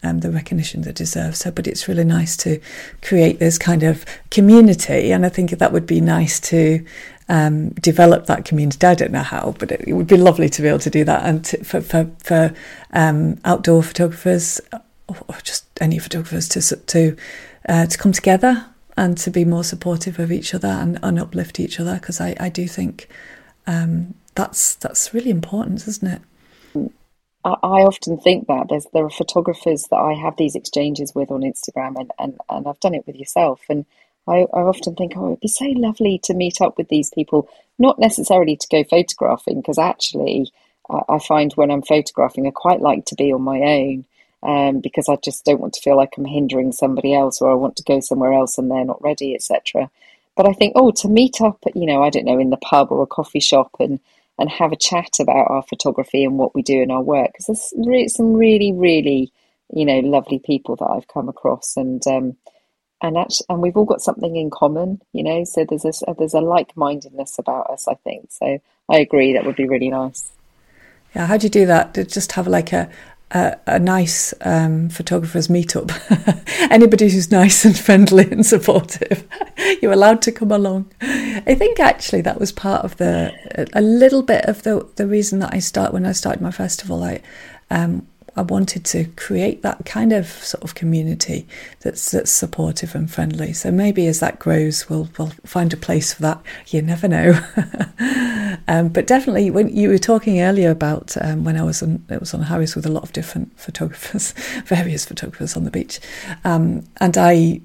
um, 0.03 0.19
the 0.19 0.31
recognition 0.31 0.81
they 0.81 0.91
deserve. 0.91 1.35
So, 1.35 1.51
but 1.51 1.67
it's 1.67 1.87
really 1.87 2.03
nice 2.03 2.37
to 2.37 2.59
create 3.01 3.39
this 3.39 3.57
kind 3.57 3.83
of 3.83 4.05
community, 4.31 5.11
and 5.11 5.25
I 5.25 5.29
think 5.29 5.51
that 5.51 5.73
would 5.73 5.85
be 5.87 6.01
nice 6.01 6.39
to 6.41 6.85
um, 7.27 7.69
develop 7.69 8.25
that 8.25 8.45
community. 8.45 8.85
I 8.85 8.95
don't 8.95 9.11
know 9.11 9.23
how, 9.23 9.55
but 9.59 9.71
it, 9.71 9.81
it, 9.87 9.93
would 9.93 10.07
be 10.07 10.17
lovely 10.17 10.49
to 10.49 10.61
be 10.61 10.67
able 10.67 10.79
to 10.79 10.89
do 10.89 11.03
that. 11.03 11.25
And 11.25 11.45
to, 11.45 11.63
for 11.63 11.81
for, 11.81 12.09
for 12.23 12.53
um, 12.91 13.39
outdoor 13.45 13.83
photographers 13.83 14.61
or 15.07 15.35
just 15.43 15.65
any 15.81 15.99
photographers 15.99 16.47
to 16.49 16.75
to 16.75 17.17
uh, 17.67 17.85
to 17.85 17.97
come 17.97 18.11
together 18.11 18.65
and 18.97 19.17
to 19.17 19.31
be 19.31 19.45
more 19.45 19.63
supportive 19.63 20.19
of 20.19 20.31
each 20.31 20.53
other 20.53 20.67
and, 20.67 20.99
and 21.01 21.19
uplift 21.19 21.59
each 21.59 21.79
other 21.79 21.95
because 21.95 22.19
I, 22.19 22.35
I 22.39 22.49
do 22.49 22.67
think 22.67 23.07
um, 23.65 24.13
that's 24.35 24.75
that's 24.75 25.13
really 25.13 25.29
important, 25.29 25.87
isn't 25.87 26.07
it? 26.07 26.21
I, 27.45 27.55
I 27.63 27.81
often 27.83 28.17
think 28.17 28.47
that 28.47 28.67
there's 28.69 28.87
there 28.93 29.05
are 29.05 29.09
photographers 29.09 29.87
that 29.89 29.97
I 29.97 30.13
have 30.13 30.37
these 30.37 30.55
exchanges 30.55 31.13
with 31.15 31.31
on 31.31 31.41
Instagram 31.41 31.95
and, 31.99 32.11
and, 32.19 32.37
and 32.49 32.67
I've 32.67 32.79
done 32.79 32.95
it 32.95 33.07
with 33.07 33.15
yourself 33.15 33.61
and 33.69 33.85
I, 34.27 34.45
I 34.53 34.61
often 34.61 34.95
think 34.95 35.13
oh 35.15 35.27
it'd 35.27 35.39
be 35.39 35.47
so 35.47 35.65
lovely 35.65 36.19
to 36.23 36.33
meet 36.33 36.61
up 36.61 36.77
with 36.77 36.89
these 36.89 37.11
people 37.11 37.49
not 37.77 37.99
necessarily 37.99 38.57
to 38.57 38.67
go 38.69 38.83
photographing 38.83 39.61
because 39.61 39.77
actually 39.77 40.51
I, 40.89 40.99
I 41.09 41.19
find 41.19 41.53
when 41.53 41.71
I'm 41.71 41.81
photographing 41.81 42.47
I 42.47 42.51
quite 42.51 42.81
like 42.81 43.05
to 43.05 43.15
be 43.15 43.31
on 43.31 43.41
my 43.41 43.59
own 43.59 44.05
um, 44.43 44.79
because 44.79 45.09
I 45.09 45.15
just 45.17 45.45
don't 45.45 45.59
want 45.59 45.73
to 45.73 45.81
feel 45.81 45.97
like 45.97 46.17
I'm 46.17 46.25
hindering 46.25 46.71
somebody 46.71 47.13
else 47.13 47.41
or 47.41 47.51
I 47.51 47.55
want 47.55 47.75
to 47.77 47.83
go 47.83 47.99
somewhere 47.99 48.33
else 48.33 48.57
and 48.57 48.69
they're 48.69 48.85
not 48.85 49.01
ready, 49.03 49.35
etc. 49.35 49.89
But 50.35 50.47
I 50.47 50.53
think, 50.53 50.73
oh, 50.75 50.91
to 50.91 51.09
meet 51.09 51.41
up, 51.41 51.59
you 51.75 51.85
know, 51.85 52.03
I 52.03 52.09
don't 52.09 52.25
know, 52.25 52.39
in 52.39 52.49
the 52.49 52.57
pub 52.57 52.91
or 52.91 53.03
a 53.03 53.07
coffee 53.07 53.41
shop 53.41 53.71
and 53.79 53.99
and 54.39 54.49
have 54.49 54.71
a 54.71 54.77
chat 54.77 55.19
about 55.19 55.51
our 55.51 55.61
photography 55.61 56.23
and 56.23 56.37
what 56.37 56.55
we 56.55 56.63
do 56.63 56.81
in 56.81 56.89
our 56.89 57.03
work 57.03 57.27
because 57.33 57.47
there's 57.47 57.73
re- 57.85 58.07
some 58.07 58.33
really, 58.33 58.71
really, 58.71 59.31
you 59.71 59.85
know, 59.85 59.99
lovely 59.99 60.39
people 60.39 60.75
that 60.77 60.89
I've 60.89 61.07
come 61.07 61.29
across 61.29 61.77
and. 61.77 62.05
Um, 62.07 62.37
and 63.01 63.17
actually, 63.17 63.45
and 63.47 63.61
we've 63.61 63.77
all 63.77 63.85
got 63.85 64.01
something 64.01 64.35
in 64.35 64.49
common, 64.49 65.01
you 65.13 65.23
know. 65.23 65.45
So 65.45 65.63
there's 65.63 65.85
a 65.85 66.13
there's 66.17 66.33
a 66.33 66.41
like 66.41 66.75
mindedness 66.75 67.39
about 67.39 67.69
us, 67.69 67.87
I 67.87 67.93
think. 67.93 68.29
So 68.29 68.59
I 68.89 68.99
agree 68.99 69.31
that 69.31 69.45
would 69.45 69.55
be 69.55 69.69
really 69.69 69.87
nice. 69.87 70.33
Yeah, 71.15 71.25
how 71.25 71.37
do 71.37 71.45
you 71.45 71.49
do 71.49 71.65
that? 71.65 71.93
Just 72.09 72.33
have 72.33 72.47
like 72.47 72.73
a 72.73 72.89
a, 73.31 73.79
nice 73.79 74.33
um, 74.41 74.89
photographers 74.89 75.47
meetup. 75.47 75.91
Anybody 76.71 77.09
who's 77.09 77.31
nice 77.31 77.65
and 77.65 77.77
friendly 77.77 78.29
and 78.31 78.45
supportive, 78.45 79.27
you're 79.81 79.91
allowed 79.91 80.21
to 80.23 80.31
come 80.31 80.51
along. 80.51 80.91
I 81.01 81.55
think 81.55 81.79
actually 81.79 82.21
that 82.21 82.39
was 82.39 82.51
part 82.51 82.83
of 82.83 82.97
the 82.97 83.67
a 83.73 83.81
little 83.81 84.23
bit 84.23 84.45
of 84.45 84.63
the 84.63 84.87
the 84.95 85.07
reason 85.07 85.39
that 85.39 85.53
I 85.53 85.59
start 85.59 85.93
when 85.93 86.05
I 86.05 86.11
started 86.11 86.41
my 86.41 86.51
festival. 86.51 87.03
I 87.03 87.21
um, 87.69 88.07
I 88.35 88.41
wanted 88.41 88.85
to 88.85 89.05
create 89.15 89.61
that 89.61 89.85
kind 89.85 90.13
of 90.13 90.27
sort 90.27 90.63
of 90.63 90.75
community 90.75 91.47
that's 91.81 92.11
that's 92.11 92.31
supportive 92.31 92.95
and 92.95 93.11
friendly. 93.11 93.53
So 93.53 93.71
maybe 93.71 94.07
as 94.07 94.19
that 94.19 94.39
grows, 94.39 94.89
we'll 94.89 95.09
we'll 95.17 95.31
find 95.45 95.73
a 95.73 95.77
place 95.77 96.13
for 96.13 96.21
that. 96.23 96.41
You 96.67 96.81
never 96.81 97.07
know. 97.07 97.39
um, 98.67 98.89
but 98.89 99.07
definitely, 99.07 99.51
when 99.51 99.75
you 99.75 99.89
were 99.89 99.97
talking 99.97 100.41
earlier 100.41 100.71
about 100.71 101.15
um, 101.21 101.43
when 101.43 101.57
I 101.57 101.63
was 101.63 101.81
on, 101.81 102.03
it 102.09 102.19
was 102.19 102.33
on 102.33 102.43
Harris 102.43 102.75
with 102.75 102.85
a 102.85 102.91
lot 102.91 103.03
of 103.03 103.13
different 103.13 103.57
photographers, 103.59 104.31
various 104.65 105.05
photographers 105.05 105.55
on 105.55 105.63
the 105.63 105.71
beach, 105.71 105.99
um, 106.43 106.83
and 106.97 107.17
I 107.17 107.61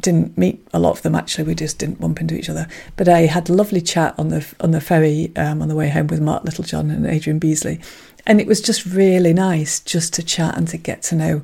didn't 0.00 0.36
meet 0.36 0.66
a 0.72 0.78
lot 0.78 0.92
of 0.92 1.02
them 1.02 1.14
actually. 1.14 1.44
We 1.44 1.54
just 1.54 1.78
didn't 1.78 2.00
bump 2.00 2.20
into 2.20 2.36
each 2.36 2.48
other. 2.48 2.66
But 2.96 3.08
I 3.08 3.20
had 3.20 3.48
a 3.48 3.52
lovely 3.52 3.80
chat 3.80 4.14
on 4.18 4.28
the 4.28 4.46
on 4.60 4.70
the 4.70 4.80
ferry 4.80 5.32
um, 5.36 5.62
on 5.62 5.68
the 5.68 5.76
way 5.76 5.88
home 5.88 6.08
with 6.08 6.20
Mark 6.20 6.44
Littlejohn 6.44 6.90
and 6.90 7.06
Adrian 7.06 7.38
Beasley, 7.38 7.80
and 8.26 8.40
it 8.40 8.46
was 8.46 8.60
just 8.60 8.86
really 8.86 9.32
nice 9.32 9.80
just 9.80 10.12
to 10.14 10.22
chat 10.22 10.56
and 10.56 10.68
to 10.68 10.76
get 10.76 11.02
to 11.04 11.14
know 11.14 11.42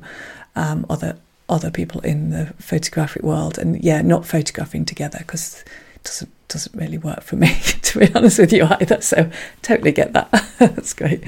um, 0.55 0.85
other 0.89 1.17
other 1.49 1.71
people 1.71 2.01
in 2.01 2.29
the 2.31 2.53
photographic 2.59 3.23
world. 3.23 3.57
And 3.57 3.83
yeah, 3.83 4.01
not 4.01 4.25
photographing 4.25 4.85
together 4.85 5.19
because 5.19 5.63
it 5.95 6.03
doesn't 6.03 6.31
doesn't 6.47 6.75
really 6.75 6.97
work 6.97 7.23
for 7.23 7.35
me 7.35 7.53
to 7.81 7.99
be 7.99 8.13
honest 8.15 8.39
with 8.39 8.53
you 8.53 8.65
either. 8.65 9.01
So 9.01 9.29
totally 9.61 9.91
get 9.91 10.13
that. 10.13 10.31
That's 10.59 10.93
great. 10.93 11.23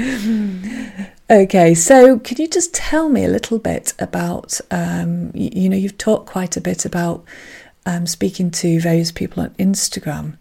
Okay, 1.31 1.75
so 1.75 2.17
can 2.17 2.37
you 2.39 2.47
just 2.47 2.73
tell 2.73 3.07
me 3.07 3.23
a 3.23 3.29
little 3.29 3.59
bit 3.59 3.93
about 3.99 4.59
um, 4.71 5.31
you, 5.35 5.49
you, 5.53 5.69
know 5.69 5.77
you've 5.77 5.97
talked 5.97 6.25
quite 6.25 6.57
a 6.57 6.61
bit 6.61 6.85
about 6.85 7.23
um, 7.85 8.07
speaking 8.07 8.49
to 8.51 8.79
various 8.79 9.11
people 9.11 9.43
on 9.43 9.51
Instagram 9.51 10.37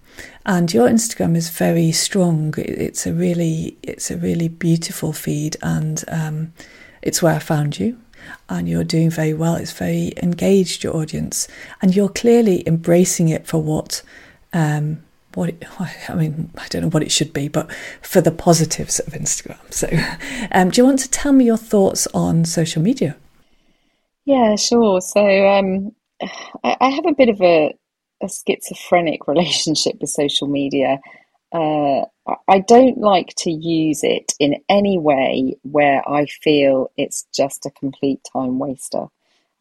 and 0.47 0.73
your 0.73 0.89
Instagram 0.89 1.37
is 1.37 1.51
very 1.51 1.93
strong. 1.93 2.55
It's 2.57 3.07
a 3.07 3.13
really, 3.13 3.77
it's 3.83 4.11
a 4.11 4.17
really 4.17 4.49
beautiful 4.49 5.13
feed, 5.13 5.57
and 5.63 6.03
um, 6.09 6.53
it's 7.03 7.23
where 7.23 7.35
I 7.35 7.39
found 7.39 7.79
you. 7.79 7.99
And 8.49 8.69
you're 8.69 8.85
doing 8.85 9.11
very 9.11 9.33
well. 9.33 9.55
It's 9.55 9.73
very 9.73 10.13
engaged 10.23 10.85
your 10.85 10.97
audience, 10.97 11.49
and 11.83 11.95
you're 11.95 12.09
clearly 12.09 12.67
embracing 12.67 13.29
it 13.29 13.47
for 13.47 13.63
what, 13.63 14.03
um, 14.55 15.03
what 15.39 15.49
it, 15.51 15.65
I 16.11 16.15
mean, 16.15 16.51
I 16.59 16.67
don't 16.69 16.83
know 16.83 16.89
what 16.89 17.03
it 17.03 17.13
should 17.13 17.33
be, 17.33 17.49
but 17.49 17.71
for 18.03 18.21
the 18.21 18.31
positives 18.31 19.01
of 19.01 19.13
Instagram. 19.13 19.59
So, 19.73 19.89
um, 20.53 20.71
do 20.71 20.81
you 20.81 20.85
want 20.85 21.01
to 21.01 21.11
tell 21.11 21.33
me 21.33 21.45
your 21.45 21.57
thoughts 21.57 22.07
on 22.15 22.45
social 22.45 22.83
media? 22.83 23.17
Yeah, 24.25 24.57
sure. 24.57 25.01
So, 25.01 25.49
um, 25.49 25.95
I, 26.65 26.77
I 26.81 26.89
have 26.91 27.07
a 27.07 27.15
bit 27.15 27.29
of 27.29 27.41
a 27.41 27.75
a 28.21 28.29
schizophrenic 28.29 29.27
relationship 29.29 29.97
with 30.01 30.11
social 30.11 30.49
media. 30.49 30.99
Uh, 31.53 32.03
I 32.47 32.59
don't 32.59 32.99
like 32.99 33.35
to 33.39 33.51
use 33.51 34.01
it 34.03 34.33
in 34.39 34.57
any 34.69 34.99
way 34.99 35.57
where 35.63 36.07
I 36.07 36.27
feel 36.27 36.91
it's 36.97 37.27
just 37.35 37.65
a 37.65 37.71
complete 37.71 38.21
time 38.31 38.59
waster. 38.59 39.07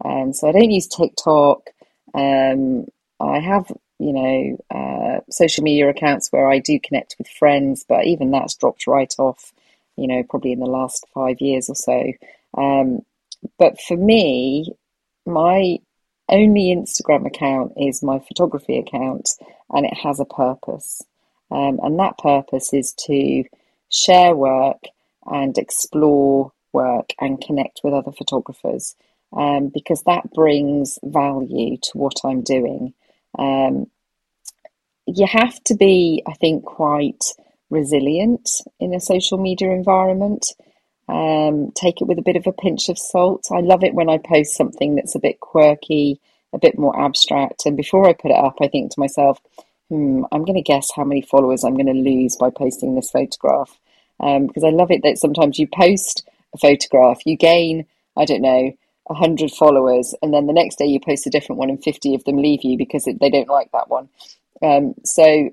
Um, 0.03 0.33
so 0.33 0.49
I 0.49 0.51
don't 0.51 0.71
use 0.71 0.87
TikTok. 0.87 1.69
Um, 2.13 2.87
I 3.19 3.39
have, 3.39 3.71
you 3.99 4.13
know, 4.13 4.57
uh, 4.73 5.21
social 5.29 5.63
media 5.63 5.89
accounts 5.89 6.31
where 6.31 6.49
I 6.49 6.59
do 6.59 6.79
connect 6.79 7.15
with 7.17 7.27
friends, 7.27 7.85
but 7.87 8.05
even 8.05 8.31
that's 8.31 8.55
dropped 8.55 8.87
right 8.87 9.13
off, 9.17 9.53
you 9.95 10.07
know, 10.07 10.23
probably 10.23 10.51
in 10.51 10.59
the 10.59 10.65
last 10.65 11.05
five 11.13 11.41
years 11.41 11.69
or 11.69 11.75
so. 11.75 12.11
Um, 12.57 13.01
but 13.57 13.79
for 13.81 13.97
me, 13.97 14.73
my 15.25 15.77
only 16.29 16.75
Instagram 16.75 17.25
account 17.25 17.73
is 17.77 18.03
my 18.03 18.19
photography 18.19 18.77
account 18.77 19.29
and 19.71 19.85
it 19.85 19.93
has 19.93 20.19
a 20.19 20.25
purpose. 20.25 21.01
Um, 21.49 21.79
and 21.81 21.99
that 21.99 22.17
purpose 22.17 22.73
is 22.73 22.93
to 23.07 23.43
share 23.89 24.35
work 24.35 24.83
and 25.25 25.57
explore 25.57 26.51
work 26.73 27.11
and 27.19 27.41
connect 27.41 27.81
with 27.83 27.93
other 27.93 28.11
photographers 28.11 28.95
um, 29.33 29.69
because 29.73 30.03
that 30.03 30.31
brings 30.33 30.99
value 31.03 31.77
to 31.77 31.97
what 31.97 32.15
I'm 32.23 32.41
doing. 32.41 32.93
Um, 33.37 33.87
you 35.05 35.25
have 35.27 35.63
to 35.65 35.75
be, 35.75 36.23
I 36.27 36.33
think, 36.33 36.65
quite 36.65 37.23
resilient 37.69 38.49
in 38.79 38.93
a 38.93 38.99
social 38.99 39.37
media 39.37 39.71
environment. 39.71 40.45
Um, 41.09 41.71
take 41.73 42.01
it 42.01 42.07
with 42.07 42.19
a 42.19 42.23
bit 42.23 42.35
of 42.35 42.47
a 42.47 42.51
pinch 42.51 42.89
of 42.89 42.97
salt. 42.97 43.47
I 43.51 43.61
love 43.61 43.83
it 43.83 43.93
when 43.93 44.09
I 44.09 44.17
post 44.17 44.55
something 44.55 44.95
that's 44.95 45.15
a 45.15 45.19
bit 45.19 45.39
quirky 45.39 46.19
a 46.53 46.59
bit 46.59 46.77
more 46.77 46.99
abstract. 46.99 47.65
And 47.65 47.77
before 47.77 48.07
I 48.07 48.13
put 48.13 48.31
it 48.31 48.37
up, 48.37 48.57
I 48.61 48.67
think 48.67 48.91
to 48.91 48.99
myself, 48.99 49.39
hmm, 49.89 50.23
I'm 50.31 50.43
going 50.43 50.55
to 50.55 50.61
guess 50.61 50.89
how 50.95 51.03
many 51.03 51.21
followers 51.21 51.63
I'm 51.63 51.75
going 51.75 51.87
to 51.87 51.93
lose 51.93 52.35
by 52.35 52.49
posting 52.49 52.95
this 52.95 53.11
photograph. 53.11 53.77
Um, 54.19 54.47
because 54.47 54.63
I 54.63 54.69
love 54.69 54.91
it 54.91 55.03
that 55.03 55.19
sometimes 55.19 55.59
you 55.59 55.67
post 55.67 56.27
a 56.53 56.57
photograph, 56.57 57.19
you 57.25 57.37
gain, 57.37 57.85
I 58.15 58.25
don't 58.25 58.41
know, 58.41 58.71
100 59.07 59.51
followers, 59.51 60.15
and 60.21 60.33
then 60.33 60.47
the 60.47 60.53
next 60.53 60.77
day 60.77 60.85
you 60.85 60.99
post 60.99 61.27
a 61.27 61.29
different 61.29 61.59
one 61.59 61.69
and 61.69 61.83
50 61.83 62.15
of 62.15 62.23
them 62.25 62.37
leave 62.37 62.63
you 62.63 62.77
because 62.77 63.05
they 63.05 63.29
don't 63.29 63.49
like 63.49 63.71
that 63.71 63.89
one. 63.89 64.09
Um, 64.61 64.95
so 65.03 65.49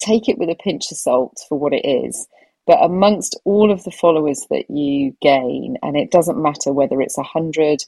take 0.00 0.28
it 0.28 0.38
with 0.38 0.50
a 0.50 0.54
pinch 0.56 0.90
of 0.90 0.98
salt 0.98 1.40
for 1.48 1.58
what 1.58 1.72
it 1.72 1.86
is. 1.86 2.26
But 2.66 2.82
amongst 2.82 3.38
all 3.44 3.70
of 3.70 3.84
the 3.84 3.90
followers 3.90 4.46
that 4.50 4.70
you 4.70 5.16
gain, 5.20 5.76
and 5.82 5.96
it 5.96 6.10
doesn't 6.10 6.40
matter 6.40 6.72
whether 6.72 7.00
it's 7.00 7.16
100 7.16 7.84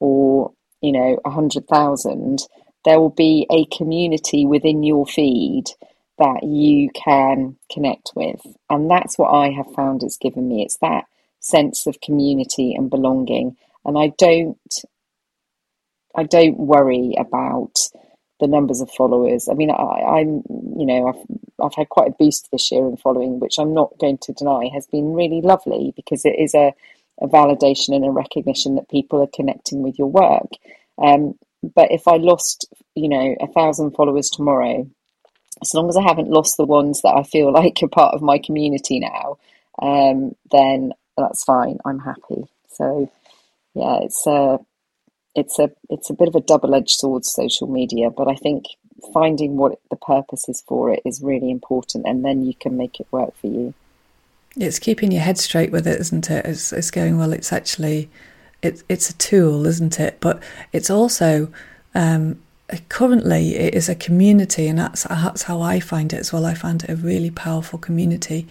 or, 0.00 0.52
you 0.82 0.92
know, 0.92 1.18
100,000, 1.24 2.40
there 2.84 3.00
will 3.00 3.10
be 3.10 3.46
a 3.50 3.64
community 3.76 4.46
within 4.46 4.82
your 4.82 5.06
feed 5.06 5.64
that 6.18 6.42
you 6.42 6.90
can 6.90 7.56
connect 7.72 8.12
with. 8.14 8.40
And 8.68 8.90
that's 8.90 9.18
what 9.18 9.30
I 9.30 9.50
have 9.50 9.72
found 9.74 10.02
it's 10.02 10.16
given 10.18 10.48
me. 10.48 10.62
It's 10.62 10.78
that 10.78 11.04
sense 11.40 11.86
of 11.86 12.00
community 12.00 12.74
and 12.74 12.90
belonging. 12.90 13.56
And 13.88 13.98
I 13.98 14.12
don't 14.18 14.58
I 16.14 16.24
don't 16.24 16.58
worry 16.58 17.14
about 17.18 17.74
the 18.38 18.46
numbers 18.46 18.82
of 18.82 18.90
followers. 18.90 19.48
I 19.50 19.54
mean, 19.54 19.70
I, 19.70 20.20
am 20.20 20.42
you 20.76 20.84
know, 20.84 21.08
I've 21.08 21.64
I've 21.64 21.74
had 21.74 21.88
quite 21.88 22.10
a 22.10 22.16
boost 22.18 22.50
this 22.52 22.70
year 22.70 22.86
in 22.86 22.98
following, 22.98 23.40
which 23.40 23.58
I'm 23.58 23.72
not 23.72 23.98
going 23.98 24.18
to 24.18 24.34
deny 24.34 24.68
has 24.74 24.86
been 24.86 25.14
really 25.14 25.40
lovely 25.40 25.94
because 25.96 26.26
it 26.26 26.36
is 26.38 26.54
a, 26.54 26.74
a 27.22 27.28
validation 27.28 27.96
and 27.96 28.04
a 28.04 28.10
recognition 28.10 28.74
that 28.74 28.90
people 28.90 29.22
are 29.22 29.34
connecting 29.34 29.82
with 29.82 29.98
your 29.98 30.08
work. 30.08 30.52
Um, 31.02 31.38
but 31.62 31.90
if 31.90 32.06
I 32.06 32.16
lost, 32.16 32.66
you 32.94 33.08
know, 33.08 33.36
a 33.40 33.46
thousand 33.48 33.92
followers 33.92 34.28
tomorrow, 34.28 34.86
as 35.62 35.70
long 35.72 35.88
as 35.88 35.96
I 35.96 36.02
haven't 36.02 36.30
lost 36.30 36.58
the 36.58 36.66
ones 36.66 37.00
that 37.02 37.14
I 37.16 37.22
feel 37.22 37.50
like 37.54 37.78
are 37.82 37.88
part 37.88 38.14
of 38.14 38.20
my 38.20 38.38
community 38.38 39.00
now, 39.00 39.38
um, 39.80 40.34
then 40.52 40.92
that's 41.16 41.42
fine. 41.44 41.78
I'm 41.86 42.00
happy. 42.00 42.44
So, 42.68 43.10
yeah, 43.78 44.00
it's 44.02 44.26
a 44.26 44.58
it's 45.34 45.58
a 45.58 45.70
it's 45.88 46.10
a 46.10 46.14
bit 46.14 46.28
of 46.28 46.34
a 46.34 46.40
double 46.40 46.74
edged 46.74 46.90
sword, 46.90 47.24
social 47.24 47.68
media. 47.68 48.10
But 48.10 48.28
I 48.28 48.34
think 48.34 48.64
finding 49.14 49.56
what 49.56 49.78
the 49.90 49.96
purpose 49.96 50.48
is 50.48 50.62
for 50.66 50.92
it 50.92 51.00
is 51.04 51.22
really 51.22 51.50
important, 51.50 52.06
and 52.06 52.24
then 52.24 52.44
you 52.44 52.54
can 52.54 52.76
make 52.76 52.98
it 52.98 53.06
work 53.12 53.36
for 53.36 53.46
you. 53.46 53.74
It's 54.56 54.80
keeping 54.80 55.12
your 55.12 55.22
head 55.22 55.38
straight 55.38 55.70
with 55.70 55.86
it, 55.86 56.00
isn't 56.00 56.28
it? 56.30 56.44
It's, 56.44 56.72
it's 56.72 56.90
going 56.90 57.18
well. 57.18 57.32
It's 57.32 57.52
actually 57.52 58.10
it's 58.62 58.82
it's 58.88 59.10
a 59.10 59.16
tool, 59.16 59.66
isn't 59.66 60.00
it? 60.00 60.18
But 60.20 60.42
it's 60.72 60.90
also 60.90 61.52
um, 61.94 62.40
currently 62.88 63.56
it 63.56 63.74
is 63.74 63.88
a 63.88 63.94
community, 63.94 64.68
and 64.68 64.78
that's 64.78 65.04
that's 65.04 65.42
how 65.42 65.60
I 65.60 65.80
find 65.80 66.12
it 66.12 66.18
as 66.18 66.32
well. 66.32 66.46
I 66.46 66.54
find 66.54 66.82
it 66.82 66.90
a 66.90 66.96
really 66.96 67.30
powerful 67.30 67.78
community, 67.78 68.46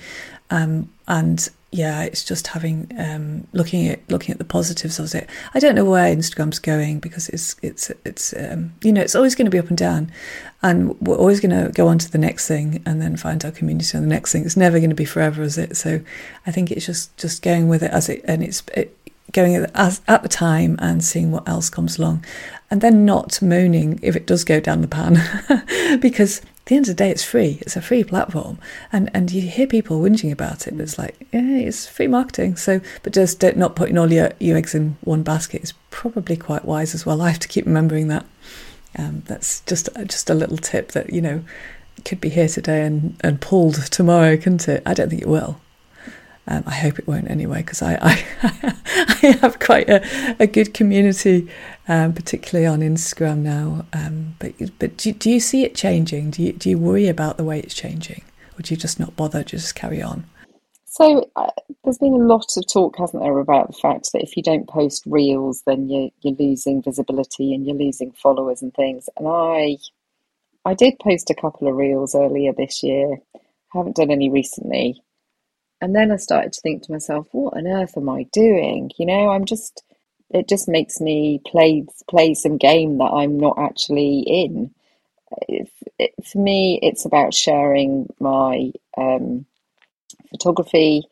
um, 0.50 0.90
and 1.08 1.48
yeah, 1.72 2.04
it's 2.04 2.24
just 2.24 2.48
having 2.48 2.90
um, 2.98 3.46
looking 3.52 3.88
at 3.90 4.00
looking 4.10 4.32
at 4.32 4.38
the 4.38 4.46
positives 4.46 5.00
of 5.00 5.14
it. 5.14 5.30
I 5.54 5.60
don't 5.60 5.76
know 5.76 5.86
where 5.86 6.16
Instagram's 6.16 6.60
going 6.60 7.00
because 7.00 7.30
it's 7.30 7.56
it's 7.62 7.92
it's 8.06 8.34
um, 8.34 8.74
you 8.82 8.92
know 8.92 9.02
it's 9.02 9.16
always 9.16 9.36
going 9.36 9.46
to 9.46 9.52
be 9.52 9.60
up 9.60 9.68
and 9.68 9.78
down, 9.78 10.12
and 10.64 11.00
we're 11.02 11.18
always 11.18 11.40
going 11.40 11.66
to 11.66 11.72
go 11.72 11.88
on 11.88 12.00
to 12.00 12.12
the 12.12 12.18
next 12.18 12.48
thing 12.48 12.82
and 12.86 13.02
then 13.02 13.18
find 13.18 13.44
our 13.44 13.52
community 13.52 13.98
on 13.98 14.04
the 14.04 14.10
next 14.10 14.32
thing. 14.32 14.46
It's 14.46 14.58
never 14.58 14.80
going 14.80 14.90
to 14.90 14.96
be 14.96 15.06
forever, 15.06 15.44
is 15.44 15.58
it? 15.58 15.76
So 15.78 16.02
I 16.46 16.52
think 16.52 16.72
it's 16.72 16.86
just 16.86 17.16
just 17.18 17.42
going 17.42 17.68
with 17.68 17.84
it 17.84 17.92
as 17.92 18.10
it 18.10 18.24
and 18.26 18.44
it's 18.44 18.64
it, 18.74 18.98
going 19.32 19.56
at, 19.56 20.00
at 20.08 20.24
the 20.24 20.30
time 20.30 20.78
and 20.80 21.04
seeing 21.04 21.32
what 21.32 21.48
else 21.48 21.70
comes 21.70 22.00
along, 22.00 22.24
and 22.70 22.82
then 22.82 23.06
not 23.06 23.42
moaning 23.42 24.00
if 24.02 24.16
it 24.16 24.26
does 24.26 24.44
go 24.44 24.60
down 24.60 24.82
the 24.82 24.88
pan 24.88 26.00
because 26.02 26.42
at 26.68 26.70
the 26.70 26.76
end 26.76 26.90
of 26.90 26.98
the 26.98 27.04
day, 27.04 27.10
it's 27.10 27.24
free. 27.24 27.60
It's 27.62 27.78
a 27.78 27.82
free 27.82 28.04
platform, 28.04 28.60
and 28.92 29.10
and 29.14 29.32
you 29.32 29.42
hear 29.42 29.68
people 29.68 30.02
whinging 30.02 30.34
about 30.34 30.68
it. 30.68 30.78
It's 30.82 30.98
like, 30.98 31.16
yeah, 31.32 31.60
it's 31.60 31.88
free 31.88 32.08
marketing. 32.08 32.58
So, 32.58 32.82
but 33.04 33.14
just 33.14 33.42
not 33.56 33.78
putting 33.78 33.98
all 33.98 34.12
your, 34.12 34.34
your 34.40 34.58
eggs 34.58 34.76
in 34.76 34.98
one 35.00 35.24
basket 35.24 35.64
is 35.64 35.74
probably 35.92 36.36
quite 36.36 36.66
wise 36.66 36.94
as 36.94 37.06
well. 37.06 37.22
I 37.22 37.30
have 37.30 37.40
to 37.40 37.48
keep 37.48 37.66
remembering 37.66 38.10
that. 38.10 38.26
Um, 38.98 39.24
that's 39.28 39.62
just 39.62 39.88
just 40.08 40.30
a 40.30 40.34
little 40.34 40.58
tip 40.58 40.92
that 40.92 41.14
you 41.14 41.22
know 41.22 41.46
could 42.04 42.20
be 42.20 42.28
here 42.28 42.50
today 42.50 42.86
and 42.86 43.16
and 43.22 43.40
pulled 43.40 43.76
tomorrow, 43.90 44.36
couldn't 44.36 44.68
it? 44.68 44.84
I 44.86 44.94
don't 44.94 45.10
think 45.10 45.22
it 45.22 45.30
will. 45.30 45.62
Um, 46.50 46.64
I 46.66 46.76
hope 46.76 46.98
it 46.98 47.08
won't 47.08 47.30
anyway, 47.30 47.58
because 47.58 47.82
I, 47.82 47.96
I, 48.02 48.76
I 49.24 49.38
have 49.42 49.60
quite 49.60 49.90
a, 49.90 50.36
a 50.40 50.48
good 50.48 50.74
community, 50.74 51.50
um, 51.88 52.14
particularly 52.14 52.68
on 52.68 52.80
Instagram 52.80 53.40
now. 53.40 53.86
Um, 53.94 54.36
but 54.40 54.54
but 54.80 54.98
do, 54.98 55.12
do 55.12 55.30
you 55.30 55.40
see 55.40 55.64
it 55.64 55.76
changing? 55.76 56.32
Do 56.32 56.44
you 56.44 56.54
do 56.54 56.70
you 56.70 56.78
worry 56.78 57.08
about 57.08 57.38
the 57.38 57.44
way 57.44 57.60
it's 57.60 57.74
changing, 57.74 58.24
or 58.58 58.62
do 58.62 58.74
you 58.74 58.78
just 58.80 59.00
not 59.00 59.16
bother? 59.16 59.44
Just 59.44 59.76
carry 59.76 60.02
on. 60.02 60.26
So 60.86 61.30
uh, 61.36 61.52
there's 61.84 62.00
been 62.00 62.14
a 62.14 62.26
lot 62.26 62.46
of 62.58 62.64
talk, 62.72 62.98
hasn't 62.98 63.22
there, 63.22 63.38
about 63.38 63.68
the 63.68 63.78
fact 63.78 64.10
that 64.14 64.24
if 64.24 64.36
you 64.36 64.42
don't 64.42 64.68
post 64.68 65.04
reels, 65.06 65.64
then 65.66 65.90
you're 65.90 66.10
you're 66.22 66.36
losing 66.40 66.82
visibility 66.82 67.54
and 67.54 67.66
you're 67.66 67.76
losing 67.76 68.12
followers 68.14 68.62
and 68.62 68.74
things. 68.74 69.10
And 69.18 69.28
I 69.28 69.78
I 70.66 70.74
did 70.74 71.00
post 71.00 71.30
a 71.30 71.36
couple 71.36 71.68
of 71.68 71.76
reels 71.76 72.16
earlier 72.16 72.54
this 72.54 72.84
year. 72.84 73.18
haven't 73.74 73.96
done 73.96 74.12
any 74.12 74.30
recently 74.30 75.02
and 75.82 75.96
then 75.96 76.12
I 76.12 76.16
started 76.18 76.54
to 76.54 76.62
think 76.62 76.84
to 76.84 76.92
myself, 76.92 77.28
what 77.32 77.56
on 77.56 77.68
earth 77.68 77.98
am 77.98 78.10
I 78.10 78.26
doing? 78.34 78.90
You 78.98 79.06
know, 79.06 79.30
I'm 79.30 79.46
just, 79.46 79.84
it 80.30 80.48
just 80.48 80.68
makes 80.68 81.00
me 81.00 81.42
play, 81.46 81.86
play 82.10 82.34
some 82.34 82.58
game 82.58 82.98
that 82.98 83.12
I'm 83.12 83.40
not 83.40 83.58
actually 83.58 84.20
in. 84.20 84.72
If, 85.48 85.70
it, 86.00 86.12
for 86.26 86.38
me, 86.40 86.80
it's 86.82 87.06
about 87.06 87.34
sharing 87.34 88.08
my 88.20 88.72
um, 88.98 89.46
photography. 90.30 91.04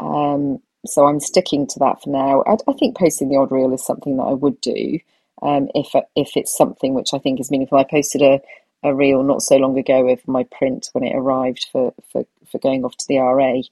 Um, 0.00 0.60
so 0.86 1.06
I'm 1.06 1.20
sticking 1.20 1.66
to 1.68 1.78
that 1.80 2.02
for 2.02 2.10
now. 2.10 2.42
I, 2.46 2.56
I, 2.68 2.72
think 2.74 2.96
posting 2.96 3.28
the 3.28 3.36
odd 3.36 3.52
reel 3.52 3.72
is 3.72 3.84
something 3.84 4.16
that 4.16 4.24
I 4.24 4.32
would 4.32 4.60
do 4.60 4.98
um, 5.42 5.68
if 5.74 5.94
if 6.14 6.36
it's 6.36 6.56
something 6.56 6.94
which 6.94 7.14
I 7.14 7.18
think 7.18 7.40
is 7.40 7.50
meaningful. 7.50 7.78
I 7.78 7.84
posted 7.84 8.22
a, 8.22 8.40
a 8.82 8.94
reel 8.94 9.22
not 9.22 9.42
so 9.42 9.56
long 9.56 9.78
ago 9.78 10.08
of 10.08 10.26
my 10.28 10.44
print 10.44 10.90
when 10.92 11.04
it 11.04 11.16
arrived 11.16 11.66
for, 11.72 11.94
for, 12.12 12.26
for 12.50 12.58
going 12.58 12.84
off 12.84 12.96
to 12.98 13.06
the 13.08 13.18
RA 13.18 13.62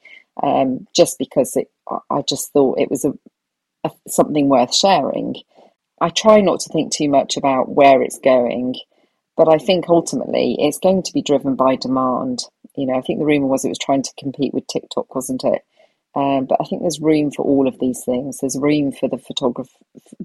um, 0.42 0.86
just 0.94 1.18
because 1.18 1.57
it, 1.57 1.70
I 2.11 2.22
just 2.22 2.53
thought 2.53 2.80
it 2.80 2.90
was 2.90 3.05
a, 3.05 3.12
something 4.08 4.48
worth 4.48 4.74
sharing. 4.74 5.36
I 6.00 6.10
try 6.10 6.40
not 6.40 6.60
to 6.60 6.72
think 6.72 6.92
too 6.92 7.08
much 7.08 7.36
about 7.36 7.68
where 7.68 8.02
it's 8.02 8.18
going, 8.18 8.76
but 9.36 9.48
I 9.48 9.58
think 9.58 9.88
ultimately 9.88 10.56
it's 10.58 10.78
going 10.78 11.02
to 11.04 11.12
be 11.12 11.22
driven 11.22 11.54
by 11.54 11.76
demand. 11.76 12.40
You 12.76 12.86
know, 12.86 12.94
I 12.94 13.02
think 13.02 13.18
the 13.18 13.24
rumor 13.24 13.46
was 13.46 13.64
it 13.64 13.68
was 13.68 13.78
trying 13.78 14.02
to 14.02 14.14
compete 14.18 14.54
with 14.54 14.66
TikTok, 14.66 15.14
wasn't 15.14 15.44
it? 15.44 15.62
Um, 16.14 16.44
but 16.46 16.58
I 16.60 16.64
think 16.64 16.82
there's 16.82 17.00
room 17.00 17.30
for 17.30 17.42
all 17.42 17.66
of 17.66 17.78
these 17.78 18.04
things. 18.04 18.38
There's 18.38 18.58
room 18.58 18.92
for 18.92 19.08
the 19.08 19.18
photography, 19.18 19.72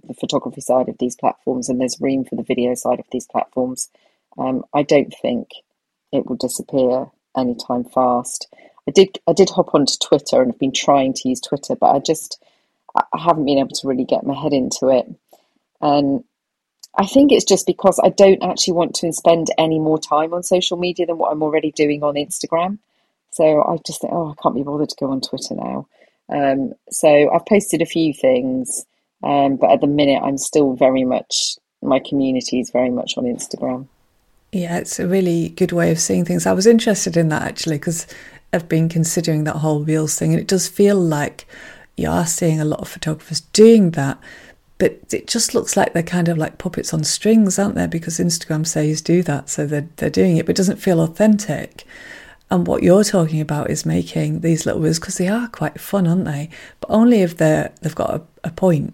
the 0.05 0.13
photography 0.13 0.61
side 0.61 0.89
of 0.89 0.97
these 0.97 1.15
platforms, 1.15 1.69
and 1.69 1.79
there's 1.79 2.01
room 2.01 2.25
for 2.25 2.35
the 2.35 2.43
video 2.43 2.75
side 2.75 2.99
of 2.99 3.05
these 3.11 3.25
platforms. 3.25 3.89
Um, 4.37 4.65
I 4.73 4.83
don't 4.83 5.13
think 5.21 5.49
it 6.11 6.25
will 6.25 6.35
disappear 6.35 7.07
anytime 7.37 7.85
fast. 7.85 8.53
I 8.87 8.91
did 8.91 9.19
I 9.27 9.33
did 9.33 9.49
hop 9.49 9.73
onto 9.73 9.93
Twitter 10.01 10.41
and 10.41 10.51
have 10.51 10.59
been 10.59 10.73
trying 10.73 11.13
to 11.13 11.29
use 11.29 11.39
Twitter, 11.39 11.75
but 11.75 11.95
I 11.95 11.99
just 11.99 12.41
I 13.13 13.19
haven't 13.19 13.45
been 13.45 13.57
able 13.57 13.75
to 13.75 13.87
really 13.87 14.05
get 14.05 14.25
my 14.25 14.33
head 14.33 14.53
into 14.53 14.89
it. 14.89 15.07
And 15.81 16.23
I 16.97 17.05
think 17.05 17.31
it's 17.31 17.45
just 17.45 17.67
because 17.67 17.99
I 18.03 18.09
don't 18.09 18.43
actually 18.43 18.73
want 18.73 18.95
to 18.95 19.13
spend 19.13 19.47
any 19.57 19.79
more 19.79 19.99
time 19.99 20.33
on 20.33 20.43
social 20.43 20.77
media 20.77 21.05
than 21.05 21.17
what 21.17 21.31
I'm 21.31 21.43
already 21.43 21.71
doing 21.71 22.03
on 22.03 22.15
Instagram. 22.15 22.79
So 23.31 23.61
I 23.61 23.77
just 23.85 24.01
think, 24.01 24.13
oh, 24.13 24.31
I 24.31 24.41
can't 24.41 24.55
be 24.55 24.63
bothered 24.63 24.89
to 24.89 24.95
go 24.99 25.11
on 25.11 25.21
Twitter 25.21 25.53
now. 25.55 25.87
Um, 26.29 26.73
so 26.89 27.31
I've 27.31 27.45
posted 27.45 27.81
a 27.81 27.85
few 27.85 28.13
things, 28.13 28.85
um, 29.23 29.57
but 29.57 29.71
at 29.71 29.81
the 29.81 29.87
minute 29.87 30.21
I'm 30.23 30.37
still 30.37 30.73
very 30.73 31.03
much 31.03 31.55
my 31.81 31.99
community 31.99 32.59
is 32.59 32.71
very 32.71 32.89
much 32.89 33.17
on 33.17 33.25
Instagram. 33.25 33.87
Yeah, 34.51 34.77
it's 34.77 34.99
a 34.99 35.07
really 35.07 35.49
good 35.49 35.71
way 35.71 35.91
of 35.91 35.99
seeing 35.99 36.25
things. 36.25 36.45
I 36.45 36.53
was 36.53 36.65
interested 36.65 37.15
in 37.15 37.29
that 37.29 37.43
actually 37.43 37.77
because 37.77 38.07
I've 38.51 38.67
been 38.67 38.89
considering 38.89 39.43
that 39.43 39.57
whole 39.57 39.83
reels 39.83 40.17
thing, 40.17 40.31
and 40.31 40.41
it 40.41 40.47
does 40.47 40.67
feel 40.67 40.95
like 40.95 41.45
you 41.97 42.09
are 42.09 42.27
seeing 42.27 42.61
a 42.61 42.65
lot 42.65 42.79
of 42.79 42.87
photographers 42.87 43.41
doing 43.41 43.91
that. 43.91 44.19
But 44.77 45.11
it 45.11 45.27
just 45.27 45.55
looks 45.55 45.75
like 45.75 45.93
they're 45.93 46.03
kind 46.03 46.29
of 46.29 46.37
like 46.37 46.59
puppets 46.59 46.93
on 46.93 47.03
strings, 47.03 47.57
aren't 47.57 47.75
they? 47.75 47.87
Because 47.87 48.19
Instagram 48.19 48.65
says 48.65 49.01
do 49.01 49.23
that, 49.23 49.49
so 49.49 49.65
they're 49.65 49.89
they're 49.97 50.11
doing 50.11 50.37
it, 50.37 50.45
but 50.45 50.51
it 50.51 50.57
doesn't 50.57 50.77
feel 50.77 51.01
authentic. 51.01 51.83
And 52.49 52.65
what 52.65 52.83
you're 52.83 53.03
talking 53.03 53.41
about 53.41 53.69
is 53.69 53.85
making 53.85 54.39
these 54.39 54.65
little 54.65 54.81
reels 54.81 54.99
because 54.99 55.17
they 55.17 55.27
are 55.27 55.47
quite 55.49 55.81
fun, 55.81 56.07
aren't 56.07 56.25
they? 56.25 56.49
But 56.79 56.91
only 56.91 57.21
if 57.21 57.37
they're 57.37 57.73
they've 57.81 57.95
got 57.95 58.13
a, 58.13 58.21
a 58.43 58.51
point 58.51 58.93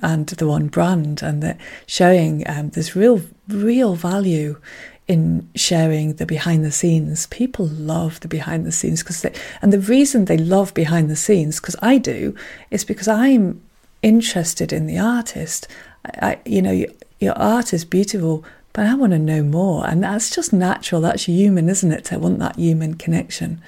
and 0.00 0.26
the 0.26 0.46
one 0.46 0.68
brand, 0.68 1.22
and 1.22 1.42
they're 1.42 1.58
showing 1.86 2.48
um, 2.48 2.70
this 2.70 2.94
real 2.94 3.22
real 3.48 3.96
value 3.96 4.60
in 5.06 5.48
sharing 5.54 6.14
the 6.14 6.26
behind 6.26 6.64
the 6.64 6.72
scenes. 6.72 7.26
People 7.26 7.66
love 7.66 8.20
the 8.20 8.28
behind 8.28 8.64
the 8.64 8.72
scenes 8.72 9.02
because 9.02 9.22
they, 9.22 9.34
and 9.60 9.72
the 9.72 9.80
reason 9.80 10.24
they 10.24 10.38
love 10.38 10.72
behind 10.72 11.10
the 11.10 11.16
scenes, 11.16 11.60
because 11.60 11.76
I 11.82 11.98
do, 11.98 12.34
is 12.70 12.84
because 12.84 13.08
I'm 13.08 13.60
interested 14.02 14.72
in 14.72 14.86
the 14.86 14.98
artist. 14.98 15.68
I, 16.06 16.30
I 16.30 16.38
you 16.46 16.62
know, 16.62 16.72
you, 16.72 16.94
your 17.20 17.36
art 17.38 17.72
is 17.72 17.84
beautiful, 17.84 18.44
but 18.72 18.86
I 18.86 18.94
want 18.94 19.12
to 19.12 19.18
know 19.18 19.42
more. 19.42 19.86
And 19.86 20.02
that's 20.02 20.34
just 20.34 20.52
natural. 20.52 21.00
That's 21.00 21.24
human, 21.24 21.68
isn't 21.68 21.92
it? 21.92 22.06
To 22.06 22.18
want 22.18 22.38
that 22.38 22.56
human 22.56 22.94
connection. 22.94 23.60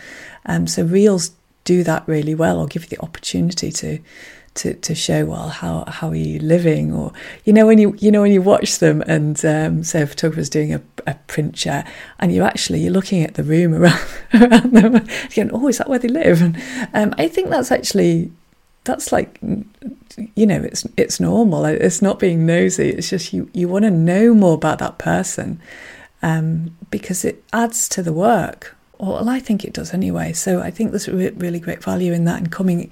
Um, 0.47 0.67
so 0.67 0.85
reels 0.85 1.33
do 1.65 1.83
that 1.85 2.07
really 2.07 2.35
well, 2.35 2.61
or 2.61 2.67
give 2.67 2.85
you 2.85 2.89
the 2.89 3.03
opportunity 3.03 3.71
to 3.73 3.99
to, 4.57 4.75
to 4.75 4.95
show 4.95 5.25
well 5.25 5.49
how 5.49 5.85
how 5.87 6.09
are 6.09 6.15
you 6.15 6.39
living? 6.41 6.93
Or 6.93 7.13
you 7.45 7.53
know 7.53 7.67
when 7.67 7.79
you 7.79 7.95
you 7.99 8.11
know 8.11 8.23
when 8.23 8.33
you 8.33 8.43
watch 8.43 8.79
them 8.79 9.03
and 9.07 9.43
um, 9.45 9.85
say 9.85 10.03
a 10.03 10.07
photographer's 10.07 10.51
doing 10.51 10.75
a, 10.75 10.83
a 11.07 11.15
print 11.27 11.57
share 11.57 11.87
and 12.19 12.33
you 12.33 12.43
actually 12.43 12.81
you're 12.81 12.93
looking 12.93 13.23
at 13.23 13.35
the 13.35 13.43
room 13.43 13.75
around, 13.75 14.01
around 14.35 14.73
them 14.73 15.07
going 15.35 15.51
oh 15.53 15.69
is 15.69 15.79
that 15.79 15.89
where 15.89 15.99
they 15.99 16.09
live? 16.09 16.43
And 16.43 16.57
um, 16.95 17.15
I 17.19 17.29
think 17.29 17.51
that's 17.51 17.71
actually 17.71 18.33
that's 18.85 19.13
like 19.13 19.39
you 20.35 20.47
know 20.47 20.63
it's 20.63 20.87
it's 20.97 21.21
normal. 21.21 21.65
It's 21.67 22.01
not 22.01 22.19
being 22.19 22.47
nosy. 22.47 22.91
It's 22.91 23.11
just 23.11 23.33
you 23.33 23.51
you 23.53 23.69
want 23.69 23.85
to 23.85 23.91
know 23.91 24.35
more 24.35 24.55
about 24.55 24.79
that 24.79 24.99
person 24.99 25.61
um, 26.23 26.77
because 26.91 27.25
it 27.25 27.45
adds 27.53 27.89
to 27.91 28.03
the 28.03 28.13
work. 28.13 28.75
Well 28.99 29.29
I 29.29 29.41
think 29.41 29.65
it 29.65 29.75
does 29.75 29.93
anyway. 29.93 30.33
So 30.33 30.61
I 30.61 30.71
think 30.71 30.91
there's 30.91 31.09
really 31.09 31.61
great 31.61 31.83
value 31.83 32.13
in 32.13 32.25
that 32.25 32.39
and 32.39 32.51
coming 32.51 32.91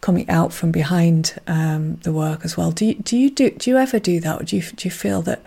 coming 0.00 0.28
out 0.28 0.52
from 0.52 0.70
behind 0.70 1.38
um, 1.46 1.96
the 2.02 2.12
work 2.12 2.44
as 2.44 2.56
well. 2.56 2.70
Do 2.70 2.86
you, 2.86 2.94
do 2.94 3.16
you 3.16 3.30
do 3.30 3.50
do 3.50 3.70
you 3.70 3.78
ever 3.78 3.98
do 3.98 4.20
that, 4.20 4.40
or 4.40 4.44
do 4.44 4.56
you 4.56 4.62
do 4.62 4.86
you 4.86 4.90
feel 4.90 5.22
that 5.22 5.42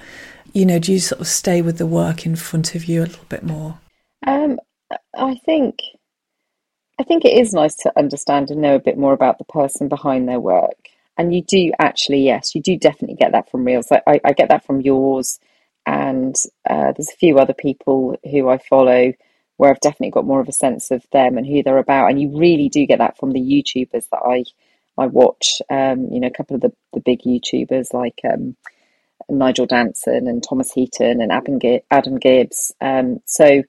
you 0.54 0.66
know 0.66 0.80
do 0.80 0.92
you 0.92 1.00
sort 1.00 1.22
of 1.22 1.28
stay 1.28 1.62
with 1.62 1.78
the 1.78 1.86
work 1.86 2.26
in 2.26 2.36
front 2.36 2.76
of 2.76 2.86
you 2.86 3.02
a 3.02 3.06
little 3.06 3.26
bit 3.30 3.44
more? 3.44 3.80
Um, 4.26 4.60
I 5.16 5.36
think 5.46 5.80
I 7.00 7.04
think 7.04 7.24
it 7.24 7.38
is 7.38 7.54
nice 7.54 7.76
to 7.78 7.98
understand 7.98 8.52
and 8.52 8.62
know 8.62 8.76
a 8.76 8.80
bit 8.80 8.98
more 8.98 9.14
about 9.14 9.38
the 9.38 9.46
person 9.46 9.88
behind 9.88 10.28
their 10.28 10.40
work. 10.40 10.90
And 11.18 11.34
you 11.34 11.42
do 11.42 11.72
actually, 11.80 12.24
yes, 12.24 12.56
you 12.56 12.62
do 12.62 12.78
definitely 12.78 13.16
get 13.16 13.34
that 13.34 13.50
from 13.50 13.66
reels. 13.66 13.92
I, 13.92 14.02
I, 14.08 14.22
I 14.26 14.34
get 14.34 14.50
that 14.50 14.66
from 14.66 14.82
yours, 14.82 15.40
and 15.86 16.36
uh, 16.70 16.94
there's 16.94 17.10
a 17.10 17.18
few 17.18 17.40
other 17.40 17.54
people 17.54 18.18
who 18.30 18.50
I 18.50 18.58
follow 18.58 19.14
where 19.60 19.70
I've 19.70 19.82
definitely 19.82 20.12
got 20.12 20.26
more 20.26 20.40
of 20.40 20.48
a 20.48 20.54
sense 20.54 20.90
of 20.90 21.06
them 21.12 21.38
and 21.38 21.46
who 21.46 21.62
they're 21.62 21.80
about. 21.80 22.10
And 22.10 22.22
you 22.22 22.38
really 22.40 22.70
do 22.70 22.86
get 22.86 23.00
that 23.00 23.18
from 23.18 23.32
the 23.32 23.42
YouTubers 23.42 24.08
that 24.10 24.22
I 24.26 24.46
I 24.98 25.08
watch. 25.08 25.62
Um, 25.70 26.08
you 26.14 26.22
know, 26.22 26.28
a 26.28 26.32
couple 26.32 26.56
of 26.56 26.62
the, 26.62 26.72
the 26.94 27.02
big 27.02 27.24
YouTubers 27.24 27.94
like 27.94 28.22
um, 28.24 28.56
Nigel 29.28 29.66
Danson 29.66 30.30
and 30.30 30.42
Thomas 30.42 30.72
Heaton 30.72 31.20
and 31.22 31.30
Adam 31.92 32.20
Gibbs. 32.20 32.74
Um, 32.80 33.20
so 33.26 33.64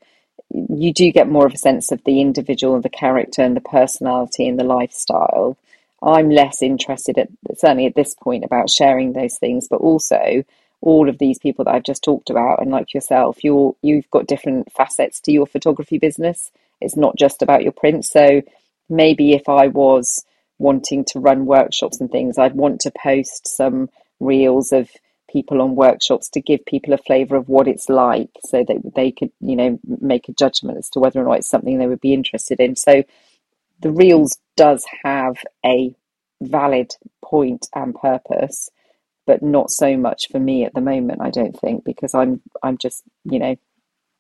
you 0.53 0.95
do 0.95 1.11
get 1.11 1.29
more 1.29 1.47
of 1.47 1.55
a 1.55 1.59
sense 1.59 1.91
of 1.91 2.05
the 2.05 2.21
individual 2.21 2.77
and 2.77 2.85
the 2.85 2.89
character 2.89 3.43
and 3.43 3.57
the 3.57 3.61
personality 3.61 4.47
and 4.47 4.61
the 4.61 4.65
lifestyle. 4.65 5.59
I'm 6.01 6.31
less 6.31 6.63
interested 6.63 7.19
at 7.19 7.31
certainly 7.57 7.87
at 7.87 7.97
this 7.97 8.15
point 8.15 8.45
about 8.45 8.71
sharing 8.71 9.13
those 9.13 9.39
things, 9.39 9.67
but 9.69 9.81
also 9.81 10.45
all 10.83 11.09
of 11.09 11.19
these 11.19 11.39
people 11.39 11.65
that 11.65 11.75
I've 11.75 11.83
just 11.83 12.03
talked 12.03 12.31
about, 12.31 12.63
and 12.63 12.71
like 12.71 12.95
yourself, 12.95 13.45
you're 13.45 13.75
you've 13.83 14.11
got 14.11 14.27
different 14.27 14.73
facets 14.73 15.21
to 15.23 15.33
your 15.33 15.47
photography 15.47 15.99
business. 15.99 16.51
It's 16.81 16.97
not 16.97 17.17
just 17.17 17.43
about 17.43 17.63
your 17.63 17.73
print. 17.73 18.05
So 18.05 18.43
maybe 18.89 19.33
if 19.33 19.49
I 19.49 19.69
was 19.69 20.25
wanting 20.59 21.05
to 21.07 21.21
run 21.21 21.47
workshops 21.47 22.01
and 22.01 22.11
things, 22.11 22.39
I'd 22.39 22.55
want 22.55 22.81
to 22.81 22.93
post 22.93 23.47
some 23.47 23.89
reels 24.19 24.73
of 24.73 24.91
people 25.31 25.63
on 25.63 25.77
workshops 25.77 26.29
to 26.29 26.41
give 26.41 26.65
people 26.67 26.93
a 26.93 26.99
flavour 26.99 27.37
of 27.37 27.49
what 27.49 27.69
it's 27.69 27.89
like, 27.89 28.31
so 28.45 28.65
that 28.67 28.95
they 28.97 29.13
could, 29.13 29.31
you 29.41 29.57
know, 29.57 29.79
make 29.85 30.29
a 30.29 30.33
judgment 30.33 30.79
as 30.79 30.89
to 30.91 30.99
whether 30.99 31.21
or 31.21 31.25
not 31.25 31.39
it's 31.39 31.49
something 31.49 31.79
they 31.79 31.87
would 31.87 32.01
be 32.01 32.15
interested 32.15 32.59
in. 32.59 32.75
So 32.75 33.05
the 33.81 33.93
reels 33.93 34.39
does 34.57 34.85
have 35.05 35.37
a 35.65 35.95
valid 36.43 36.93
point 37.23 37.69
and 37.75 37.95
purpose 37.95 38.71
but 39.27 39.43
not 39.43 39.71
so 39.71 39.97
much 39.97 40.29
for 40.31 40.39
me 40.41 40.65
at 40.65 40.75
the 40.75 40.81
moment. 40.81 41.21
I 41.23 41.31
don't 41.31 41.59
think 41.59 41.85
because 41.85 42.15
I'm 42.15 42.41
I'm 42.63 42.79
just 42.79 43.03
you 43.25 43.39
know 43.39 43.57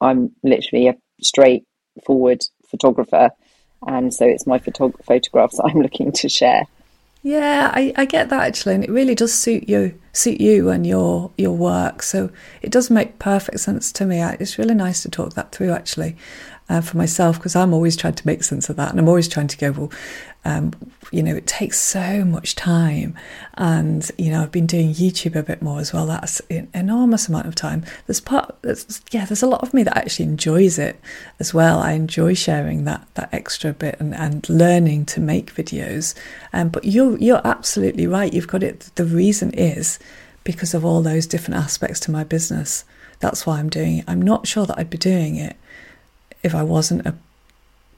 I'm 0.00 0.32
literally 0.42 0.88
a 0.88 0.96
straightforward 1.20 2.42
photographer, 2.68 3.30
and 3.86 4.12
so 4.12 4.26
it's 4.26 4.46
my 4.46 4.58
photog- 4.58 5.04
photographs 5.04 5.60
I'm 5.64 5.80
looking 5.80 6.12
to 6.12 6.28
share. 6.28 6.66
Yeah, 7.22 7.70
I, 7.74 7.92
I 7.96 8.04
get 8.06 8.30
that 8.30 8.46
actually, 8.46 8.76
and 8.76 8.84
it 8.84 8.90
really 8.90 9.14
does 9.14 9.34
suit 9.34 9.68
you, 9.68 9.98
suit 10.12 10.40
you 10.40 10.70
and 10.70 10.86
your 10.86 11.30
your 11.36 11.52
work. 11.52 12.02
So 12.02 12.30
it 12.62 12.72
does 12.72 12.88
make 12.88 13.18
perfect 13.18 13.60
sense 13.60 13.92
to 13.92 14.06
me. 14.06 14.22
It's 14.22 14.58
really 14.58 14.74
nice 14.74 15.02
to 15.02 15.10
talk 15.10 15.34
that 15.34 15.52
through 15.52 15.72
actually, 15.72 16.16
uh, 16.70 16.80
for 16.80 16.96
myself 16.96 17.36
because 17.36 17.56
I'm 17.56 17.74
always 17.74 17.96
trying 17.96 18.14
to 18.14 18.26
make 18.26 18.44
sense 18.44 18.70
of 18.70 18.76
that, 18.76 18.90
and 18.90 19.00
I'm 19.00 19.08
always 19.08 19.26
trying 19.28 19.48
to 19.48 19.58
go, 19.58 19.72
well, 19.72 19.92
um, 20.44 20.72
you 21.10 21.22
know, 21.22 21.34
it 21.34 21.46
takes 21.46 21.80
so 21.80 22.24
much 22.24 22.54
time, 22.54 23.16
and 23.54 24.08
you 24.16 24.30
know, 24.30 24.42
I've 24.42 24.52
been 24.52 24.68
doing 24.68 24.94
YouTube 24.94 25.34
a 25.34 25.42
bit 25.42 25.60
more 25.60 25.80
as 25.80 25.92
well. 25.92 26.06
That's 26.06 26.40
an 26.48 26.68
enormous 26.72 27.28
amount 27.28 27.48
of 27.48 27.56
time. 27.56 27.84
There's 28.06 28.20
part, 28.20 28.56
there's, 28.62 29.02
yeah, 29.10 29.24
there's 29.24 29.42
a 29.42 29.48
lot 29.48 29.62
of 29.62 29.74
me 29.74 29.82
that 29.82 29.98
actually 29.98 30.26
enjoys 30.26 30.78
it 30.78 31.00
as 31.40 31.52
well. 31.52 31.80
I 31.80 31.92
enjoy 31.92 32.34
sharing 32.34 32.84
that 32.84 33.04
that 33.14 33.34
extra 33.34 33.72
bit 33.72 33.96
and, 33.98 34.14
and 34.14 34.48
learning 34.48 35.06
to 35.06 35.20
make 35.20 35.52
videos. 35.52 36.14
Um, 36.52 36.68
but 36.68 36.84
you're 36.84 37.18
you're 37.18 37.44
absolutely 37.44 38.06
right. 38.06 38.32
You've 38.32 38.46
got 38.46 38.62
it. 38.62 38.90
The 38.94 39.04
reason 39.04 39.52
is 39.54 39.98
because 40.44 40.72
of 40.72 40.84
all 40.84 41.02
those 41.02 41.26
different 41.26 41.60
aspects 41.60 41.98
to 42.00 42.12
my 42.12 42.22
business. 42.22 42.84
That's 43.18 43.44
why 43.44 43.58
I'm 43.58 43.68
doing 43.68 43.98
it. 43.98 44.04
I'm 44.08 44.22
not 44.22 44.46
sure 44.46 44.64
that 44.64 44.78
I'd 44.78 44.88
be 44.88 44.96
doing 44.96 45.36
it 45.36 45.56
if 46.42 46.54
I 46.54 46.62
wasn't 46.62 47.06
a 47.06 47.14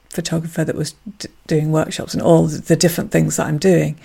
photographer 0.09 0.63
that 0.63 0.75
was 0.75 0.93
d- 1.17 1.29
doing 1.47 1.71
workshops 1.71 2.13
and 2.13 2.21
all 2.21 2.45
the 2.45 2.75
different 2.75 3.11
things 3.11 3.37
that 3.37 3.47
I'm 3.47 3.57
doing, 3.57 3.97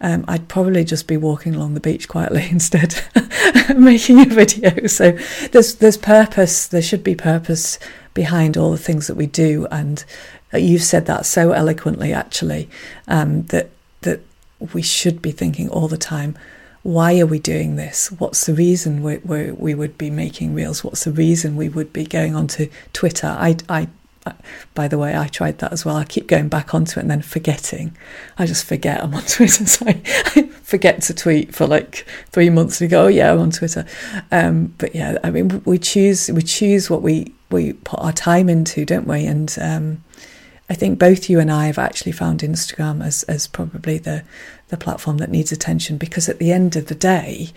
um, 0.00 0.24
I'd 0.28 0.48
probably 0.48 0.84
just 0.84 1.06
be 1.06 1.16
walking 1.16 1.54
along 1.54 1.74
the 1.74 1.80
beach 1.80 2.08
quietly 2.08 2.46
instead, 2.50 2.94
making 3.76 4.20
a 4.20 4.26
video. 4.26 4.86
So 4.86 5.12
there's 5.52 5.76
there's 5.76 5.96
purpose. 5.96 6.66
There 6.66 6.82
should 6.82 7.02
be 7.02 7.14
purpose 7.14 7.78
behind 8.12 8.56
all 8.56 8.70
the 8.70 8.78
things 8.78 9.06
that 9.06 9.16
we 9.16 9.26
do, 9.26 9.66
and 9.70 10.04
you've 10.52 10.82
said 10.82 11.06
that 11.06 11.26
so 11.26 11.52
eloquently, 11.52 12.12
actually, 12.12 12.68
um, 13.08 13.44
that 13.44 13.70
that 14.02 14.20
we 14.72 14.82
should 14.82 15.22
be 15.22 15.32
thinking 15.32 15.68
all 15.68 15.88
the 15.88 15.98
time. 15.98 16.36
Why 16.84 17.18
are 17.18 17.26
we 17.26 17.40
doing 17.40 17.74
this? 17.74 18.12
What's 18.12 18.46
the 18.46 18.54
reason 18.54 19.02
we, 19.02 19.16
we, 19.18 19.50
we 19.50 19.74
would 19.74 19.98
be 19.98 20.10
making 20.10 20.54
reels? 20.54 20.84
What's 20.84 21.04
the 21.04 21.12
reason 21.12 21.56
we 21.56 21.68
would 21.68 21.92
be 21.92 22.04
going 22.04 22.36
onto 22.36 22.70
Twitter? 22.92 23.26
I, 23.26 23.56
I 23.68 23.88
by 24.74 24.88
the 24.88 24.96
way, 24.96 25.16
I 25.16 25.26
tried 25.28 25.58
that 25.58 25.72
as 25.72 25.84
well. 25.84 25.96
I 25.96 26.04
keep 26.04 26.26
going 26.26 26.48
back 26.48 26.74
onto 26.74 26.98
it 26.98 27.02
and 27.02 27.10
then 27.10 27.20
forgetting. 27.20 27.96
I 28.38 28.46
just 28.46 28.64
forget 28.64 29.02
I'm 29.02 29.14
on 29.14 29.22
Twitter. 29.28 29.66
So 29.66 29.86
I, 29.86 29.92
forget 30.62 31.02
to 31.02 31.14
tweet 31.14 31.54
for 31.54 31.66
like 31.66 32.06
three 32.32 32.50
months 32.50 32.80
and 32.80 32.90
go, 32.90 33.04
oh 33.04 33.08
yeah, 33.08 33.32
I'm 33.32 33.38
on 33.38 33.50
Twitter. 33.50 33.86
Um, 34.32 34.74
but 34.78 34.94
yeah, 34.94 35.18
I 35.22 35.30
mean, 35.30 35.62
we 35.64 35.78
choose 35.78 36.30
we 36.32 36.42
choose 36.42 36.90
what 36.90 37.02
we 37.02 37.34
we 37.50 37.74
put 37.74 38.00
our 38.00 38.12
time 38.12 38.48
into, 38.48 38.84
don't 38.84 39.06
we? 39.06 39.26
And 39.26 39.54
um, 39.60 40.02
I 40.68 40.74
think 40.74 40.98
both 40.98 41.28
you 41.28 41.38
and 41.38 41.52
I 41.52 41.66
have 41.66 41.78
actually 41.78 42.12
found 42.12 42.40
Instagram 42.40 43.04
as 43.04 43.22
as 43.24 43.46
probably 43.46 43.98
the 43.98 44.24
the 44.74 44.84
platform 44.84 45.18
that 45.18 45.30
needs 45.30 45.52
attention 45.52 45.96
because 45.96 46.28
at 46.28 46.38
the 46.38 46.50
end 46.50 46.74
of 46.74 46.86
the 46.86 46.94
day, 46.94 47.50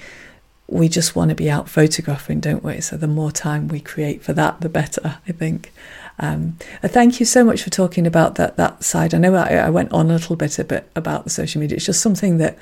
we 0.68 0.88
just 0.90 1.16
want 1.16 1.30
to 1.30 1.36
be 1.36 1.50
out 1.50 1.70
photographing, 1.70 2.40
don't 2.40 2.64
we? 2.64 2.80
So 2.82 2.98
the 2.98 3.08
more 3.08 3.32
time 3.32 3.68
we 3.68 3.80
create 3.80 4.22
for 4.22 4.34
that, 4.34 4.62
the 4.62 4.70
better, 4.70 5.20
I 5.28 5.32
think. 5.32 5.72
Um, 6.20 6.58
thank 6.84 7.20
you 7.20 7.26
so 7.26 7.44
much 7.44 7.64
for 7.64 7.70
talking 7.70 8.06
about 8.06 8.36
that 8.36 8.58
that 8.58 8.84
side. 8.84 9.14
I 9.14 9.18
know 9.18 9.34
I, 9.36 9.56
I 9.56 9.70
went 9.70 9.92
on 9.92 10.10
a 10.10 10.14
little 10.14 10.36
bit 10.36 10.60
a 10.60 10.64
bit 10.64 10.90
about 10.96 11.24
the 11.24 11.30
social 11.30 11.62
media. 11.62 11.78
It's 11.78 11.86
just 11.86 12.02
something 12.02 12.38
that 12.38 12.58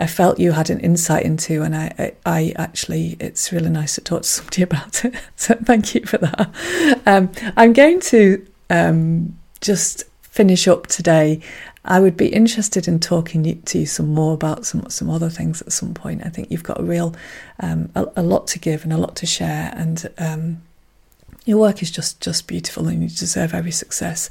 I 0.00 0.06
felt 0.06 0.40
you 0.40 0.52
had 0.52 0.70
an 0.70 0.80
insight 0.80 1.24
into, 1.24 1.62
and 1.62 1.76
I, 1.76 1.92
I, 1.98 2.12
I, 2.24 2.54
actually, 2.56 3.16
it's 3.20 3.52
really 3.52 3.70
nice 3.70 3.94
to 3.96 4.00
talk 4.00 4.22
to 4.22 4.28
somebody 4.28 4.62
about 4.70 5.04
it. 5.04 5.14
So 5.36 5.54
thank 5.54 5.94
you 5.94 6.04
for 6.06 6.18
that. 6.18 7.02
Um, 7.06 7.30
I'm 7.56 7.72
going 7.72 8.00
to 8.00 8.44
um, 8.70 9.36
just 9.60 10.04
finish 10.34 10.66
up 10.66 10.88
today. 10.88 11.38
I 11.84 12.00
would 12.00 12.16
be 12.16 12.26
interested 12.26 12.88
in 12.88 12.98
talking 12.98 13.62
to 13.62 13.78
you 13.78 13.86
some 13.86 14.08
more 14.12 14.34
about 14.34 14.66
some 14.66 14.90
some 14.90 15.08
other 15.08 15.30
things 15.30 15.62
at 15.62 15.72
some 15.72 15.94
point. 15.94 16.22
I 16.24 16.28
think 16.28 16.50
you've 16.50 16.64
got 16.64 16.80
a 16.80 16.82
real 16.82 17.14
um, 17.60 17.90
a, 17.94 18.06
a, 18.16 18.22
lot 18.22 18.48
to 18.48 18.58
give 18.58 18.82
and 18.82 18.92
a 18.92 18.96
lot 18.98 19.14
to 19.16 19.26
share, 19.26 19.72
and 19.76 20.10
um, 20.18 20.62
your 21.44 21.58
work 21.58 21.82
is 21.82 21.90
just 21.90 22.20
just 22.20 22.48
beautiful 22.48 22.88
and 22.88 23.00
you 23.02 23.08
deserve 23.08 23.54
every 23.54 23.70
success. 23.70 24.28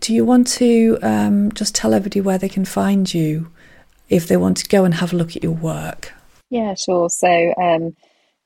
Do 0.00 0.12
you 0.12 0.24
want 0.26 0.48
to 0.58 0.98
um, 1.00 1.50
just 1.52 1.74
tell 1.74 1.94
everybody 1.94 2.20
where 2.20 2.38
they 2.38 2.48
can 2.50 2.66
find 2.66 3.12
you 3.14 3.48
if 4.10 4.28
they 4.28 4.36
want 4.36 4.58
to 4.58 4.68
go 4.68 4.84
and 4.84 4.94
have 4.94 5.14
a 5.14 5.16
look 5.16 5.34
at 5.34 5.42
your 5.42 5.52
work? 5.52 6.12
Yeah, 6.50 6.74
sure. 6.74 7.08
So 7.08 7.54
um, 7.56 7.96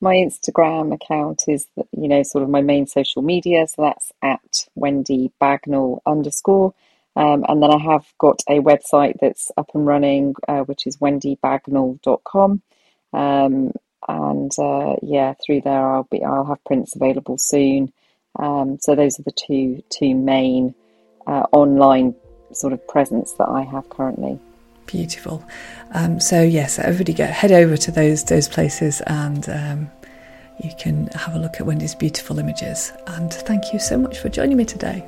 my 0.00 0.14
Instagram 0.14 0.94
account 0.94 1.44
is, 1.48 1.66
you 1.92 2.08
know, 2.08 2.22
sort 2.22 2.44
of 2.44 2.50
my 2.50 2.60
main 2.60 2.86
social 2.86 3.22
media. 3.22 3.66
So 3.66 3.82
that's 3.82 4.12
at 4.22 4.66
Wendy 4.74 5.32
Bagnall 5.40 6.00
underscore. 6.06 6.74
Um, 7.16 7.46
and 7.48 7.62
then 7.62 7.70
I 7.70 7.78
have 7.78 8.04
got 8.18 8.42
a 8.48 8.60
website 8.60 9.14
that's 9.20 9.50
up 9.56 9.70
and 9.74 9.86
running, 9.86 10.34
uh, 10.46 10.60
which 10.60 10.86
is 10.86 10.98
wendybagnall.com. 10.98 12.62
Um, 13.14 13.72
and 14.08 14.52
uh, 14.58 14.96
yeah, 15.02 15.34
through 15.44 15.62
there 15.62 15.94
I'll 15.94 16.06
be 16.10 16.22
I'll 16.22 16.44
have 16.44 16.62
prints 16.64 16.94
available 16.94 17.38
soon. 17.38 17.92
Um, 18.38 18.78
so 18.80 18.94
those 18.94 19.18
are 19.18 19.22
the 19.22 19.32
two 19.32 19.82
two 19.88 20.14
main 20.14 20.74
uh, 21.26 21.46
online 21.52 22.14
sort 22.52 22.74
of 22.74 22.86
presence 22.86 23.32
that 23.32 23.48
I 23.48 23.62
have 23.62 23.88
currently. 23.88 24.38
Beautiful. 24.86 25.42
Um, 25.92 26.20
so 26.20 26.42
yes, 26.42 26.78
everybody 26.78 27.12
get 27.12 27.30
head 27.30 27.52
over 27.52 27.76
to 27.76 27.90
those 27.90 28.24
those 28.24 28.48
places 28.48 29.00
and 29.02 29.48
um, 29.48 29.90
you 30.62 30.70
can 30.78 31.08
have 31.08 31.34
a 31.34 31.38
look 31.38 31.60
at 31.60 31.66
Wendy's 31.66 31.94
beautiful 31.94 32.38
images. 32.38 32.92
And 33.06 33.32
thank 33.32 33.72
you 33.72 33.78
so 33.78 33.98
much 33.98 34.18
for 34.18 34.28
joining 34.28 34.56
me 34.56 34.64
today. 34.64 35.06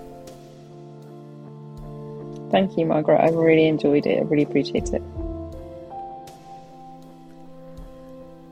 Thank 2.50 2.76
you, 2.78 2.86
Margaret. 2.86 3.20
I've 3.20 3.34
really 3.34 3.66
enjoyed 3.66 4.06
it. 4.06 4.18
I 4.18 4.22
really 4.22 4.44
appreciate 4.44 4.90
it. 4.92 5.02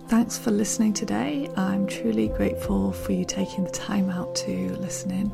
Thanks 0.08 0.38
for 0.38 0.50
listening 0.50 0.92
today. 0.92 1.50
I'm 1.56 1.86
truly 1.86 2.28
grateful 2.28 2.92
for 2.92 3.12
you 3.12 3.24
taking 3.24 3.64
the 3.64 3.70
time 3.70 4.08
out 4.10 4.34
to 4.36 4.76
listen 4.76 5.10
in. 5.10 5.32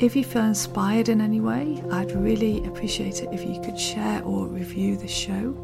If 0.00 0.16
you 0.16 0.24
feel 0.24 0.42
inspired 0.42 1.08
in 1.08 1.20
any 1.20 1.40
way, 1.40 1.80
I'd 1.92 2.10
really 2.12 2.64
appreciate 2.66 3.22
it 3.22 3.28
if 3.32 3.44
you 3.44 3.60
could 3.62 3.78
share 3.78 4.22
or 4.24 4.46
review 4.46 4.96
the 4.96 5.06
show. 5.06 5.56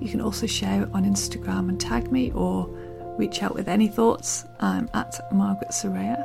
You 0.00 0.08
can 0.08 0.22
also 0.22 0.46
share 0.46 0.84
it 0.84 0.88
on 0.94 1.04
Instagram 1.04 1.68
and 1.68 1.78
tag 1.78 2.10
me 2.10 2.32
or 2.32 2.66
reach 3.18 3.42
out 3.42 3.54
with 3.54 3.68
any 3.68 3.86
thoughts. 3.86 4.46
I'm 4.58 4.88
at 4.94 5.20
Margaret 5.32 5.70
Soraya, 5.70 6.24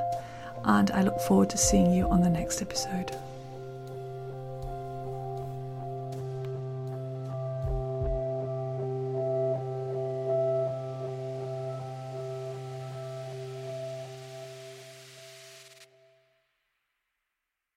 and 0.64 0.90
I 0.92 1.04
look 1.04 1.20
forward 1.22 1.50
to 1.50 1.58
seeing 1.58 1.92
you 1.94 2.08
on 2.08 2.22
the 2.22 2.30
next 2.30 2.62
episode. 2.62 3.14